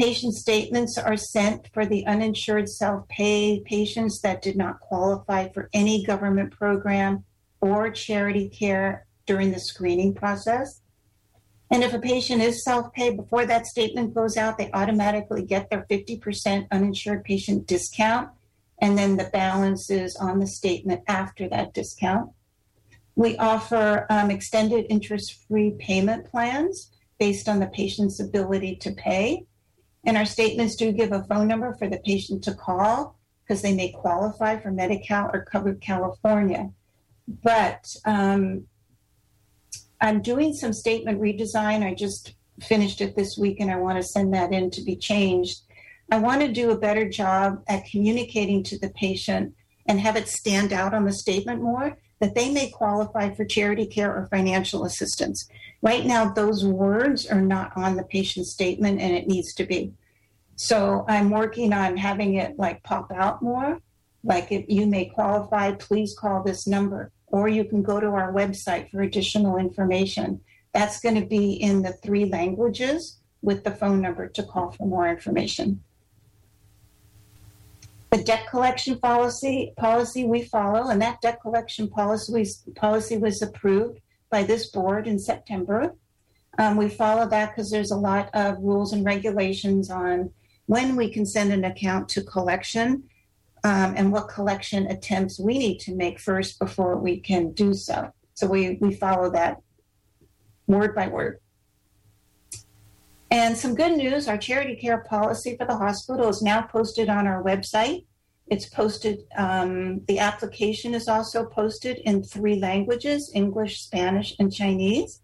[0.00, 5.68] Patient statements are sent for the uninsured self pay patients that did not qualify for
[5.74, 7.22] any government program
[7.60, 10.80] or charity care during the screening process.
[11.70, 15.68] And if a patient is self pay, before that statement goes out, they automatically get
[15.68, 18.30] their 50% uninsured patient discount.
[18.80, 22.30] And then the balance is on the statement after that discount.
[23.16, 29.44] We offer um, extended interest free payment plans based on the patient's ability to pay.
[30.04, 33.74] And our statements do give a phone number for the patient to call because they
[33.74, 36.70] may qualify for Medi Cal or Covered California.
[37.28, 38.66] But um,
[40.00, 41.84] I'm doing some statement redesign.
[41.84, 44.96] I just finished it this week and I want to send that in to be
[44.96, 45.60] changed.
[46.10, 49.54] I want to do a better job at communicating to the patient
[49.86, 53.86] and have it stand out on the statement more that they may qualify for charity
[53.86, 55.48] care or financial assistance.
[55.82, 59.94] Right now, those words are not on the patient statement and it needs to be.
[60.56, 63.80] So I'm working on having it like pop out more.
[64.22, 68.32] Like if you may qualify, please call this number, or you can go to our
[68.32, 70.42] website for additional information.
[70.74, 74.86] That's going to be in the three languages with the phone number to call for
[74.86, 75.82] more information.
[78.10, 84.00] The debt collection policy policy we follow, and that debt collection policy policy was approved
[84.30, 85.94] by this board in September.
[86.58, 90.32] Um, we follow that because there's a lot of rules and regulations on
[90.66, 93.04] when we can send an account to collection
[93.62, 98.12] um, and what collection attempts we need to make first before we can do so.
[98.34, 99.58] So we, we follow that
[100.66, 101.38] word by word.
[103.30, 107.26] And some good news our charity care policy for the hospital is now posted on
[107.26, 108.04] our website.
[108.48, 115.20] It's posted, um, the application is also posted in three languages English, Spanish, and Chinese.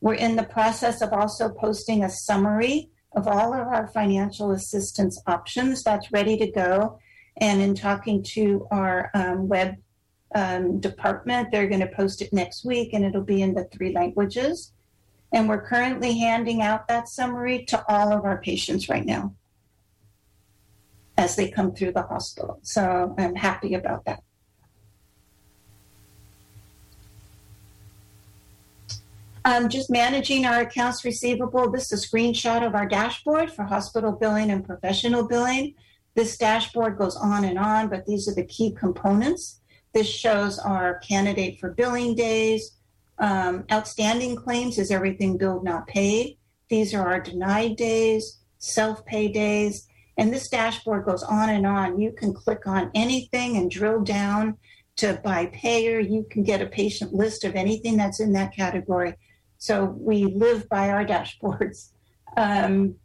[0.00, 5.20] We're in the process of also posting a summary of all of our financial assistance
[5.26, 6.98] options that's ready to go.
[7.36, 9.76] And in talking to our um, web
[10.34, 11.50] um, department.
[11.50, 14.72] They're going to post it next week and it'll be in the three languages.
[15.32, 19.34] And we're currently handing out that summary to all of our patients right now
[21.16, 22.58] as they come through the hospital.
[22.62, 24.22] So I'm happy about that.
[29.44, 31.70] Um, just managing our accounts receivable.
[31.70, 35.74] This is a screenshot of our dashboard for hospital billing and professional billing.
[36.14, 39.60] This dashboard goes on and on, but these are the key components.
[39.94, 42.72] This shows our candidate for billing days.
[43.20, 46.38] Um, outstanding claims is everything billed, not paid.
[46.70, 49.86] These are our denied days, self pay days.
[50.16, 52.00] And this dashboard goes on and on.
[52.00, 54.56] You can click on anything and drill down
[54.96, 56.00] to by payer.
[56.00, 59.14] You can get a patient list of anything that's in that category.
[59.58, 61.90] So we live by our dashboards.
[62.36, 62.96] Um,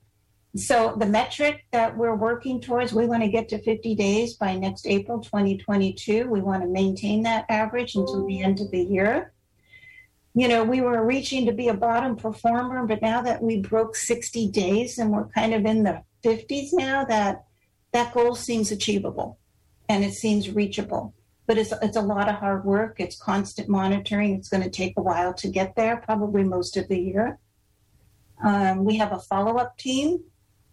[0.55, 4.55] so the metric that we're working towards, we want to get to 50 days by
[4.55, 6.29] next April 2022.
[6.29, 9.33] We want to maintain that average until the end of the year.
[10.35, 13.95] You know, we were reaching to be a bottom performer, but now that we broke
[13.95, 17.45] 60 days and we're kind of in the 50s now, that
[17.93, 19.39] that goal seems achievable
[19.87, 21.15] and it seems reachable
[21.47, 22.99] but it's it's a lot of hard work.
[22.99, 24.35] It's constant monitoring.
[24.35, 27.39] It's going to take a while to get there, probably most of the year.
[28.43, 30.23] Um, we have a follow up team.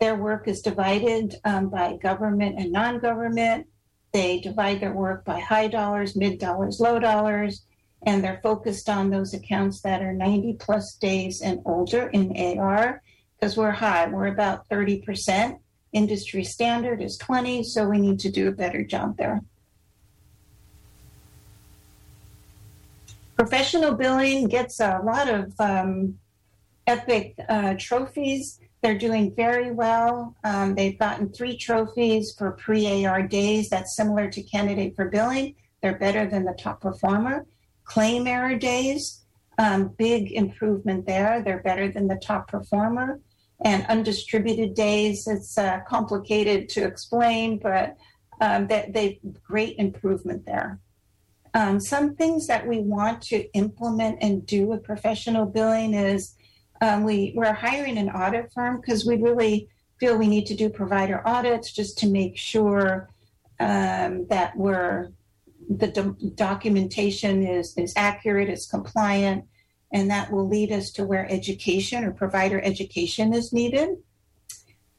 [0.01, 3.67] Their work is divided um, by government and non government.
[4.13, 7.65] They divide their work by high dollars, mid dollars, low dollars,
[8.05, 13.03] and they're focused on those accounts that are 90 plus days and older in AR
[13.39, 14.07] because we're high.
[14.07, 15.59] We're about 30%.
[15.93, 19.43] Industry standard is 20, so we need to do a better job there.
[23.37, 26.19] Professional billing gets a lot of um,
[26.87, 28.61] epic uh, trophies.
[28.83, 30.35] They're doing very well.
[30.45, 33.69] Um, they've gotten three trophies for pre AR days.
[33.69, 35.55] That's similar to candidate for billing.
[35.83, 37.47] They're better than the top performer.
[37.85, 39.23] Claim error days,
[39.59, 41.43] um, big improvement there.
[41.43, 43.21] They're better than the top performer.
[43.65, 47.97] And undistributed days, it's uh, complicated to explain, but
[48.41, 50.81] um, they, they great improvement there.
[51.55, 56.35] Um, some things that we want to implement and do with professional billing is
[56.81, 59.69] um, we, we're hiring an audit firm because we really
[60.01, 63.09] feel we need to do provider audits just to make sure
[63.61, 65.13] um, that we're
[65.79, 69.45] the do- documentation is, is accurate, is compliant,
[69.93, 73.91] and that will lead us to where education or provider education is needed.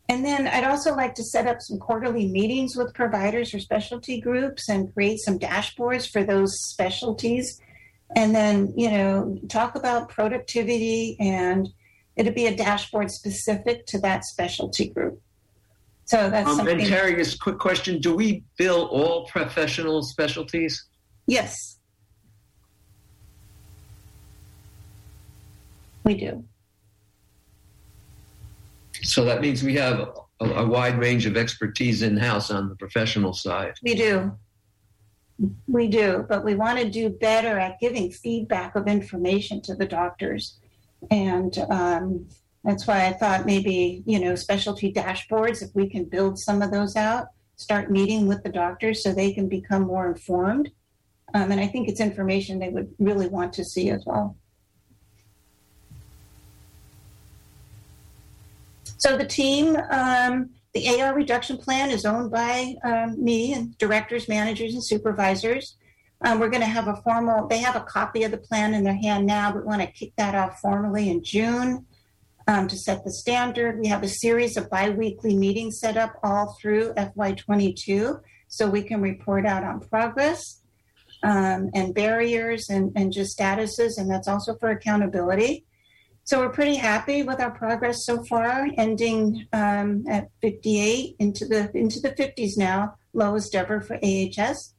[0.10, 4.20] And then I'd also like to set up some quarterly meetings with providers or specialty
[4.20, 7.60] groups and create some dashboards for those specialties.
[8.16, 11.70] And then, you know, talk about productivity and
[12.16, 15.22] it'll be a dashboard specific to that specialty group.
[16.06, 16.80] So that's um, something.
[16.80, 18.00] And Terry, just a quick question.
[18.00, 20.86] Do we bill all professional specialties?
[21.28, 21.78] Yes.
[26.04, 26.44] We do.
[29.04, 30.10] So that means we have
[30.40, 33.74] a, a wide range of expertise in house on the professional side.
[33.82, 34.34] We do.
[35.68, 39.86] We do, but we want to do better at giving feedback of information to the
[39.86, 40.60] doctors.
[41.10, 42.28] And um,
[42.64, 46.72] that's why I thought maybe, you know, specialty dashboards, if we can build some of
[46.72, 47.28] those out,
[47.58, 50.70] start meeting with the doctors so they can become more informed.
[51.34, 54.38] Um, and I think it's information they would really want to see as well.
[58.98, 64.30] So the team, um, the AR reduction plan is owned by um, me and directors,
[64.30, 65.76] managers, and supervisors.
[66.22, 68.86] Um, we're going to have a formal, they have a copy of the plan in
[68.86, 71.86] their hand now, but we want to kick that off formally in June
[72.48, 73.80] um, to set the standard.
[73.80, 79.02] We have a series of biweekly meetings set up all through FY22 so we can
[79.02, 80.62] report out on progress
[81.24, 85.66] um, and barriers and, and just statuses, and that's also for accountability.
[86.26, 91.76] So we're pretty happy with our progress so far, ending um, at 58 into the
[91.76, 94.74] into the 50s now, lowest ever for AHS,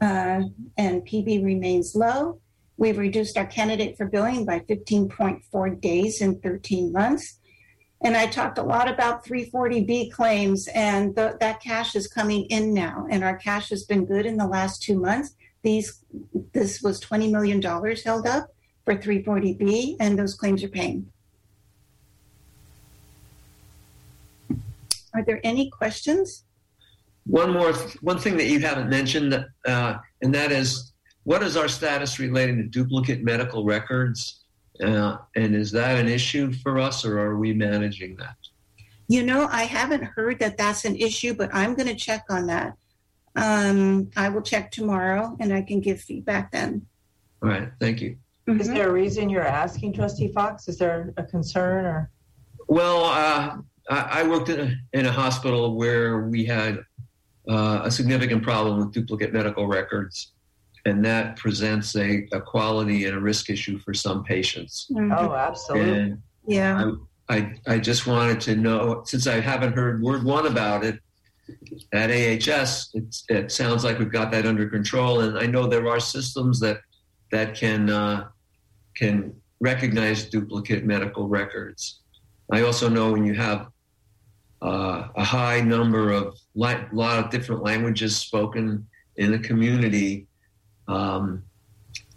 [0.00, 0.42] uh,
[0.76, 2.40] and PB remains low.
[2.78, 7.38] We've reduced our candidate for billing by 15.4 days in 13 months.
[8.02, 12.74] And I talked a lot about 340B claims, and the, that cash is coming in
[12.74, 13.06] now.
[13.10, 15.34] And our cash has been good in the last two months.
[15.62, 16.04] These,
[16.52, 18.48] this was $20 million held up
[18.84, 21.10] for 340B, and those claims are paying.
[25.14, 26.44] Are there any questions?
[27.24, 27.72] One more,
[28.02, 30.92] one thing that you haven't mentioned, uh, and that is,
[31.26, 34.44] what is our status relating to duplicate medical records?
[34.80, 38.36] Uh, and is that an issue for us, or are we managing that?
[39.08, 42.46] You know, I haven't heard that that's an issue, but I'm going to check on
[42.46, 42.76] that.
[43.34, 46.86] Um, I will check tomorrow and I can give feedback then.
[47.42, 48.16] All right, thank you.
[48.46, 48.74] Is Mhm.
[48.74, 50.68] there a reason you're asking, Trustee Fox?
[50.68, 52.10] Is there a concern or?
[52.68, 53.56] Well, uh,
[53.90, 56.84] I, I worked in a, in a hospital where we had
[57.48, 60.32] uh, a significant problem with duplicate medical records,
[60.86, 64.86] and that presents a, a quality and a risk issue for some patients.
[64.90, 65.14] Mhm.
[65.18, 65.98] Oh, absolutely.
[65.98, 66.92] And Yeah.
[67.28, 71.00] I, I just wanted to know, since I haven't heard word one about it
[71.92, 75.20] at AHS, it's, it sounds like we've got that under control.
[75.20, 76.78] And I know there are systems that
[77.32, 78.28] that can uh,
[78.94, 82.02] can recognize duplicate medical records.
[82.52, 83.66] I also know when you have
[84.62, 88.86] uh, a high number of li- lot of different languages spoken
[89.16, 90.28] in the community.
[90.88, 91.42] Um,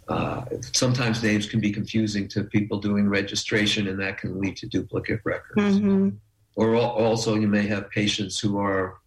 [0.08, 4.66] uh, sometimes names can be confusing to people doing registration, and that can lead to
[4.66, 5.78] duplicate records.
[5.78, 6.16] Mhm.
[6.56, 8.98] Or al- also, you may have patients who are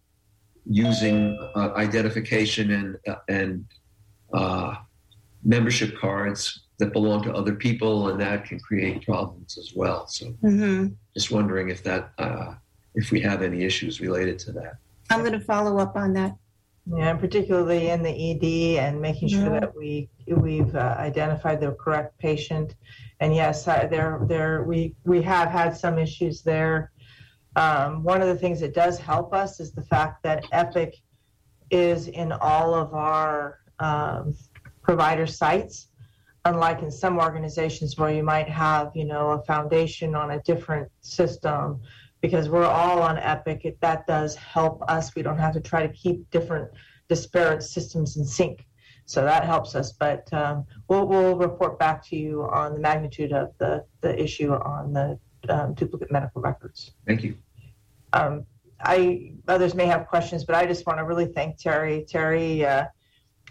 [0.66, 3.64] using uh, identification and uh, and
[4.32, 4.76] uh,
[5.44, 10.06] membership cards that belong to other people, and that can create problems as well.
[10.08, 10.94] So, Mhm.
[11.14, 12.54] just wondering if that uh,
[12.94, 14.76] if we have any issues related to that.
[15.10, 16.34] I'm going to follow up on that.
[16.86, 19.60] Yeah, and particularly in the ED and making sure Mhm.
[19.60, 22.74] that we, we've uh, identified the correct patient.
[23.20, 26.92] And yes, I- there, there, we, we have had some issues there.
[27.56, 30.96] Um, one of the things that does help us is the fact that Epic
[31.70, 34.34] is in all of our um,
[34.82, 35.88] provider sites.
[36.44, 40.90] Unlike in some organizations where you might have, you know, a foundation on a different
[41.00, 41.80] system,
[42.24, 45.14] because we're all on Epic, it, that does help us.
[45.14, 46.70] We don't have to try to keep different
[47.06, 48.64] disparate systems in sync.
[49.04, 49.92] So that helps us.
[49.92, 54.54] But um, we'll, we'll report back to you on the magnitude of the, the issue
[54.54, 55.18] on the
[55.50, 56.92] um, duplicate medical records.
[57.06, 57.36] Thank you.
[58.14, 58.46] Um,
[58.80, 62.06] I others may have questions, but I just want to really thank Terry.
[62.08, 62.86] Terry, uh,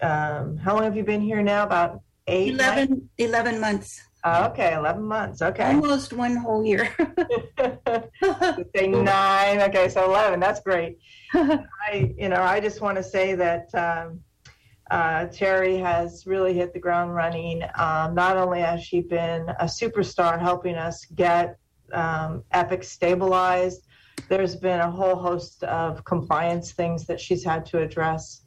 [0.01, 1.61] um, how long have you been here now?
[1.61, 5.41] About eight, 11, 11 months, okay, eleven months.
[5.41, 5.73] Okay.
[5.73, 6.89] almost one whole year.
[8.75, 9.61] say nine.
[9.61, 10.39] Okay, so eleven.
[10.39, 10.99] That's great.
[11.33, 14.21] I, you know, I just want to say that um,
[14.91, 17.63] uh, Terry has really hit the ground running.
[17.75, 21.57] Um, not only has she been a superstar helping us get
[21.91, 23.87] um, Epic stabilized,
[24.29, 28.41] there's been a whole host of compliance things that she's had to address.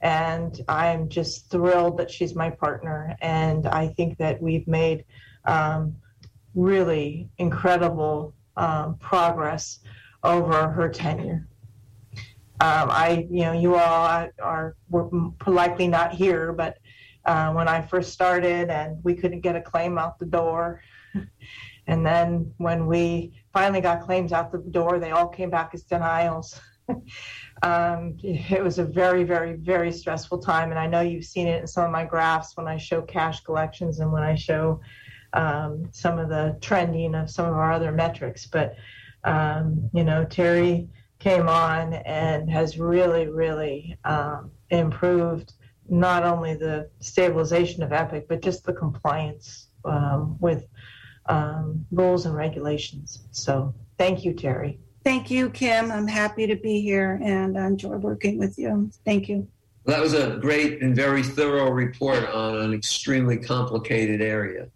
[0.00, 3.16] And I'm just thrilled that she's my partner.
[3.20, 5.04] And I think that we've made
[5.44, 5.96] um,
[6.54, 9.80] really incredible um, progress
[10.22, 11.46] over her tenure.
[12.62, 15.08] Um, I, you know, you all are, were
[15.46, 16.76] likely not here, but
[17.24, 20.82] uh, when I first started and we couldn't get a claim out the door,
[21.86, 25.84] and then when we finally got claims out the door, they all came back as
[25.84, 26.60] denials.
[27.62, 31.62] um, it was a very, very, very stressful time, and I know you've seen it
[31.62, 34.80] in some of my graphs when I show cash collections and when I show
[35.32, 38.46] um, some of the trending of some of our other metrics.
[38.46, 38.76] But
[39.24, 40.88] um, you know, Terry
[41.18, 45.52] came on and has really, really um, improved
[45.88, 50.66] not only the stabilization of Epic, but just the compliance um, with
[51.26, 53.22] um, rules and regulations.
[53.32, 54.80] So thank you, Terry.
[55.04, 55.90] Thank you, Kim.
[55.90, 58.90] I'm happy to be here and I enjoy working with you.
[59.04, 59.48] Thank you.
[59.86, 64.68] That was a great and very thorough report on an extremely complicated area.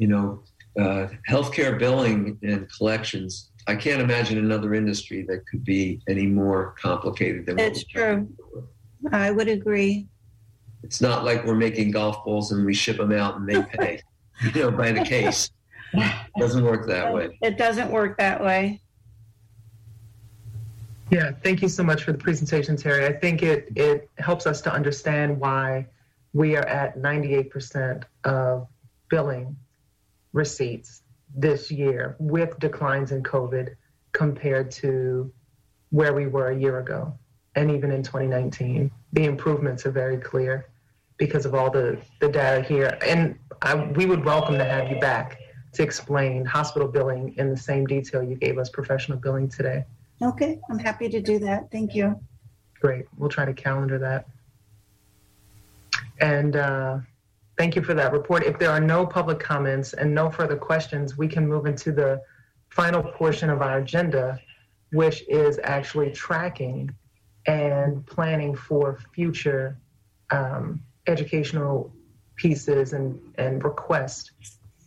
[0.00, 0.42] You know,
[0.78, 3.50] uh, healthcare billing and collections.
[3.66, 8.26] I can't imagine another industry that could be any more complicated than what It's true.
[9.12, 10.08] I would agree.
[10.82, 14.02] It's not like we're making golf balls and we ship them out and they pay,
[14.42, 15.50] you know, by the case.
[15.92, 17.38] It doesn't work that way.
[17.42, 18.80] It doesn't work that way.
[21.10, 23.04] Yeah, thank you so much for the presentation, Terry.
[23.04, 25.86] I think it, it helps us to understand why
[26.32, 28.68] we are at 98% of
[29.10, 29.56] billing
[30.32, 31.02] receipts
[31.34, 33.74] this year with declines in COVID
[34.12, 35.32] compared to
[35.90, 37.12] where we were a year ago
[37.56, 38.90] and even in 2019.
[39.12, 40.66] The improvements are very clear
[41.16, 42.96] because of all the, the data here.
[43.06, 45.38] And I, we would welcome to have you back
[45.72, 49.84] to explain hospital billing in the same detail you gave us professional billing today.
[50.22, 51.70] Okay, I'm happy to do that.
[51.70, 52.18] Thank you.
[52.80, 53.06] Great.
[53.16, 54.26] We'll try to calendar that.
[56.20, 56.98] And uh,
[57.60, 58.42] thank you for that report.
[58.42, 62.22] If there are no public comments and no further questions, we can move into the
[62.70, 64.40] final portion of our agenda,
[64.92, 66.88] which is actually tracking
[67.46, 69.76] and planning for future
[70.30, 71.92] um, educational
[72.36, 74.30] pieces and, and requests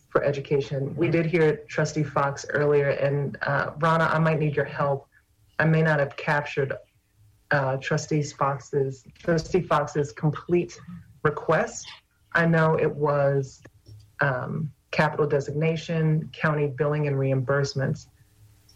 [0.10, 0.96] for education.
[0.96, 5.08] We did hear Trustee Fox earlier, and uh, Rana, I might need your help.
[5.60, 6.74] I may not have captured
[7.52, 10.80] uh, Trustee Fox's Trustee Fox's complete
[11.22, 11.86] request.
[12.36, 13.62] I know it was
[14.20, 18.08] um, capital designation, county billing and reimbursements,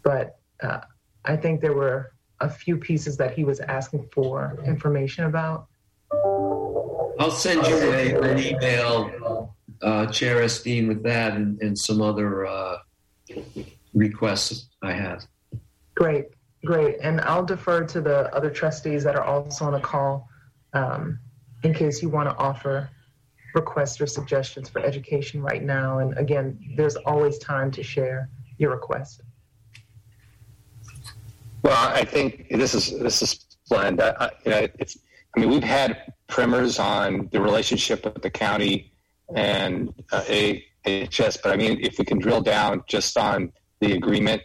[0.02, 0.80] but uh,
[1.24, 5.66] I think there were a few pieces that he was asking for information about.
[7.20, 12.46] I'll send you a, an email, uh, Chair Esteen, with that and, and some other
[12.46, 12.78] uh,
[13.92, 15.26] requests I have.
[15.96, 16.26] Great,
[16.64, 16.98] great.
[17.02, 20.28] And I'll defer to the other trustees that are also on the call
[20.74, 21.18] um,
[21.64, 22.88] in case you want to offer
[23.54, 25.98] requests or suggestions for education right now.
[25.98, 29.22] And again, there's always time to share your request.
[31.62, 34.14] Well, I think this is this is splendid.
[34.20, 34.98] I, you know, it's.
[35.36, 38.92] I mean, we've had primers on the relationship with the county
[39.34, 40.24] and uh,
[40.86, 44.42] AHS, but I mean, if we can drill down just on the agreement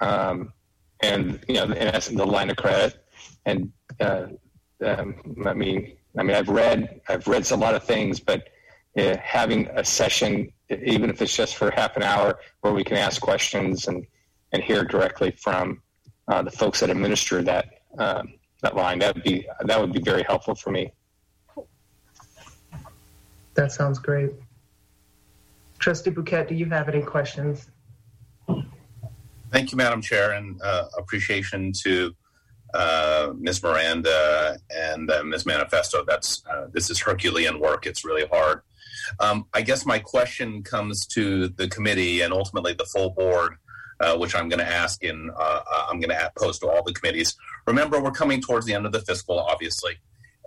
[0.00, 0.52] um,
[1.02, 3.04] and you know, in essence, the line of credit,
[3.46, 4.26] and uh,
[4.84, 5.14] um,
[5.44, 8.48] I mean, I mean, I've read I've read a lot of things, but
[8.98, 12.96] uh, having a session, even if it's just for half an hour, where we can
[12.96, 14.06] ask questions and
[14.52, 15.82] and hear directly from
[16.28, 17.66] uh, the folks that administer that
[17.98, 18.98] um, that line.
[18.98, 20.92] That would be that would be very helpful for me.
[23.54, 24.30] That sounds great.
[25.78, 27.70] Trustee Bouquet, do you have any questions?
[29.50, 32.14] Thank you, Madam Chair, and uh, appreciation to
[32.74, 33.62] uh, Ms.
[33.62, 35.46] Miranda and uh, Ms.
[35.46, 36.04] Manifesto.
[36.06, 37.86] That's uh, this is Herculean work.
[37.86, 38.62] It's really hard.
[39.18, 43.56] Um, I guess my question comes to the committee and ultimately the full board
[44.00, 46.82] uh, which I'm going to ask in, uh, uh I'm going to post to all
[46.82, 47.36] the committees.
[47.66, 49.98] Remember, we're coming towards the end of the fiscal, obviously,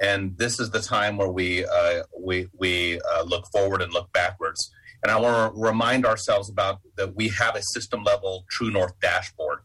[0.02, 4.72] and this is the time where we uh, we we look forward and look backwards.
[5.04, 9.00] And I want to remind ourselves about that we have a system level True North
[9.02, 9.60] dashboard,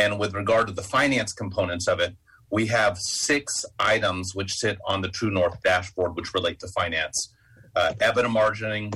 [0.00, 2.16] and with regard to the finance components of it,
[2.50, 7.32] we have six items which sit on the True North dashboard which relate to finance:
[7.76, 8.92] uh, EBITDA margining,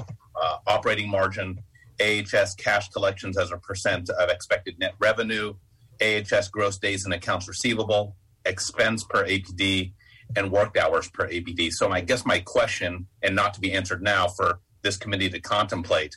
[0.67, 1.61] operating margin
[2.01, 5.55] AHS cash collections as a percent of expected net revenue,
[6.03, 9.93] AHS gross days in accounts receivable, expense per APD,
[10.37, 11.71] and worked hours per APD.
[11.71, 15.41] So I guess my question, and not to be answered now for this committee to
[15.41, 16.17] contemplate,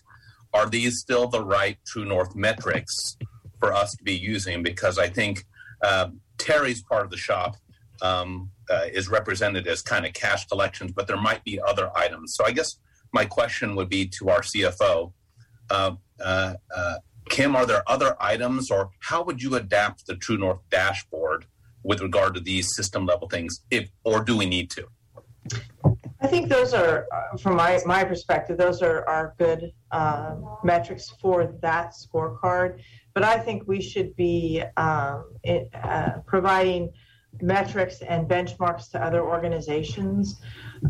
[0.53, 3.17] are these still the right True North metrics
[3.59, 4.63] for us to be using?
[4.63, 5.45] Because I think
[5.81, 7.55] uh, Terry's part of the shop
[8.01, 12.35] um, uh, is represented as kind of cash collections, but there might be other items.
[12.35, 12.77] So I guess
[13.11, 15.13] my question would be to our CFO
[15.69, 16.95] uh, uh, uh,
[17.29, 21.45] Kim, are there other items, or how would you adapt the True North dashboard
[21.83, 24.87] with regard to these system level things, if or do we need to?
[26.19, 31.09] I think those are, uh, from my, my perspective, those are, are good uh, metrics
[31.21, 32.81] for that scorecard.
[33.17, 36.93] But I think we should be um, it, uh, providing
[37.41, 40.39] metrics and benchmarks to other organizations,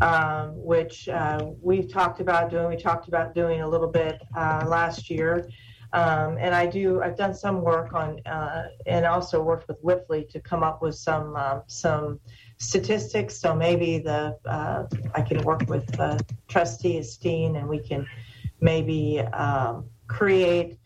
[0.02, 2.68] um, which uh, we've talked about doing.
[2.68, 5.48] We talked about doing a little bit uh, last year.
[5.94, 7.00] Um, and I do.
[7.00, 10.96] I've done some work on, uh, and also worked with Wipfli to come up with
[10.96, 12.20] some um, some
[12.58, 13.38] statistics.
[13.38, 14.84] So maybe the uh,
[15.14, 15.90] I can work with
[16.46, 18.06] Trustee Esteen, and we can
[18.60, 20.78] maybe um, create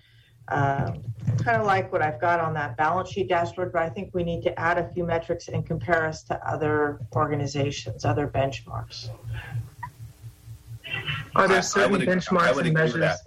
[0.49, 1.03] um,
[1.39, 4.23] kind of like what I've got on that balance sheet dashboard, but I think we
[4.23, 9.09] need to add a few metrics and compare us to other organizations, other benchmarks.
[11.35, 13.19] Are there certain benchmarks and measures?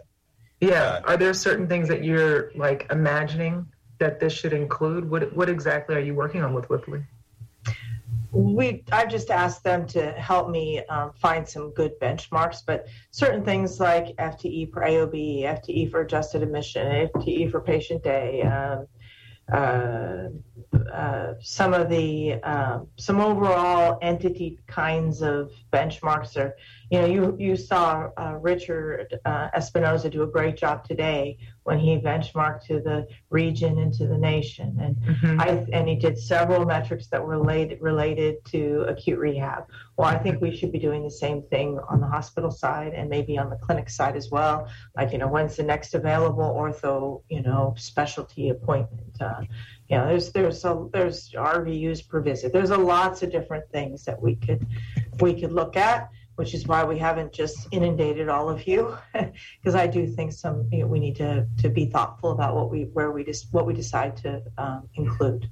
[0.62, 1.02] Yeah.
[1.06, 3.68] Are there certain things that you're like imagining
[4.00, 5.10] that this should include?
[5.10, 7.06] What what exactly are you working on with Wipfli?
[8.36, 13.46] We I've just asked them to help me um, find some good benchmarks, but certain
[13.46, 18.88] things like FTE per AOB, FTE for adjusted admission, FTE for patient day, um,
[19.52, 20.28] uh,
[20.92, 26.56] uh, some of the um, some overall entity kinds of benchmarks are
[26.92, 31.80] you know you you saw uh, Richard uh, Espinoza do a great job today when
[31.80, 34.78] he benchmarked to the region and to the nation.
[34.80, 35.42] And mm-hmm.
[35.42, 39.66] I and he did several metrics that were related related to acute rehab.
[39.98, 43.10] Well I think we should be doing the same thing on the hospital side and
[43.10, 44.68] maybe on the clinic side as well.
[44.96, 49.20] Like you know when's the next available ortho you know specialty appointment?
[49.20, 49.42] Uh,
[49.90, 52.52] you know, there's there's a there's RVUs per visit.
[52.52, 54.66] There's a lots of different things that we could
[55.20, 59.76] we could look at, which is why we haven't just inundated all of you, because
[59.76, 62.84] I do think some you know, we need to to be thoughtful about what we
[62.94, 65.50] where we just what we decide to um, include.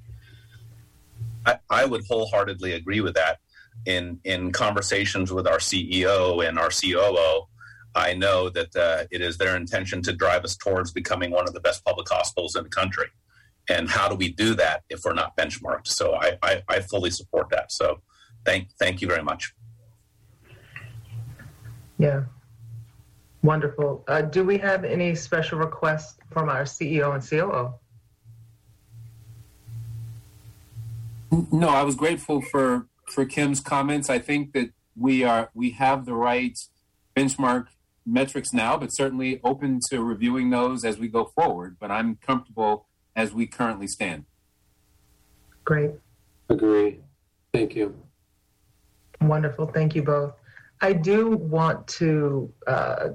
[1.45, 3.39] I, I would wholeheartedly agree with that.
[3.85, 7.47] In in conversations with our CEO and our COO,
[7.95, 11.53] I know that uh, it is their intention to drive us towards becoming one of
[11.53, 13.07] the best public hospitals in the country
[13.69, 15.87] and how do we do that if we're not benchmarked?
[15.87, 17.71] So I, I, I fully support that.
[17.71, 18.01] So
[18.45, 19.53] thank thank you very much.
[21.97, 22.23] Yeah.
[23.41, 24.03] Wonderful.
[24.07, 27.73] Uh, do we have any special requests from our CEO and COO?
[31.51, 34.09] No, I was grateful for for Kim's comments.
[34.09, 36.57] I think that we are we have the right
[37.15, 37.67] benchmark
[38.05, 41.77] metrics now, but certainly open to reviewing those as we go forward.
[41.79, 44.25] But I'm comfortable as we currently stand.
[45.65, 45.91] Great.
[46.49, 46.99] Agree.
[47.53, 47.95] Thank you.
[49.21, 49.67] Wonderful.
[49.67, 50.33] Thank you both.
[50.83, 53.09] I do want to uh,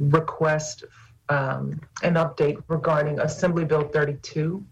[0.00, 0.84] request
[1.28, 4.66] um, an update regarding Assembly Bill 32.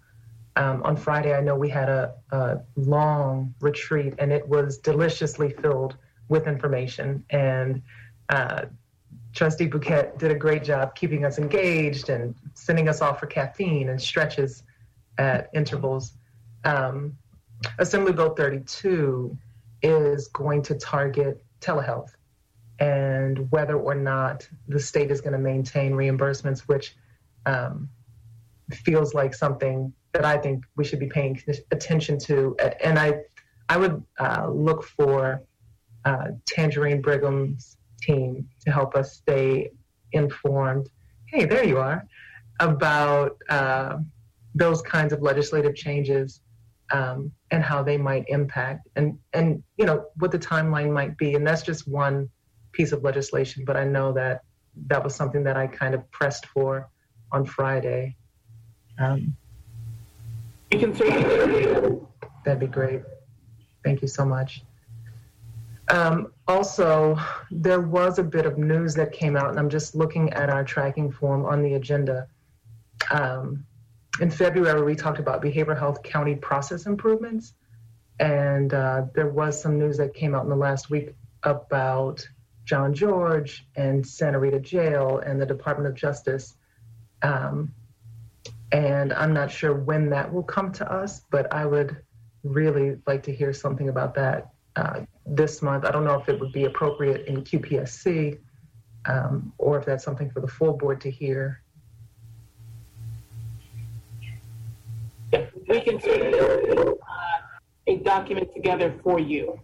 [0.56, 5.50] Um, on Friday, I know we had a, a, long retreat and it was deliciously
[5.50, 5.96] filled
[6.28, 7.24] with information.
[7.30, 7.82] And
[8.30, 8.62] uh,
[9.32, 13.90] Trustee Bouquet did a great job keeping us engaged and sending us off for caffeine
[13.90, 14.64] and stretches
[15.18, 16.14] at intervals.
[16.64, 17.16] Um,
[17.78, 19.38] Assembly Bill 32
[19.82, 22.10] is going to target telehealth
[22.78, 26.94] and whether or not the state is going to maintain reimbursements, which
[27.46, 27.88] um,
[28.70, 31.40] feels like something that I think we should be paying
[31.70, 32.56] attention to.
[32.82, 33.20] And I,
[33.68, 35.42] I would uh, look for
[36.04, 39.70] uh, Tangerine Brigham's team to help us stay
[40.12, 40.88] informed.
[41.26, 42.06] Hey, there you are
[42.60, 43.98] about uh,
[44.54, 46.40] those kinds of legislative changes
[46.92, 51.34] um, and how they might impact and and you know what the timeline might be.
[51.34, 52.28] And that's just one
[52.72, 54.42] piece of legislation, but I know that
[54.88, 56.88] that was something that I kind of pressed for
[57.32, 58.16] on Friday.
[58.98, 59.36] Um,
[60.70, 61.08] you can say
[62.44, 63.02] That'd be great.
[63.82, 64.62] Thank you so much.
[65.88, 67.18] Um, also,
[67.50, 70.64] there was a bit of news that came out, and I'm just looking at our
[70.64, 72.28] tracking form on the agenda.
[73.10, 73.64] Um,
[74.20, 77.54] in February, we talked about behavioral health county process improvements,
[78.18, 82.26] and uh, there was some news that came out in the last week about
[82.64, 86.56] John George and Santa Rita Jail and the Department of Justice.
[87.22, 87.72] Um,
[88.72, 91.96] and I'm not sure when that will come to us, but I would
[92.42, 95.84] really like to hear something about that uh, this month.
[95.84, 98.38] I don't know if it would be appropriate in QPSC
[99.06, 101.62] um, or if that's something for the full board to hear.
[105.68, 106.94] We can put uh,
[107.86, 109.60] a document together for you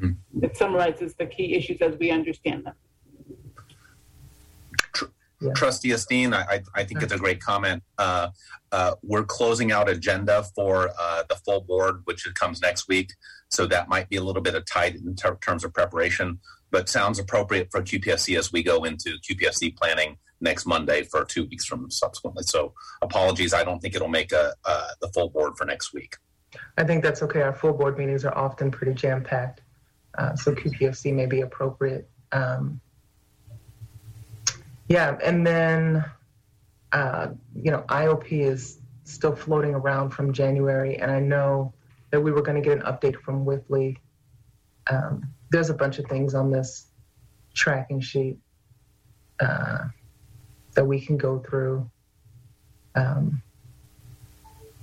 [0.00, 0.40] mm-hmm.
[0.40, 2.74] that summarizes the key issues as we understand them.
[5.40, 5.52] Yeah.
[5.52, 7.82] Trustee Esteen, I, I think it's a great comment.
[7.98, 8.28] Uh,
[8.72, 13.12] uh, we're closing out agenda for uh, the full board, which comes next week.
[13.48, 16.40] So that might be a little bit of tight in ter- terms of preparation,
[16.74, 21.44] but sounds appropriate for QPSC as we go into QPSC planning next Monday for two
[21.44, 22.42] weeks from subsequently.
[22.42, 24.54] So apologies, I don't think it'll make a,
[25.00, 26.16] the full board for next week.
[26.76, 27.42] I think that's okay.
[27.42, 29.60] Our full board meetings are often pretty jam packed,
[30.18, 32.10] uh, so QPSC may be appropriate.
[32.32, 32.80] Um,
[34.88, 36.04] yeah, and then
[36.90, 41.72] uh, you know IOP is still floating around from January, and I know
[42.10, 43.96] that we were going to get an update from Wipfli.
[44.90, 46.88] Um, there's a bunch of things on this
[47.54, 48.36] tracking sheet
[49.38, 49.84] uh,
[50.74, 51.88] that we can go through.
[52.96, 53.40] Um,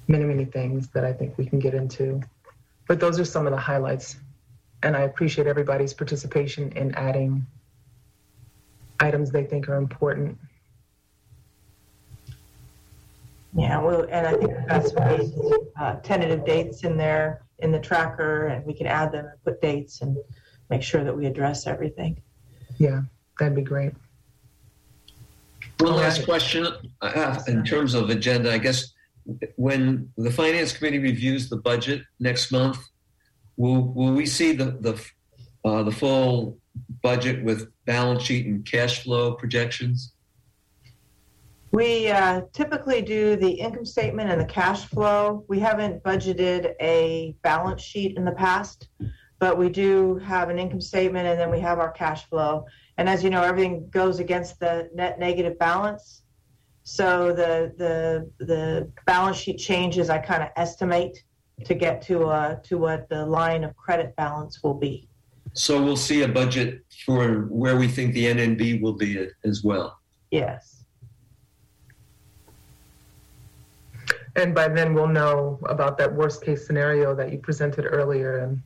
[0.08, 2.22] many, many things that I think we can get into.
[2.88, 4.16] But those are some of the highlights.
[4.82, 7.46] And I appreciate everybody's participation in adding
[9.02, 10.38] items they think are important.
[13.54, 18.66] Yeah, well, and I think that's uh, tentative dates in there in the tracker, and
[18.66, 20.16] we can add them and put dates and
[20.72, 22.20] make sure that we address everything.
[22.80, 23.02] Yeah,
[23.38, 23.94] that'd be great.
[25.80, 26.68] One last question
[27.02, 28.52] uh, in terms of agenda.
[28.52, 28.94] I guess
[29.58, 32.78] when the finance committee reviews the budget next month,
[33.58, 34.94] will will we see the the
[35.66, 36.58] uh, the full
[37.04, 40.14] budget with balance sheet and cash flow projections?
[41.74, 45.46] We uh, typically do the income statement and the cash flow.
[45.48, 48.90] We haven't budgeted a balance sheet in the past,
[49.42, 52.64] but we do have an income statement and then we have our cash flow.
[52.98, 56.22] And as you know, everything goes against the net negative balance.
[56.84, 61.24] So the the the balance sheet changes I kind of estimate
[61.66, 65.10] to get to uh, to what the line of credit balance will be.
[65.54, 70.00] So we'll see a budget for where we think the NNB will be as well.
[70.30, 70.86] Yes.
[74.36, 78.62] And by then we'll know about that worst case scenario that you presented earlier and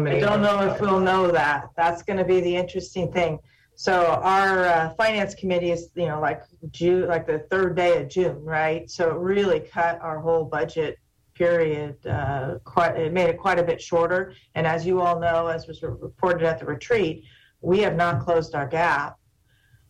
[0.00, 0.16] many.
[0.16, 1.68] I don't know if we'll know that.
[1.76, 3.38] That's going to be the interesting thing.
[3.76, 8.08] So our uh, finance committee is, you know, like June, like the third day of
[8.08, 8.88] June, right?
[8.88, 10.98] So it really cut our whole budget
[11.34, 12.96] period uh, quite.
[12.96, 14.34] It made it quite a bit shorter.
[14.54, 17.24] And as you all know, as was reported at the retreat,
[17.60, 19.18] we have not closed our gap.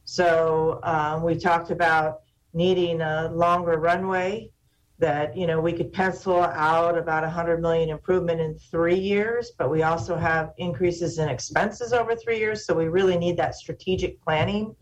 [0.05, 2.21] So um, we talked about
[2.55, 4.51] needing a longer runway
[4.99, 9.71] that you know we could pencil out about 100 million improvement in three years but
[9.71, 12.65] we also have increases in expenses over three years.
[12.65, 14.75] So we really need that strategic planning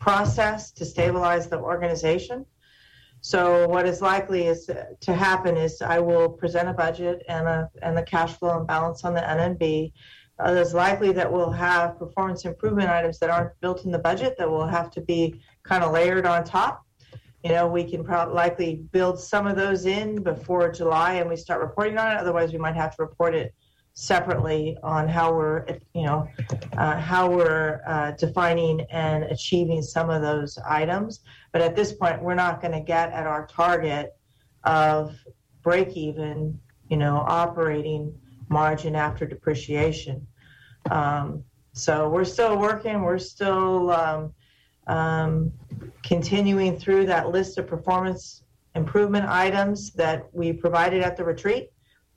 [0.00, 2.44] process to stabilize the organization.
[3.20, 4.68] So what is likely is
[5.00, 8.66] to happen is i will present a budget and a and the cash flow and
[8.66, 9.92] balance on the nnb
[10.40, 14.34] uh, it's likely that we'll have performance improvement items that aren't built in the budget
[14.38, 16.84] that will have to be kind of layered on top
[17.44, 21.36] you know, we can probably likely build some of those in before July and we
[21.36, 22.18] start reporting on it.
[22.18, 23.52] Otherwise, we might have to report it
[23.94, 26.28] separately on how we're, you know,
[26.78, 31.20] uh, how we're uh, defining and achieving some of those items.
[31.52, 34.16] But at this point, we're not going to get at our target
[34.64, 35.16] of
[35.62, 36.58] break even,
[36.88, 38.14] you know, operating
[38.48, 40.26] margin after depreciation.
[40.90, 41.42] Um,
[41.72, 43.02] so we're still working.
[43.02, 44.32] We're still um,
[44.86, 45.52] um,
[46.02, 48.42] continuing through that list of performance
[48.74, 51.70] improvement items that we provided at the retreat.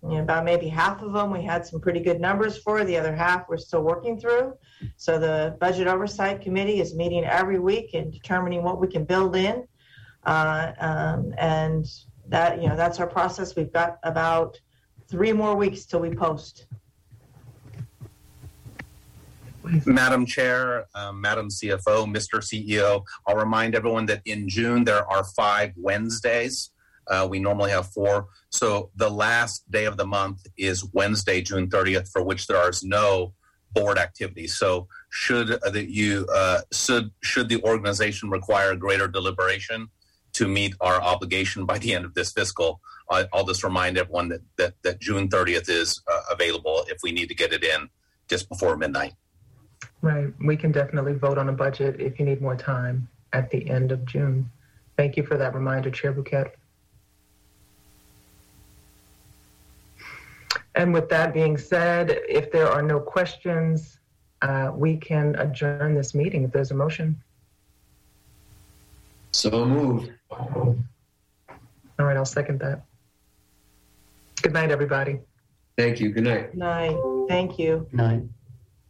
[0.03, 2.83] You know, about maybe half of them we had some pretty good numbers for.
[2.83, 4.53] The other half we're still working through.
[4.97, 9.35] So the Budget Oversight Committee is meeting every week and determining what we can build
[9.35, 9.67] in.
[10.23, 11.85] Uh, um, and
[12.27, 13.55] that you know that's our process.
[13.55, 14.59] We've got about
[15.07, 16.67] three more weeks till we post.
[19.85, 22.39] Madam Chair, um, Madam CFO, Mr.
[22.39, 26.71] CEO, I'll remind everyone that in June there are five Wednesdays.
[27.07, 28.27] Uh, we normally have four.
[28.49, 32.83] So the last day of the month is Wednesday, June 30th, for which there is
[32.83, 33.33] no
[33.73, 34.47] board activity.
[34.47, 39.89] So should the, you uh, should should the organization require greater deliberation
[40.33, 44.29] to meet our obligation by the end of this fiscal, I, I'll just remind everyone
[44.29, 47.89] that that, that June 30th is uh, available if we need to get it in
[48.27, 49.13] just before midnight.
[50.01, 50.27] Right.
[50.43, 53.91] We can definitely vote on a budget if you need more time at the end
[53.91, 54.49] of June.
[54.97, 56.45] Thank you for that reminder, Chair Bouquet.
[60.75, 63.97] And with that being said, if there are no questions,
[64.41, 67.21] uh, we can adjourn this meeting if there's a motion.
[69.31, 70.11] So moved.
[70.29, 70.75] All
[71.97, 72.83] right, I'll second that.
[74.41, 75.19] Good night, everybody.
[75.77, 76.11] Thank you.
[76.11, 76.55] Good night.
[76.55, 76.97] Night.
[77.27, 77.87] Thank you.
[77.91, 78.33] Nine.